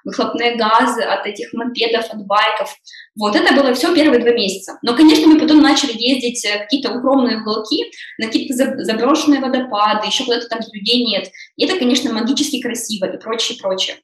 выхлопные 0.05 0.57
газы 0.57 1.02
от 1.02 1.26
этих 1.26 1.52
мопедов, 1.52 2.07
от 2.09 2.26
байков. 2.26 2.74
Вот 3.14 3.36
это 3.36 3.55
было 3.55 3.74
все 3.74 3.94
первые 3.94 4.22
два 4.22 4.32
месяца. 4.32 4.78
Но, 4.80 4.96
конечно, 4.96 5.26
мы 5.26 5.38
потом 5.38 5.61
начали 5.61 5.92
ездить 5.92 6.42
в 6.42 6.59
какие-то 6.61 6.96
укромные 6.96 7.42
уголки, 7.42 7.84
на 8.18 8.28
какие-то 8.28 8.55
заброшенные 8.84 9.40
водопады, 9.40 10.07
еще 10.07 10.24
куда-то 10.24 10.48
там 10.48 10.61
людей 10.72 11.05
нет. 11.05 11.28
И 11.57 11.66
это, 11.66 11.78
конечно, 11.78 12.11
магически 12.11 12.62
красиво 12.62 13.05
и 13.05 13.20
прочее, 13.20 13.59
прочее. 13.61 13.96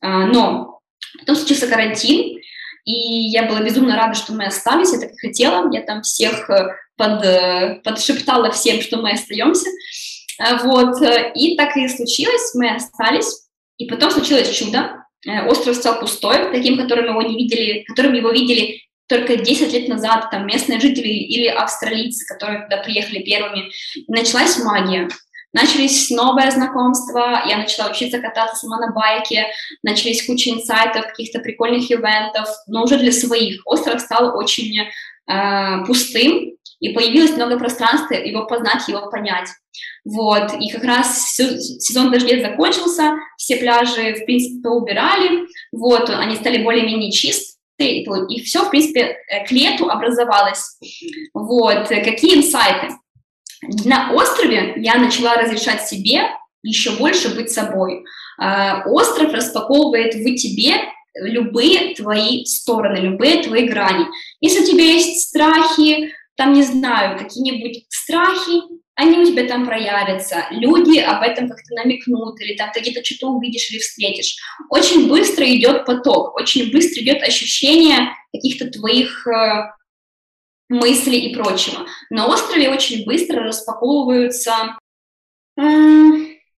А, 0.00 0.24
но 0.24 0.80
потом 1.20 1.36
случился 1.36 1.66
карантин, 1.66 2.38
и 2.86 3.28
я 3.28 3.42
была 3.42 3.60
безумно 3.60 3.96
рада, 3.96 4.14
что 4.14 4.32
мы 4.32 4.46
остались, 4.46 4.92
я 4.92 5.00
так 5.00 5.12
и 5.12 5.26
хотела, 5.26 5.70
я 5.72 5.82
там 5.82 6.02
всех 6.02 6.48
э, 6.48 6.68
под, 6.96 7.24
э, 7.24 7.80
подшептала 7.84 8.52
всем, 8.52 8.80
что 8.80 8.98
мы 8.98 9.12
остаемся, 9.12 9.68
э, 9.68 10.62
вот, 10.62 10.94
и 11.34 11.56
так 11.56 11.76
и 11.76 11.88
случилось, 11.88 12.54
мы 12.54 12.70
остались, 12.70 13.48
и 13.76 13.86
потом 13.86 14.12
случилось 14.12 14.56
чудо, 14.56 15.04
остров 15.48 15.74
стал 15.74 15.98
пустой, 15.98 16.52
таким, 16.52 16.78
которым 16.78 17.06
его 17.06 17.22
не 17.22 17.36
видели, 17.36 17.82
которым 17.82 18.14
его 18.14 18.30
видели 18.30 18.80
только 19.08 19.36
10 19.36 19.72
лет 19.72 19.88
назад 19.88 20.30
там 20.30 20.46
местные 20.46 20.80
жители 20.80 21.08
или 21.08 21.46
австралийцы, 21.46 22.24
которые 22.26 22.62
туда 22.64 22.78
приехали 22.78 23.22
первыми, 23.22 23.70
началась 24.06 24.58
магия. 24.58 25.08
Начались 25.56 26.10
новые 26.10 26.50
знакомства, 26.50 27.42
я 27.48 27.56
начала 27.56 27.90
учиться 27.90 28.18
кататься 28.18 28.56
сама 28.56 28.78
на 28.78 28.92
байке, 28.92 29.46
начались 29.82 30.26
куча 30.26 30.50
инсайтов, 30.50 31.06
каких-то 31.06 31.38
прикольных 31.38 31.90
ивентов, 31.90 32.46
но 32.66 32.84
уже 32.84 32.98
для 32.98 33.10
своих. 33.10 33.62
Остров 33.64 34.02
стал 34.02 34.36
очень 34.36 34.80
э, 34.80 35.84
пустым, 35.86 36.52
и 36.78 36.90
появилось 36.90 37.30
много 37.30 37.58
пространства 37.58 38.16
его 38.16 38.44
познать, 38.46 38.86
его 38.86 39.10
понять. 39.10 39.48
Вот, 40.04 40.52
и 40.60 40.68
как 40.68 40.84
раз 40.84 41.34
сезон 41.34 42.10
дождей 42.10 42.42
закончился, 42.42 43.14
все 43.38 43.56
пляжи, 43.56 44.12
в 44.12 44.26
принципе, 44.26 44.68
убирали, 44.68 45.46
вот, 45.72 46.10
они 46.10 46.36
стали 46.36 46.62
более-менее 46.62 47.10
чистые, 47.10 48.02
и 48.02 48.42
все, 48.42 48.64
в 48.64 48.68
принципе, 48.68 49.16
к 49.48 49.50
лету 49.50 49.88
образовалось. 49.88 50.78
Вот, 51.32 51.88
какие 51.88 52.36
инсайты? 52.36 52.94
На 53.84 54.12
острове 54.12 54.74
я 54.76 54.96
начала 54.96 55.36
разрешать 55.36 55.86
себе 55.86 56.22
еще 56.62 56.92
больше 56.92 57.34
быть 57.34 57.50
собой. 57.50 58.04
А, 58.38 58.82
остров 58.86 59.32
распаковывает 59.32 60.14
в 60.14 60.34
тебе 60.36 60.74
любые 61.14 61.94
твои 61.94 62.44
стороны, 62.44 62.98
любые 62.98 63.42
твои 63.42 63.66
грани. 63.68 64.06
Если 64.40 64.62
у 64.62 64.66
тебя 64.66 64.84
есть 64.84 65.28
страхи, 65.28 66.12
там, 66.36 66.52
не 66.52 66.62
знаю, 66.62 67.18
какие-нибудь 67.18 67.86
страхи, 67.88 68.60
они 68.94 69.18
у 69.18 69.24
тебя 69.24 69.46
там 69.46 69.66
проявятся, 69.66 70.46
люди 70.50 70.98
об 70.98 71.22
этом 71.22 71.48
как-то 71.48 71.74
намекнут, 71.74 72.40
или 72.40 72.56
там 72.56 72.70
ты 72.72 72.80
где-то 72.80 73.04
что-то 73.04 73.28
увидишь 73.28 73.70
или 73.70 73.78
встретишь. 73.78 74.36
Очень 74.70 75.08
быстро 75.08 75.44
идет 75.54 75.84
поток, 75.84 76.34
очень 76.34 76.70
быстро 76.72 77.02
идет 77.02 77.22
ощущение 77.22 78.10
каких-то 78.32 78.70
твоих 78.70 79.26
э, 79.26 79.70
мысли 80.68 81.16
и 81.16 81.34
прочего. 81.34 81.86
На 82.10 82.26
острове 82.26 82.70
очень 82.70 83.04
быстро 83.04 83.44
распаковываются 83.44 84.76
э, 85.58 85.62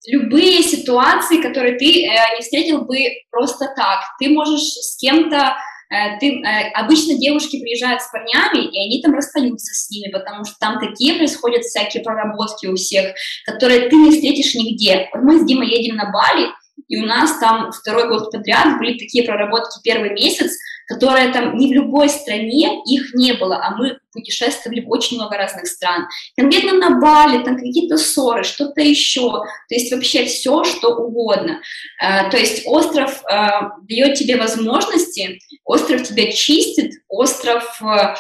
любые 0.06 0.62
ситуации, 0.62 1.40
которые 1.40 1.76
ты 1.76 2.04
э, 2.04 2.36
не 2.36 2.42
встретил 2.42 2.82
бы 2.84 2.98
просто 3.30 3.72
так. 3.76 4.00
Ты 4.20 4.30
можешь 4.30 4.62
с 4.62 4.96
кем-то 4.98 5.56
э, 5.90 6.18
ты, 6.20 6.40
э, 6.40 6.70
обычно 6.74 7.18
девушки 7.18 7.60
приезжают 7.60 8.02
с 8.02 8.10
парнями, 8.10 8.64
и 8.64 8.78
они 8.78 9.02
там 9.02 9.14
расстаются 9.14 9.74
с 9.74 9.90
ними, 9.90 10.12
потому 10.12 10.44
что 10.44 10.54
там 10.60 10.78
такие 10.78 11.14
происходят 11.14 11.62
всякие 11.62 12.02
проработки 12.02 12.66
у 12.66 12.76
всех, 12.76 13.14
которые 13.44 13.88
ты 13.88 13.96
не 13.96 14.10
встретишь 14.12 14.54
нигде. 14.54 15.08
Вот 15.12 15.22
мы 15.22 15.40
с 15.40 15.44
Димой 15.44 15.68
едем 15.68 15.96
на 15.96 16.10
Бали, 16.12 16.48
и 16.88 17.02
у 17.02 17.06
нас 17.06 17.38
там 17.38 17.72
второй 17.72 18.08
год 18.08 18.30
подряд 18.30 18.78
были 18.78 18.98
такие 18.98 19.24
проработки 19.24 19.80
первый 19.82 20.10
месяц, 20.10 20.52
которые 20.86 21.32
там 21.32 21.56
ни 21.56 21.68
в 21.68 21.72
любой 21.72 22.08
стране 22.08 22.80
их 22.86 23.12
не 23.14 23.32
было, 23.34 23.56
а 23.56 23.76
мы 23.76 23.98
путешествовали 24.12 24.80
в 24.80 24.90
очень 24.90 25.16
много 25.16 25.36
разных 25.36 25.66
стран. 25.66 26.06
Конкретно 26.36 26.74
на 26.74 27.00
Бали, 27.00 27.42
там 27.44 27.56
какие-то 27.56 27.98
ссоры, 27.98 28.44
что-то 28.44 28.80
еще, 28.80 29.30
то 29.30 29.74
есть 29.74 29.92
вообще 29.92 30.24
все, 30.24 30.64
что 30.64 30.94
угодно. 30.94 31.60
Э, 32.02 32.30
то 32.30 32.36
есть 32.36 32.62
остров 32.66 33.22
э, 33.30 33.48
дает 33.88 34.14
тебе 34.14 34.36
возможности, 34.36 35.38
остров 35.64 36.04
тебя 36.04 36.30
чистит, 36.32 36.92
остров 37.08 37.80
э, 37.82 38.14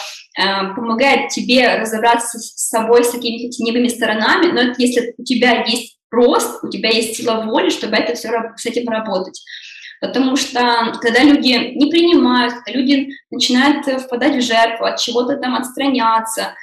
помогает 0.74 1.30
тебе 1.30 1.76
разобраться 1.76 2.38
с 2.38 2.68
собой, 2.68 3.04
с 3.04 3.10
какими-то 3.10 3.56
теневыми 3.56 3.88
сторонами, 3.88 4.52
но 4.52 4.60
это 4.60 4.74
если 4.82 5.14
у 5.16 5.24
тебя 5.24 5.64
есть 5.64 5.96
рост, 6.10 6.62
у 6.62 6.68
тебя 6.68 6.90
есть 6.90 7.16
сила 7.16 7.42
воли, 7.44 7.70
чтобы 7.70 7.96
это 7.96 8.14
все 8.14 8.30
с 8.56 8.66
этим 8.66 8.88
работать. 8.88 9.40
Потому 10.00 10.36
что 10.36 10.92
когда 11.00 11.22
люди 11.22 11.72
не 11.74 11.90
принимают, 11.90 12.54
когда 12.54 12.78
люди 12.78 13.08
начинают 13.30 13.86
впадать 14.02 14.36
в 14.36 14.42
жертву, 14.42 14.84
от 14.84 14.98
чего-то 14.98 15.36
там 15.36 15.54
отстраняться, 15.54 16.54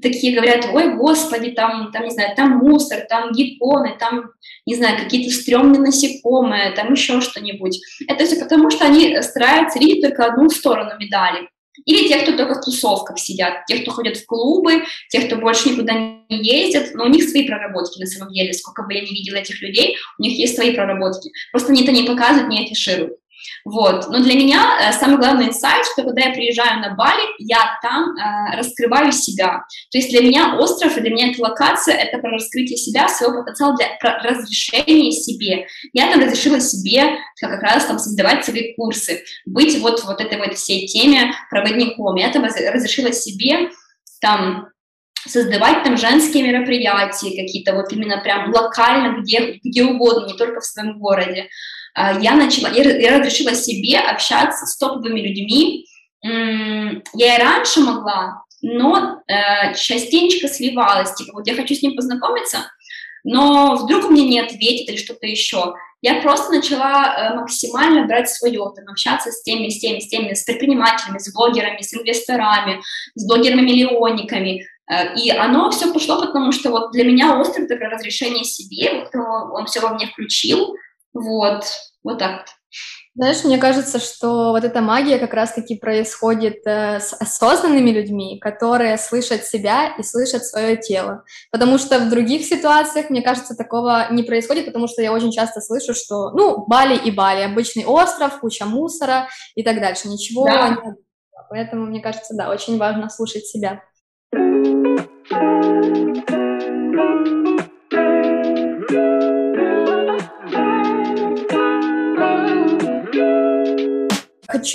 такие 0.00 0.34
говорят, 0.34 0.66
ой, 0.72 0.94
господи, 0.94 1.50
там, 1.50 1.90
там, 1.92 2.04
не 2.04 2.10
знаю, 2.10 2.34
там 2.36 2.58
мусор, 2.58 3.00
там 3.08 3.32
гекконы, 3.32 3.96
там, 3.98 4.30
не 4.66 4.74
знаю, 4.74 4.96
какие-то 4.98 5.34
стрёмные 5.34 5.80
насекомые, 5.80 6.70
там 6.72 6.92
еще 6.92 7.20
что-нибудь. 7.20 7.80
Это 8.06 8.24
все 8.24 8.36
потому, 8.36 8.70
что 8.70 8.86
они 8.86 9.20
стараются 9.22 9.78
видеть 9.78 10.02
только 10.02 10.24
одну 10.24 10.48
сторону 10.50 10.92
медали. 10.98 11.48
Или 11.84 12.08
те, 12.08 12.18
кто 12.22 12.36
только 12.36 12.54
в 12.54 12.64
тусовках 12.64 13.18
сидят, 13.18 13.66
те, 13.66 13.78
кто 13.78 13.90
ходят 13.90 14.16
в 14.16 14.26
клубы, 14.26 14.84
те, 15.08 15.20
кто 15.20 15.36
больше 15.36 15.70
никуда 15.70 15.94
не 15.94 16.42
ездят, 16.42 16.94
но 16.94 17.04
у 17.04 17.08
них 17.08 17.28
свои 17.28 17.46
проработки 17.46 17.98
на 18.00 18.06
самом 18.06 18.32
деле. 18.32 18.52
Сколько 18.52 18.82
бы 18.82 18.94
я 18.94 19.00
не 19.00 19.10
видела 19.10 19.36
этих 19.36 19.60
людей, 19.62 19.96
у 20.18 20.22
них 20.22 20.38
есть 20.38 20.54
свои 20.54 20.74
проработки. 20.74 21.30
Просто 21.50 21.72
они 21.72 21.82
это 21.82 21.92
не 21.92 22.02
показывают, 22.04 22.48
не 22.48 22.64
афишируют. 22.64 23.18
Вот. 23.64 24.08
Но 24.08 24.20
для 24.20 24.34
меня 24.34 24.78
э, 24.80 24.92
самый 24.92 25.18
главный 25.18 25.48
инсайт, 25.48 25.84
что 25.86 26.02
когда 26.02 26.26
я 26.26 26.32
приезжаю 26.32 26.80
на 26.80 26.94
Бали, 26.94 27.22
я 27.38 27.78
там 27.82 28.16
э, 28.16 28.56
раскрываю 28.56 29.12
себя. 29.12 29.64
То 29.90 29.98
есть 29.98 30.10
для 30.10 30.22
меня 30.22 30.56
остров 30.56 30.96
и 30.96 31.00
для 31.00 31.10
меня 31.10 31.30
эта 31.30 31.42
локация— 31.42 31.94
это 31.96 32.18
про 32.18 32.30
раскрытие 32.30 32.76
себя, 32.76 33.08
своего 33.08 33.42
потенциала 33.42 33.76
для 33.76 34.18
разрешения 34.18 35.12
себе. 35.12 35.66
Я 35.92 36.10
там 36.10 36.20
разрешила 36.20 36.60
себе 36.60 37.18
как 37.40 37.62
раз 37.62 37.86
там 37.86 37.98
создавать 37.98 38.44
свои 38.44 38.74
курсы, 38.74 39.24
быть 39.46 39.78
вот, 39.80 40.04
вот 40.04 40.20
этой 40.20 40.38
вот 40.38 40.54
всей 40.54 40.86
теме 40.86 41.32
проводником. 41.50 42.16
Я 42.16 42.30
там 42.30 42.44
разрешила 42.44 43.12
себе 43.12 43.70
там 44.20 44.68
создавать 45.26 45.84
там 45.84 45.96
женские 45.96 46.44
мероприятия 46.44 47.30
какие-то, 47.30 47.74
вот 47.74 47.92
именно 47.92 48.18
прям 48.18 48.52
локально, 48.52 49.20
где, 49.20 49.58
где 49.64 49.84
угодно, 49.84 50.26
не 50.26 50.38
только 50.38 50.60
в 50.60 50.64
своем 50.64 50.98
городе. 50.98 51.48
А, 51.98 52.12
я 52.20 52.36
начала, 52.36 52.68
я, 52.68 52.84
я 52.96 53.18
разрешила 53.18 53.54
себе 53.54 53.98
общаться 53.98 54.66
с 54.66 54.76
топовыми 54.78 55.20
людьми. 55.20 55.84
Я 56.22 57.36
и 57.36 57.42
раньше 57.42 57.80
могла, 57.80 58.44
но 58.60 59.20
э, 59.28 59.74
частенько 59.74 60.48
сливалась, 60.48 61.14
типа, 61.14 61.32
вот 61.34 61.46
я 61.46 61.54
хочу 61.54 61.74
с 61.74 61.82
ним 61.82 61.94
познакомиться, 61.94 62.70
но 63.22 63.76
вдруг 63.76 64.10
мне 64.10 64.26
не 64.26 64.40
ответит 64.40 64.88
или 64.88 64.96
что-то 64.96 65.26
еще. 65.26 65.74
Я 66.02 66.20
просто 66.20 66.52
начала 66.52 67.04
э, 67.04 67.34
максимально 67.36 68.06
брать 68.06 68.28
свое, 68.30 68.58
там, 68.74 68.88
общаться 68.88 69.30
с 69.30 69.42
теми, 69.42 69.68
с 69.68 69.78
теми, 69.78 70.00
с 70.00 70.08
теми, 70.08 70.34
с 70.34 70.44
предпринимателями, 70.44 71.18
с 71.18 71.32
блогерами, 71.32 71.82
с 71.82 71.94
инвесторами, 71.94 72.80
с 73.14 73.26
блогерами-миллионниками, 73.26 74.64
э, 74.90 75.14
и 75.16 75.30
оно 75.30 75.70
все 75.70 75.92
пошло, 75.92 76.20
потому 76.20 76.50
что 76.50 76.70
вот 76.70 76.90
для 76.90 77.04
меня 77.04 77.38
остров— 77.38 77.64
это 77.70 77.76
разрешение 77.76 78.44
себе, 78.44 79.04
вот 79.04 79.14
он 79.52 79.66
все 79.66 79.80
во 79.80 79.94
мне 79.94 80.06
включил, 80.06 80.74
вот, 81.20 81.64
вот 82.02 82.18
так 82.18 82.44
Знаешь, 83.14 83.44
мне 83.44 83.58
кажется, 83.58 83.98
что 83.98 84.50
вот 84.50 84.64
эта 84.64 84.80
магия 84.80 85.18
как 85.18 85.34
раз-таки 85.34 85.76
происходит 85.76 86.66
э, 86.66 87.00
с 87.00 87.12
осознанными 87.14 87.90
людьми, 87.90 88.38
которые 88.38 88.98
слышат 88.98 89.44
себя 89.44 89.94
и 89.98 90.02
слышат 90.02 90.44
свое 90.44 90.76
тело. 90.76 91.24
Потому 91.50 91.78
что 91.78 91.98
в 91.98 92.10
других 92.10 92.44
ситуациях, 92.44 93.10
мне 93.10 93.22
кажется, 93.22 93.56
такого 93.56 94.06
не 94.10 94.22
происходит, 94.22 94.66
потому 94.66 94.86
что 94.86 95.02
я 95.02 95.12
очень 95.12 95.32
часто 95.32 95.60
слышу, 95.60 95.94
что, 95.94 96.30
ну, 96.30 96.66
Бали 96.66 96.96
и 96.96 97.10
Бали, 97.10 97.42
обычный 97.42 97.84
остров, 97.84 98.40
куча 98.40 98.66
мусора 98.66 99.28
и 99.54 99.62
так 99.62 99.80
дальше. 99.80 100.08
Ничего 100.08 100.44
да. 100.44 100.68
не 100.70 100.76
Поэтому, 101.48 101.86
мне 101.86 102.00
кажется, 102.00 102.34
да, 102.36 102.50
очень 102.50 102.78
важно 102.78 103.08
слушать 103.08 103.46
себя. 103.46 103.82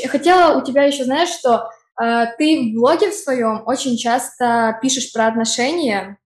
Хотела 0.08 0.58
у 0.58 0.64
тебя 0.64 0.84
еще, 0.84 1.04
знаешь, 1.06 1.30
что 1.30 1.70
э, 2.02 2.26
ты 2.38 2.72
в 2.72 2.80
блоге 2.80 3.12
в 3.12 3.16
своем 3.16 3.64
очень 3.66 3.98
часто 3.98 4.78
пишешь 4.82 5.12
про 5.14 5.28
отношения, 5.28 6.18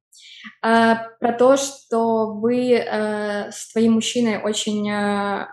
э, 0.66 0.95
про 1.20 1.34
то, 1.34 1.58
что 1.58 2.34
вы 2.34 2.74
э, 2.74 3.51
с 3.51 3.72
твоим 3.72 3.93
мужчиной 3.93 4.41
очень 4.41 4.89
э, 4.89 5.47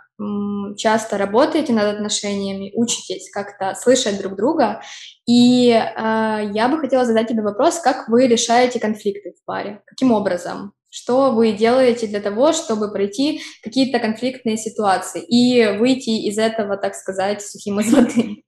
часто 0.76 1.18
работаете 1.18 1.72
над 1.72 1.96
отношениями, 1.96 2.72
учитесь 2.74 3.30
как-то 3.30 3.74
слышать 3.74 4.20
друг 4.20 4.36
друга. 4.36 4.80
И 5.26 5.70
э, 5.70 6.50
я 6.52 6.68
бы 6.68 6.78
хотела 6.78 7.04
задать 7.04 7.28
тебе 7.28 7.42
вопрос, 7.42 7.80
как 7.80 8.08
вы 8.08 8.26
решаете 8.26 8.78
конфликты 8.78 9.32
в 9.32 9.44
паре? 9.44 9.82
Каким 9.86 10.12
образом? 10.12 10.72
Что 10.96 11.32
вы 11.32 11.50
делаете 11.50 12.06
для 12.06 12.20
того, 12.20 12.52
чтобы 12.52 12.92
пройти 12.92 13.42
какие-то 13.64 13.98
конфликтные 13.98 14.56
ситуации 14.56 15.24
и 15.26 15.76
выйти 15.76 16.10
из 16.10 16.38
этого, 16.38 16.76
так 16.76 16.94
сказать, 16.94 17.44
сухим 17.44 17.80
из 17.80 17.92
воды? 17.92 18.44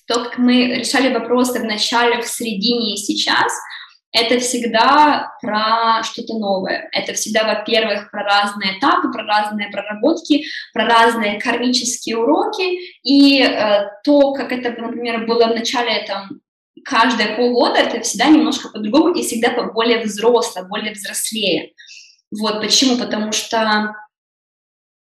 то, 0.07 0.23
как 0.23 0.39
мы 0.39 0.77
решали 0.77 1.13
вопросы 1.13 1.59
в 1.59 1.65
начале, 1.65 2.23
в 2.23 2.29
середине 2.29 2.95
и 2.95 2.97
сейчас, 2.97 3.53
это 4.13 4.39
всегда 4.41 5.33
про 5.41 6.03
что-то 6.03 6.39
новое. 6.39 6.89
Это 6.93 7.15
всегда, 7.15 7.45
во-первых, 7.45 8.11
про 8.11 8.23
разные 8.23 8.79
этапы, 8.79 9.11
про 9.11 9.25
разные 9.25 9.71
проработки, 9.71 10.45
про 10.75 10.85
разные 10.85 11.41
кармические 11.41 12.19
уроки. 12.19 12.79
И 13.03 13.43
э, 13.43 13.89
то, 14.05 14.35
как 14.35 14.53
это, 14.53 14.71
например, 14.81 15.27
было 15.27 15.47
в 15.47 15.55
начале 15.55 16.05
там, 16.07 16.41
каждые 16.85 17.37
полгода, 17.37 17.79
это 17.79 18.01
всегда 18.03 18.27
немножко 18.27 18.69
по-другому 18.69 19.15
и 19.15 19.23
всегда 19.23 19.51
более 19.73 20.03
взросло, 20.03 20.63
более 20.65 20.93
взрослее. 20.93 21.73
Вот 22.31 22.61
почему? 22.61 22.99
Потому 22.99 23.33
что 23.33 23.95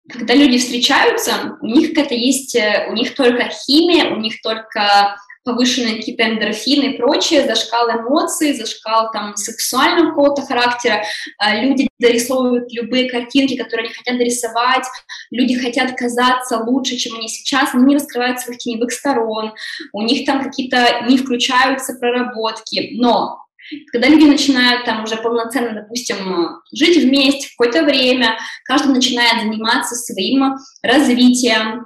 когда 0.09 0.33
люди 0.33 0.57
встречаются, 0.57 1.57
у 1.61 1.67
них 1.67 1.89
какая-то 1.89 2.15
есть, 2.15 2.55
э, 2.55 2.87
у 2.89 2.93
них 2.93 3.13
только 3.13 3.49
химия, 3.49 4.09
у 4.11 4.19
них 4.19 4.41
только 4.41 5.17
повышенные 5.47 5.95
какие-то 5.95 6.23
эндорфины 6.23 6.91
и 6.91 6.97
прочее, 6.97 7.47
зашкал 7.47 7.89
эмоций, 7.89 8.53
зашкал 8.53 9.09
там 9.13 9.37
сексуального 9.37 10.09
какого-то 10.09 10.41
характера, 10.41 11.03
а, 11.37 11.55
люди 11.55 11.87
дорисовывают 11.99 12.71
любые 12.73 13.09
картинки, 13.09 13.55
которые 13.55 13.85
они 13.85 13.93
хотят 13.93 14.17
дорисовать, 14.17 14.85
люди 15.31 15.55
хотят 15.55 15.97
казаться 15.97 16.57
лучше, 16.57 16.97
чем 16.97 17.15
они 17.15 17.29
сейчас, 17.29 17.73
они 17.73 17.85
не 17.85 17.95
раскрывают 17.95 18.41
своих 18.41 18.59
теневых 18.59 18.91
сторон, 18.91 19.53
у 19.93 20.01
них 20.01 20.25
там 20.25 20.43
какие-то 20.43 21.05
не 21.07 21.17
включаются 21.17 21.93
проработки, 21.93 22.89
но 22.99 23.45
когда 23.91 24.07
люди 24.07 24.25
начинают 24.25 24.85
там 24.85 25.03
уже 25.03 25.17
полноценно, 25.17 25.81
допустим, 25.81 26.61
жить 26.73 26.97
вместе 26.97 27.49
какое-то 27.49 27.83
время, 27.83 28.37
каждый 28.63 28.93
начинает 28.93 29.41
заниматься 29.41 29.95
своим 29.95 30.55
развитием, 30.81 31.85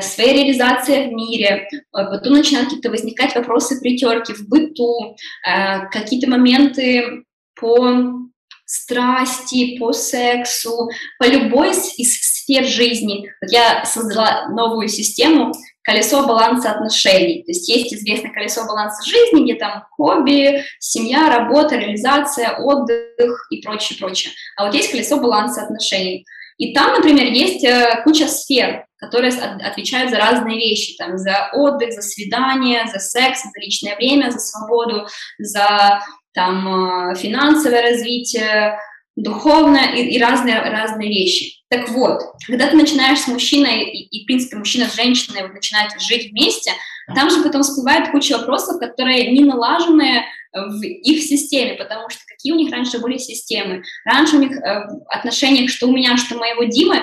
своей 0.00 0.34
реализации 0.34 1.08
в 1.08 1.12
мире, 1.12 1.68
э, 1.70 1.78
потом 1.92 2.34
начинают 2.34 2.68
какие-то 2.68 2.90
возникать 2.90 3.34
вопросы 3.34 3.80
притерки 3.80 4.32
в 4.32 4.48
быту, 4.48 5.16
э, 5.46 5.88
какие-то 5.90 6.28
моменты 6.28 7.24
по 7.58 8.22
страсти, 8.64 9.76
по 9.78 9.92
сексу, 9.92 10.88
по 11.18 11.24
любой 11.24 11.70
из 11.70 12.20
сфер 12.20 12.64
жизни. 12.64 13.30
Я 13.48 13.84
создала 13.84 14.48
новую 14.48 14.88
систему 14.88 15.52
колесо 15.82 16.26
баланса 16.26 16.70
отношений. 16.70 17.42
То 17.42 17.50
есть 17.50 17.68
есть 17.68 17.92
известное 17.92 18.32
колесо 18.32 18.64
баланса 18.66 19.02
жизни, 19.04 19.44
где 19.44 19.54
там 19.56 19.84
хобби, 19.90 20.64
семья, 20.78 21.28
работа, 21.28 21.76
реализация, 21.76 22.56
отдых 22.56 23.46
и 23.50 23.60
прочее, 23.60 23.98
прочее. 23.98 24.32
А 24.56 24.64
вот 24.64 24.74
есть 24.74 24.90
колесо 24.90 25.18
баланса 25.18 25.62
отношений. 25.62 26.24
И 26.58 26.72
там, 26.74 26.92
например, 26.92 27.26
есть 27.26 27.66
куча 28.04 28.26
сфер, 28.28 28.84
которые 28.98 29.32
отвечают 29.32 30.10
за 30.10 30.18
разные 30.18 30.56
вещи, 30.56 30.96
там, 30.96 31.18
за 31.18 31.50
отдых, 31.52 31.92
за 31.92 32.02
свидание, 32.02 32.86
за 32.86 33.00
секс, 33.00 33.42
за 33.42 33.60
личное 33.60 33.96
время, 33.96 34.30
за 34.30 34.38
свободу, 34.38 35.06
за 35.38 36.00
там, 36.32 37.10
э, 37.10 37.14
финансовое 37.16 37.82
развитие, 37.82 38.78
духовное 39.16 39.94
и, 39.94 40.14
и 40.14 40.18
разные, 40.18 40.60
разные 40.60 41.08
вещи. 41.08 41.62
Так 41.68 41.88
вот, 41.90 42.22
когда 42.46 42.68
ты 42.68 42.76
начинаешь 42.76 43.20
с 43.20 43.28
мужчиной, 43.28 43.84
и, 43.90 44.04
и 44.04 44.24
в 44.24 44.26
принципе 44.26 44.56
мужчина 44.56 44.86
с 44.86 44.94
женщиной 44.94 45.42
вот, 45.42 45.52
начинают 45.52 46.00
жить 46.00 46.30
вместе, 46.30 46.72
там 47.14 47.28
же 47.28 47.42
потом 47.42 47.62
всплывает 47.62 48.10
куча 48.10 48.38
вопросов, 48.38 48.78
которые 48.78 49.32
не 49.32 49.44
налажены 49.44 50.24
в 50.52 50.82
их 50.82 51.22
системе, 51.22 51.74
потому 51.74 52.08
что 52.10 52.20
какие 52.26 52.52
у 52.52 52.56
них 52.56 52.70
раньше 52.72 52.98
были 52.98 53.18
системы. 53.18 53.82
Раньше 54.04 54.36
у 54.36 54.40
них 54.40 54.52
э, 54.52 54.86
в 54.88 55.04
отношениях, 55.08 55.70
что 55.70 55.88
у 55.88 55.92
меня, 55.92 56.16
что 56.16 56.36
у 56.36 56.38
моего 56.38 56.64
Димы, 56.64 57.02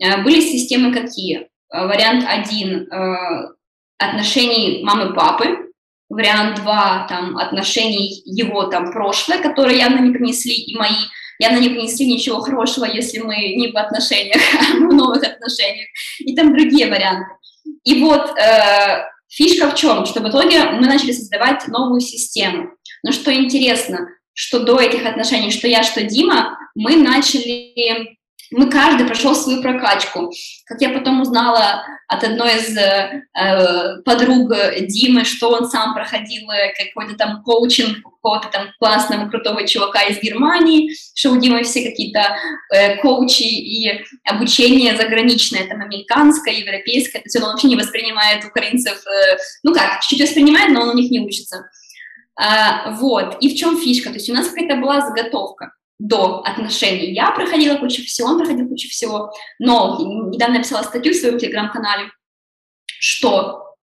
Э, 0.00 0.22
были 0.22 0.40
системы 0.40 0.92
какие? 0.92 1.48
Э, 1.72 1.86
вариант 1.86 2.24
один 2.26 2.88
отношений 3.98 4.82
мамы-папы, 4.82 5.72
вариант 6.08 6.56
два– 6.56 7.06
там, 7.08 7.36
отношений 7.36 8.22
его 8.24 8.64
там 8.64 8.92
прошлое, 8.92 9.42
которые 9.42 9.78
явно 9.78 9.98
не 10.00 10.10
принесли, 10.10 10.54
и 10.54 10.74
мои 10.74 10.96
явно 11.38 11.58
не 11.58 11.68
принесли 11.68 12.06
ничего 12.06 12.40
хорошего, 12.40 12.86
если 12.86 13.18
мы 13.18 13.36
не 13.56 13.70
в 13.70 13.76
отношениях, 13.76 14.40
а 14.58 14.76
в 14.76 14.94
новых 14.94 15.22
отношениях, 15.22 15.86
и 16.20 16.34
там 16.34 16.54
другие 16.54 16.88
варианты. 16.88 17.30
И 17.84 18.02
вот 18.02 18.30
э, 18.38 19.04
фишка 19.28 19.70
в 19.70 19.74
чем? 19.74 20.06
Что 20.06 20.20
в 20.20 20.30
итоге 20.30 20.64
мы 20.64 20.86
начали 20.86 21.12
создавать 21.12 21.68
новую 21.68 22.00
систему. 22.00 22.70
Но 23.02 23.12
что 23.12 23.34
интересно, 23.34 24.08
что 24.32 24.60
до 24.60 24.78
этих 24.80 25.06
отношений, 25.06 25.50
что 25.50 25.68
я, 25.68 25.82
что 25.82 26.02
Дима, 26.02 26.58
мы 26.74 26.96
начали 26.96 28.16
мы 28.50 28.68
каждый 28.68 29.06
прошел 29.06 29.34
свою 29.34 29.62
прокачку. 29.62 30.32
Как 30.66 30.80
я 30.80 30.90
потом 30.90 31.20
узнала 31.20 31.84
от 32.08 32.24
одной 32.24 32.56
из 32.56 32.76
э, 32.76 34.02
подруг 34.04 34.52
Димы, 34.80 35.24
что 35.24 35.50
он 35.50 35.70
сам 35.70 35.94
проходил 35.94 36.50
э, 36.50 36.72
какой-то 36.76 37.16
там 37.16 37.44
коучинг 37.44 38.02
какого-то 38.02 38.48
там 38.48 38.72
классного, 38.78 39.28
крутого 39.28 39.66
чувака 39.66 40.02
из 40.02 40.20
Германии, 40.20 40.90
что 41.14 41.30
у 41.30 41.40
Димы 41.40 41.62
все 41.62 41.88
какие-то 41.88 42.36
э, 42.74 42.96
коучи 42.96 43.42
и 43.42 44.04
обучение 44.24 44.96
заграничное, 44.96 45.68
там, 45.68 45.80
американское, 45.80 46.54
европейское, 46.54 47.22
то 47.22 47.26
есть 47.26 47.36
он 47.36 47.44
вообще 47.44 47.68
не 47.68 47.76
воспринимает 47.76 48.44
украинцев, 48.44 49.00
э, 49.06 49.38
ну 49.62 49.72
как, 49.72 50.00
чуть-чуть 50.00 50.26
воспринимает, 50.26 50.72
но 50.72 50.82
он 50.82 50.88
у 50.90 50.94
них 50.94 51.10
не 51.12 51.20
учится. 51.20 51.70
А, 52.42 52.92
вот, 52.92 53.36
и 53.40 53.50
в 53.50 53.58
чем 53.58 53.76
фишка? 53.78 54.08
То 54.08 54.14
есть 54.14 54.30
у 54.30 54.34
нас 54.34 54.48
какая-то 54.48 54.76
была 54.76 55.02
заготовка 55.02 55.74
до 55.98 56.40
отношений. 56.40 57.12
Я 57.12 57.32
проходила 57.32 57.76
кучу 57.76 58.02
всего, 58.02 58.28
он 58.28 58.38
проходил 58.38 58.66
кучу 58.66 58.88
всего, 58.88 59.30
но 59.58 59.98
недавно 60.32 60.56
написала 60.56 60.82
статью 60.82 61.12
в 61.12 61.16
своем 61.16 61.38
телеграм-канале, 61.38 62.10
что 62.86 63.76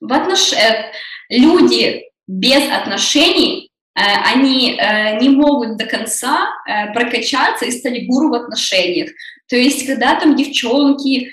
в 0.00 0.12
отнош... 0.12 0.52
Э, 0.54 0.90
люди 1.28 2.04
без 2.26 2.62
отношений, 2.70 3.70
э, 3.94 4.00
они 4.00 4.78
э, 4.78 5.18
не 5.20 5.28
могут 5.28 5.76
до 5.76 5.84
конца 5.84 6.48
прокачаться 6.94 7.66
и 7.66 7.70
стать 7.70 8.06
гуру 8.06 8.30
в 8.30 8.34
отношениях. 8.34 9.10
То 9.48 9.56
есть, 9.56 9.86
когда 9.86 10.18
там 10.18 10.36
девчонки 10.36 11.30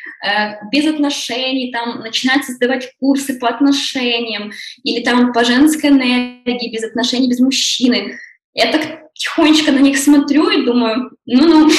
без 0.72 0.88
отношений 0.88 1.72
там 1.72 2.00
начинают 2.00 2.46
создавать 2.46 2.92
курсы 3.00 3.38
по 3.38 3.50
отношениям 3.50 4.52
или 4.84 5.04
там 5.04 5.34
по 5.34 5.44
женской 5.44 5.90
энергии, 5.90 6.72
без 6.72 6.84
отношений, 6.84 7.30
без 7.30 7.40
мужчины, 7.40 8.18
это 8.54 9.06
тихонечко 9.14 9.72
на 9.72 9.80
них 9.80 9.98
смотрю 9.98 10.50
и 10.50 10.66
думаю, 10.66 11.12
ну-ну, 11.26 11.70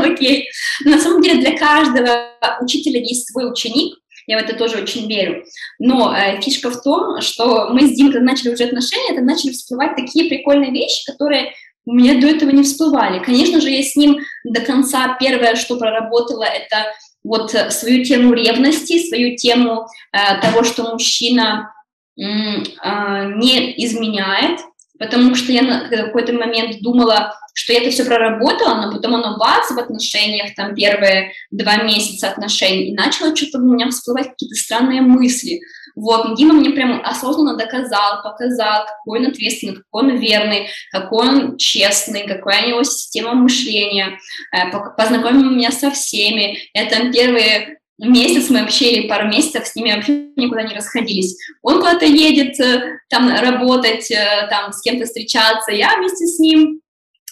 окей. 0.02 0.48
На 0.84 0.98
самом 0.98 1.22
деле 1.22 1.40
для 1.40 1.56
каждого 1.56 2.30
учителя 2.60 3.00
есть 3.00 3.30
свой 3.30 3.50
ученик, 3.50 3.96
я 4.26 4.38
в 4.38 4.42
это 4.42 4.54
тоже 4.56 4.80
очень 4.80 5.08
верю. 5.08 5.44
Но 5.78 6.14
э, 6.14 6.40
фишка 6.40 6.70
в 6.70 6.82
том, 6.82 7.20
что 7.20 7.70
мы 7.70 7.86
с 7.86 7.96
Димой, 7.96 8.12
когда 8.12 8.32
начали 8.32 8.52
уже 8.52 8.64
отношения, 8.64 9.12
это 9.12 9.22
начали 9.22 9.50
всплывать 9.50 9.96
такие 9.96 10.28
прикольные 10.28 10.70
вещи, 10.70 11.04
которые 11.04 11.52
у 11.90 11.92
меня 11.92 12.20
до 12.20 12.28
этого 12.28 12.50
не 12.50 12.62
всплывали. 12.62 13.18
Конечно 13.18 13.60
же, 13.60 13.68
я 13.68 13.82
с 13.82 13.96
ним 13.96 14.20
до 14.44 14.60
конца 14.60 15.16
первое, 15.18 15.56
что 15.56 15.76
проработала, 15.76 16.44
это 16.44 16.86
вот 17.24 17.50
свою 17.50 18.04
тему 18.04 18.32
ревности, 18.32 19.08
свою 19.08 19.36
тему 19.36 19.86
э, 20.12 20.40
того, 20.40 20.62
что 20.62 20.92
мужчина 20.92 21.74
э, 22.16 22.22
не 22.22 23.74
изменяет, 23.84 24.60
потому 25.00 25.34
что 25.34 25.50
я 25.50 25.62
на 25.62 25.88
какой-то 25.88 26.32
момент 26.32 26.80
думала, 26.80 27.34
что 27.54 27.72
я 27.72 27.80
это 27.80 27.90
все 27.90 28.04
проработала, 28.04 28.80
но 28.80 28.92
потом 28.92 29.16
оно 29.16 29.36
бац 29.36 29.70
в 29.70 29.78
отношениях, 29.78 30.54
там 30.54 30.76
первые 30.76 31.32
два 31.50 31.82
месяца 31.82 32.30
отношений, 32.30 32.90
и 32.90 32.94
начало 32.94 33.34
что-то 33.34 33.58
у 33.58 33.62
меня 33.62 33.90
всплывать 33.90 34.28
какие-то 34.28 34.54
странные 34.54 35.00
мысли. 35.00 35.60
Вот, 35.96 36.36
Дима 36.36 36.54
мне 36.54 36.70
прям 36.70 37.00
осознанно 37.04 37.56
доказал, 37.56 38.22
показал, 38.22 38.86
какой 38.86 39.20
он 39.20 39.26
ответственный, 39.26 39.76
какой 39.76 40.02
он 40.02 40.16
верный, 40.16 40.68
какой 40.90 41.28
он 41.28 41.56
честный, 41.56 42.26
какая 42.26 42.64
у 42.64 42.68
него 42.68 42.82
система 42.84 43.34
мышления, 43.34 44.18
э, 44.52 44.70
познакомил 44.96 45.50
меня 45.50 45.70
со 45.70 45.90
всеми. 45.90 46.58
Я 46.74 46.86
там 46.86 47.12
первые 47.12 47.80
месяц 47.98 48.48
мы 48.50 48.62
вообще, 48.62 48.92
или 48.92 49.08
пару 49.08 49.28
месяцев 49.28 49.66
с 49.66 49.74
ними 49.74 49.92
вообще 49.92 50.28
никуда 50.36 50.62
не 50.62 50.74
расходились. 50.74 51.36
Он 51.62 51.78
куда-то 51.78 52.06
едет 52.06 52.58
э, 52.60 52.98
там 53.08 53.28
работать, 53.28 54.10
э, 54.10 54.46
там 54.48 54.72
с 54.72 54.80
кем-то 54.80 55.04
встречаться, 55.04 55.72
я 55.72 55.96
вместе 55.98 56.26
с 56.26 56.38
ним. 56.38 56.80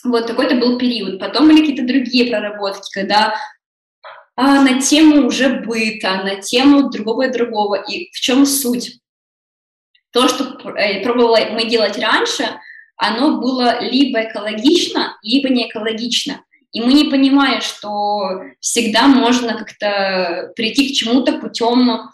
Вот 0.04 0.26
такой-то 0.26 0.54
был 0.56 0.78
период. 0.78 1.18
Потом 1.18 1.48
были 1.48 1.60
какие-то 1.60 1.86
другие 1.86 2.30
проработки, 2.30 2.88
когда 2.92 3.34
а, 4.40 4.62
на 4.62 4.80
тему 4.80 5.26
уже 5.26 5.48
быта, 5.48 6.22
на 6.22 6.36
тему 6.36 6.90
другого 6.90 7.26
и 7.26 7.32
другого. 7.32 7.74
И 7.74 8.08
в 8.12 8.20
чем 8.20 8.46
суть? 8.46 9.00
То, 10.12 10.28
что 10.28 10.56
э, 10.76 11.02
пробовала 11.02 11.38
мы 11.50 11.64
делать 11.64 11.98
раньше, 11.98 12.44
оно 12.96 13.40
было 13.40 13.82
либо 13.82 14.22
экологично, 14.22 15.18
либо 15.22 15.48
не 15.48 15.68
экологично. 15.68 16.44
И 16.70 16.80
мы 16.80 16.92
не 16.92 17.10
понимаем, 17.10 17.60
что 17.62 18.42
всегда 18.60 19.08
можно 19.08 19.58
как-то 19.58 20.52
прийти 20.54 20.92
к 20.92 20.96
чему-то 20.96 21.38
путем, 21.38 22.08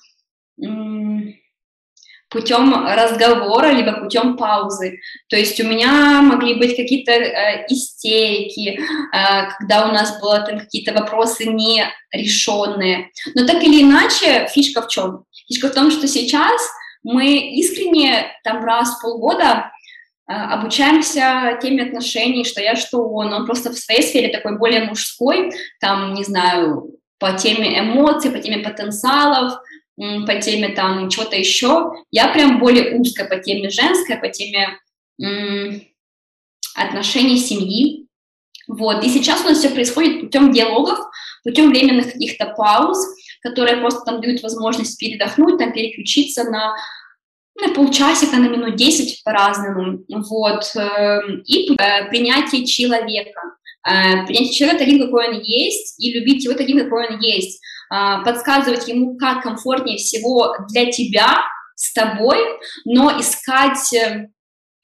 путем 2.35 2.75
разговора, 2.87 3.71
либо 3.71 3.93
путем 3.93 4.37
паузы. 4.37 4.99
То 5.29 5.37
есть 5.37 5.59
у 5.61 5.65
меня 5.65 6.21
могли 6.21 6.55
быть 6.57 6.77
какие-то 6.77 7.13
э, 7.13 7.65
истерики, 7.69 8.79
э, 8.79 9.49
когда 9.59 9.89
у 9.89 9.93
нас 9.93 10.21
были 10.21 10.45
там 10.45 10.59
какие-то 10.59 10.93
вопросы 10.93 11.45
нерешенные. 11.47 13.11
Но 13.35 13.47
так 13.47 13.63
или 13.63 13.83
иначе, 13.83 14.49
фишка 14.53 14.83
в 14.83 14.89
чем? 14.89 15.25
Фишка 15.49 15.69
в 15.69 15.75
том, 15.75 15.91
что 15.91 16.09
сейчас 16.09 16.61
мы 17.05 17.39
искренне 17.61 18.27
там 18.43 18.65
раз 18.65 18.99
в 18.99 19.03
полгода 19.03 19.71
а, 20.27 20.55
обучаемся 20.55 21.59
теме 21.63 21.85
отношений, 21.85 22.45
что 22.45 22.61
я, 22.63 22.77
что 22.77 23.07
он. 23.09 23.33
Он 23.33 23.47
просто 23.47 23.71
в 23.71 23.79
своей 23.79 24.03
сфере 24.03 24.29
такой 24.29 24.59
более 24.59 24.85
мужской, 24.85 25.53
там, 25.81 26.15
не 26.15 26.25
знаю, 26.25 26.95
по 27.19 27.33
теме 27.33 27.79
эмоций, 27.79 28.31
по 28.31 28.39
теме 28.39 28.59
потенциалов, 28.59 29.59
по 29.97 30.41
теме 30.41 30.71
там 30.71 31.09
чего-то 31.09 31.37
еще. 31.37 31.93
Я 32.11 32.29
прям 32.29 32.59
более 32.59 32.99
узкая 32.99 33.29
по 33.29 33.37
теме 33.37 33.71
женской, 33.71 34.17
по 34.17 34.29
теме 34.29 34.79
отношений 36.75 37.39
семьи. 37.39 38.07
Вот. 38.67 39.05
И 39.05 39.09
сейчас 39.09 39.43
у 39.43 39.49
нас 39.49 39.59
все 39.59 39.71
происходит 39.71 40.23
путем 40.23 40.53
диалогов, 40.53 40.99
путем 41.45 41.71
временных 41.71 42.13
каких-то 42.13 42.55
пауз, 42.57 42.99
которые 43.43 43.77
просто 43.77 44.01
там 44.05 44.21
дают 44.21 44.43
возможность 44.43 44.99
передохнуть, 44.99 45.59
там 45.59 45.73
переключиться 45.73 46.45
на 46.45 46.75
на 47.61 47.73
полчасика, 47.73 48.37
на 48.37 48.49
минут 48.49 48.77
10 48.77 49.23
по-разному, 49.23 50.01
вот, 50.09 50.65
эм, 50.75 51.43
и 51.47 51.73
э, 51.73 52.09
принятие 52.09 52.67
человека. 52.67 53.41
Э, 53.87 54.27
принятие 54.27 54.55
человека 54.55 54.85
таким, 54.85 55.01
какой 55.01 55.29
он 55.29 55.41
есть, 55.41 56.03
и 56.03 56.13
любить 56.13 56.45
его 56.45 56.55
таким, 56.55 56.81
какой 56.81 57.07
он 57.09 57.21
есть. 57.21 57.61
Э, 57.95 58.25
подсказывать 58.25 58.89
ему, 58.89 59.17
как 59.17 59.43
комфортнее 59.43 59.99
всего 59.99 60.57
для 60.71 60.91
тебя, 60.91 61.29
с 61.77 61.93
тобой, 61.93 62.39
но 62.85 63.21
искать 63.21 63.93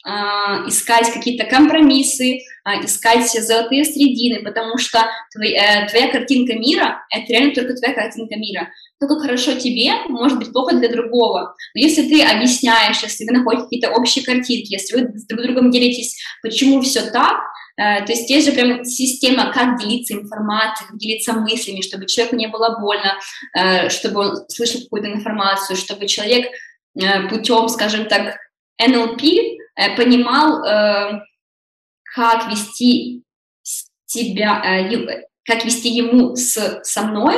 а, 0.02 0.66
искать 0.66 1.12
какие-то 1.12 1.44
компромиссы, 1.44 2.38
а, 2.64 2.82
искать 2.82 3.30
золотые 3.30 3.84
средины, 3.84 4.42
потому 4.42 4.78
что 4.78 5.06
твоя, 5.30 5.84
э, 5.84 5.88
твоя 5.90 6.10
картинка 6.10 6.54
мира— 6.54 7.04
это 7.14 7.30
реально 7.30 7.54
только 7.54 7.74
твоя 7.74 7.94
картинка 7.94 8.36
мира. 8.36 8.70
То, 8.98 9.06
как 9.06 9.20
хорошо 9.20 9.56
тебе, 9.56 9.92
может 10.08 10.38
быть 10.38 10.52
плохо 10.52 10.74
для 10.74 10.88
другого. 10.88 11.54
Но 11.74 11.80
если 11.80 12.08
ты 12.08 12.22
объясняешь, 12.22 13.02
если 13.02 13.26
вы 13.26 13.36
находите 13.36 13.64
какие-то 13.64 13.90
общие 13.90 14.24
картинки, 14.24 14.72
если 14.72 14.96
вы 14.96 15.18
с 15.18 15.26
друг 15.26 15.42
другом 15.42 15.70
делитесь, 15.70 16.16
почему 16.42 16.80
все 16.80 17.02
так, 17.10 17.36
э, 17.36 17.69
то 18.04 18.12
есть 18.12 18.28
есть 18.28 18.46
же 18.46 18.52
прям 18.52 18.84
система, 18.84 19.52
как 19.52 19.78
делиться 19.78 20.14
информацией, 20.14 20.88
как 20.88 20.98
делиться 20.98 21.32
мыслями, 21.32 21.80
чтобы 21.80 22.06
человеку 22.06 22.36
не 22.36 22.48
было 22.48 22.78
больно, 22.80 23.18
э, 23.56 23.88
чтобы 23.88 24.20
он 24.20 24.36
слышал 24.48 24.80
какую-то 24.82 25.10
информацию, 25.10 25.76
чтобы 25.76 26.06
человек 26.06 26.50
путем, 27.30 27.68
скажем 27.68 28.06
так, 28.06 28.36
НЛП 28.78 29.22
Э, 29.80 29.96
понимал, 29.96 30.62
э, 30.62 31.20
как 32.14 32.50
вести 32.50 33.22
себя, 34.04 34.62
э, 34.64 35.22
как 35.46 35.64
вести 35.64 35.88
ему 35.88 36.36
с, 36.36 36.80
со 36.82 37.02
мной, 37.02 37.36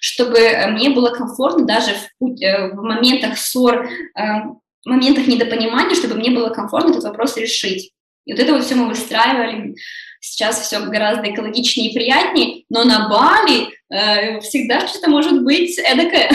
чтобы 0.00 0.38
мне 0.70 0.90
было 0.90 1.10
комфортно 1.10 1.66
даже 1.66 1.92
в, 2.18 2.24
в 2.24 2.82
моментах 2.82 3.36
ссор, 3.36 3.88
в 4.14 4.88
моментах 4.88 5.26
недопонимания, 5.26 5.94
чтобы 5.94 6.14
мне 6.14 6.30
было 6.30 6.48
комфортно 6.48 6.92
этот 6.92 7.04
вопрос 7.04 7.36
решить. 7.36 7.92
И 8.24 8.32
вот 8.32 8.40
это 8.40 8.52
вот 8.52 8.64
все 8.64 8.74
мы 8.74 8.88
выстраивали. 8.88 9.74
Сейчас 10.20 10.60
все 10.60 10.80
гораздо 10.80 11.30
экологичнее 11.30 11.90
и 11.90 11.94
приятнее, 11.94 12.64
но 12.68 12.84
на 12.84 13.08
Бали 13.08 13.70
э, 13.90 14.40
всегда 14.40 14.86
что-то 14.86 15.10
может 15.10 15.42
быть 15.42 15.78
эдакое. 15.78 16.30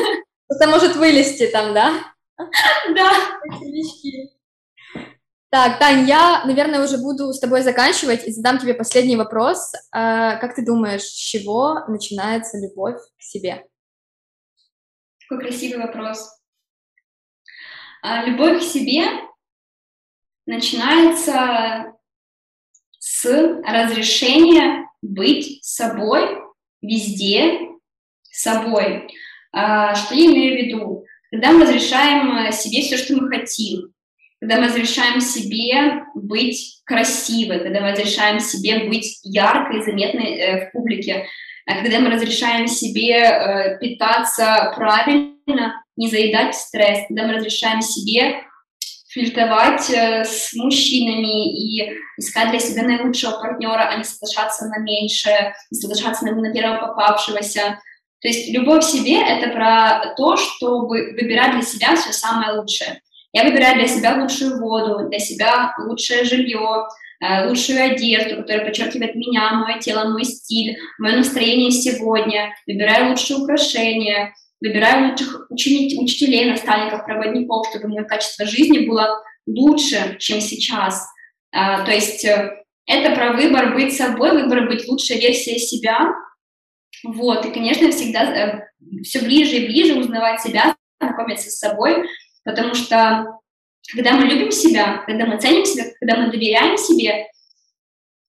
Это 0.48 0.68
может 0.68 0.96
вылезти 0.96 1.46
там, 1.48 1.74
да? 1.74 1.92
Да. 2.94 3.10
Так, 5.50 5.78
Тань, 5.78 6.08
я, 6.08 6.44
наверное, 6.46 6.82
уже 6.82 6.96
буду 6.96 7.32
с 7.32 7.38
тобой 7.38 7.62
заканчивать 7.62 8.26
и 8.26 8.32
задам 8.32 8.58
тебе 8.58 8.72
последний 8.72 9.16
вопрос. 9.16 9.72
А, 9.92 10.36
как 10.36 10.54
ты 10.54 10.64
думаешь, 10.64 11.02
с 11.02 11.12
чего 11.12 11.80
начинается 11.88 12.58
любовь 12.58 12.96
к 13.18 13.22
себе? 13.22 13.66
Какой 15.28 15.44
красивый 15.44 15.84
вопрос. 15.84 16.26
А, 18.02 18.24
любовь 18.24 18.60
к 18.60 18.66
себе 18.66 19.04
начинается 20.46 21.94
с 22.98 23.24
разрешения 23.64 24.88
быть 25.02 25.64
собой 25.64 26.38
везде 26.80 27.60
собой. 28.30 29.08
А, 29.52 29.94
что 29.94 30.14
я 30.14 30.26
имею 30.26 30.54
в 30.54 30.66
виду? 30.66 31.04
Когда 31.30 31.52
мы 31.52 31.62
разрешаем 31.62 32.52
себе 32.52 32.82
все, 32.82 32.96
что 32.96 33.16
мы 33.16 33.28
хотим, 33.28 33.92
когда 34.40 34.58
мы 34.58 34.66
разрешаем 34.66 35.20
себе 35.20 36.02
быть 36.14 36.82
красивой, 36.84 37.60
когда 37.60 37.80
мы 37.80 37.92
разрешаем 37.92 38.40
себе 38.40 38.88
быть 38.88 39.20
яркой 39.22 39.78
и 39.78 39.82
заметной 39.82 40.34
э, 40.34 40.68
в 40.68 40.72
публике, 40.72 41.26
а 41.66 41.80
когда 41.80 42.00
мы 42.00 42.10
разрешаем 42.10 42.66
себе 42.66 43.14
э, 43.14 43.78
питаться 43.78 44.72
правильно, 44.76 45.82
не 45.96 46.08
заедать 46.08 46.54
стресс, 46.54 47.06
когда 47.06 47.26
мы 47.26 47.34
разрешаем 47.34 47.82
себе 47.82 48.42
флиртовать 49.12 49.90
э, 49.90 50.24
с 50.24 50.54
мужчинами 50.54 51.54
и 51.54 51.92
искать 52.16 52.50
для 52.50 52.58
себя 52.58 52.82
наилучшего 52.82 53.32
партнера, 53.32 53.88
а 53.88 53.96
не 53.96 54.04
соглашаться 54.04 54.66
на 54.66 54.78
меньшее, 54.78 55.54
не 55.70 55.78
соглашаться 55.78 56.24
на, 56.24 56.52
первого 56.52 56.88
попавшегося. 56.88 57.78
То 58.20 58.28
есть 58.28 58.50
любовь 58.52 58.84
к 58.84 58.88
себе— 58.88 59.20
это 59.26 59.50
про 59.50 60.14
то, 60.16 60.36
чтобы 60.36 61.12
выбирать 61.12 61.52
для 61.52 61.62
себя 61.62 61.96
все 61.96 62.12
самое 62.12 62.58
лучшее. 62.58 63.00
Я 63.32 63.44
выбираю 63.44 63.76
для 63.76 63.88
себя 63.88 64.20
лучшую 64.20 64.60
воду, 64.60 65.08
для 65.08 65.18
себя 65.18 65.74
лучшее 65.78 66.24
жилье, 66.24 66.86
э, 67.20 67.48
лучшую 67.48 67.82
одежду, 67.82 68.36
которая 68.36 68.64
подчеркивает 68.64 69.14
меня, 69.14 69.52
мое 69.54 69.78
тело, 69.78 70.08
мой 70.08 70.24
стиль, 70.24 70.78
мое 70.98 71.16
настроение 71.16 71.70
сегодня, 71.70 72.54
выбираю 72.66 73.10
лучшие 73.10 73.38
украшения, 73.38 74.32
выбираю 74.62 75.10
лучших 75.10 75.46
учеников, 75.50 76.04
учителей, 76.04 76.50
наставников, 76.50 77.04
проводников, 77.04 77.66
чтобы 77.68 77.88
мое 77.88 78.04
качество 78.04 78.46
жизни 78.46 78.86
было 78.86 79.22
лучше, 79.46 80.16
чем 80.18 80.40
сейчас. 80.40 81.06
А, 81.52 81.84
то 81.84 81.90
есть 81.90 82.24
э, 82.24 82.64
это 82.86 83.14
про 83.14 83.32
выбор 83.32 83.74
быть 83.74 83.94
собой, 83.94 84.32
выбор 84.32 84.66
быть 84.68 84.86
лучшей 84.88 85.18
версией 85.18 85.58
себя. 85.58 86.12
Вот, 87.04 87.44
и, 87.44 87.50
конечно, 87.50 87.90
всегда 87.90 88.22
э, 88.22 88.68
все 89.02 89.20
ближе 89.20 89.56
и 89.56 89.66
ближе 89.66 89.98
узнавать 89.98 90.40
себя, 90.40 90.76
знакомиться 91.00 91.50
с 91.50 91.58
собой, 91.58 92.06
Потому 92.44 92.74
что 92.74 93.38
когда 93.94 94.12
мы 94.12 94.26
любим 94.26 94.50
себя, 94.50 95.02
когда 95.06 95.26
мы 95.26 95.40
ценим 95.40 95.64
себя, 95.64 95.84
когда 96.00 96.16
мы 96.16 96.30
доверяем 96.30 96.76
себе, 96.76 97.26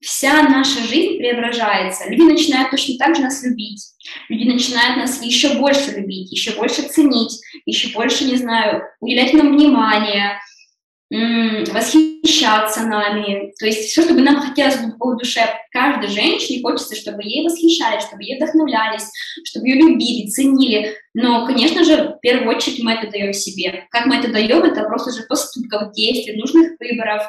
вся 0.03 0.43
наша 0.43 0.83
жизнь 0.83 1.17
преображается. 1.17 2.09
Люди 2.09 2.21
начинают 2.21 2.71
точно 2.71 2.97
так 2.97 3.15
же 3.15 3.21
нас 3.21 3.43
любить. 3.43 3.81
Люди 4.29 4.49
начинают 4.49 4.97
нас 4.97 5.23
еще 5.23 5.57
больше 5.57 5.91
любить, 5.91 6.31
еще 6.31 6.51
больше 6.51 6.81
ценить, 6.83 7.39
еще 7.65 7.93
больше, 7.93 8.25
не 8.25 8.35
знаю, 8.35 8.83
уделять 8.99 9.33
нам 9.33 9.55
внимание, 9.55 10.39
восхищаться 11.09 12.81
нами. 12.81 13.53
То 13.59 13.65
есть 13.65 13.89
все, 13.89 14.01
что 14.01 14.13
бы 14.13 14.21
нам 14.21 14.41
хотелось 14.41 14.77
глубоко 14.77 15.11
в 15.11 15.17
душе 15.19 15.47
каждой 15.71 16.09
женщине, 16.09 16.61
хочется, 16.61 16.95
чтобы 16.95 17.23
ей 17.23 17.45
восхищались, 17.45 18.03
чтобы 18.03 18.23
ей 18.23 18.37
вдохновлялись, 18.37 19.09
чтобы 19.45 19.69
ее 19.69 19.75
любили, 19.75 20.29
ценили. 20.29 20.95
Но, 21.13 21.45
конечно 21.45 21.83
же, 21.85 21.95
в 21.95 22.19
первую 22.21 22.55
очередь 22.55 22.83
мы 22.83 22.93
это 22.93 23.09
даем 23.09 23.31
себе. 23.31 23.85
Как 23.91 24.05
мы 24.07 24.17
это 24.17 24.31
даем, 24.31 24.63
это 24.63 24.83
просто 24.83 25.11
же 25.11 25.25
поступков, 25.27 25.93
действий, 25.93 26.35
нужных 26.35 26.71
выборов. 26.79 27.21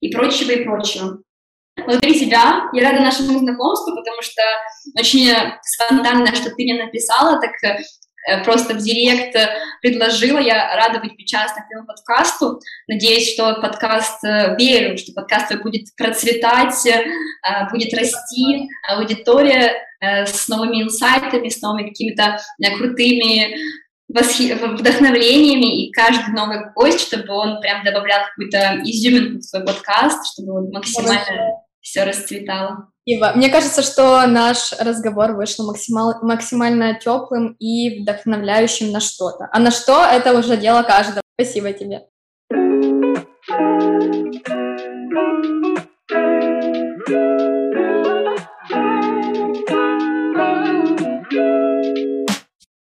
и 0.00 0.10
прочего, 0.10 0.50
и 0.52 0.64
прочего. 0.64 1.22
Внутри 1.86 2.18
тебя 2.18 2.68
я 2.72 2.90
рада 2.90 3.00
нашему 3.00 3.38
знакомству, 3.38 3.94
потому 3.94 4.22
что 4.22 4.42
очень 4.98 5.30
спонтанно, 5.62 6.34
что 6.34 6.50
ты 6.50 6.64
мне 6.64 6.82
написала, 6.82 7.40
так 7.40 7.52
Э, 8.28 8.44
просто 8.44 8.74
в 8.74 8.78
директ 8.78 9.34
э, 9.34 9.48
предложила. 9.80 10.38
Я 10.38 10.76
рада 10.76 11.00
быть 11.00 11.16
причастна 11.16 11.62
к 11.62 11.70
этому 11.70 11.86
подкасту. 11.86 12.60
Надеюсь, 12.86 13.32
что 13.32 13.60
подкаст, 13.60 14.22
э, 14.24 14.56
верю, 14.56 14.98
что 14.98 15.12
подкаст 15.12 15.54
будет 15.62 15.86
процветать, 15.96 16.74
будет 17.70 17.94
расти, 17.94 18.68
аудитория 18.88 19.74
с 20.00 20.48
новыми 20.48 20.82
инсайтами, 20.82 21.48
с 21.48 21.60
новыми 21.60 21.88
какими-то 21.88 22.38
крутыми 22.76 23.56
вдохновлениями, 24.08 25.84
и 25.84 25.92
каждый 25.92 26.32
новый 26.34 26.70
гость, 26.74 27.00
чтобы 27.00 27.32
он 27.32 27.60
прям 27.60 27.84
добавлял 27.84 28.20
какую-то 28.26 28.80
изюминку 28.84 29.38
в 29.38 29.42
свой 29.42 29.64
подкаст, 29.64 30.32
чтобы 30.32 30.58
он 30.58 30.70
максимально 30.70 31.58
все 31.88 32.04
расцветало. 32.04 32.90
Ива, 33.06 33.32
мне 33.34 33.48
кажется, 33.48 33.82
что 33.82 34.26
наш 34.26 34.72
разговор 34.78 35.32
вышел 35.32 35.66
максимал, 35.66 36.16
максимально 36.22 36.94
теплым 36.94 37.56
и 37.58 38.02
вдохновляющим 38.02 38.92
на 38.92 39.00
что-то. 39.00 39.48
А 39.50 39.58
на 39.58 39.70
что 39.70 40.04
это 40.04 40.38
уже 40.38 40.58
дело 40.58 40.82
каждого. 40.82 41.22
Спасибо 41.34 41.72
тебе. 41.72 42.02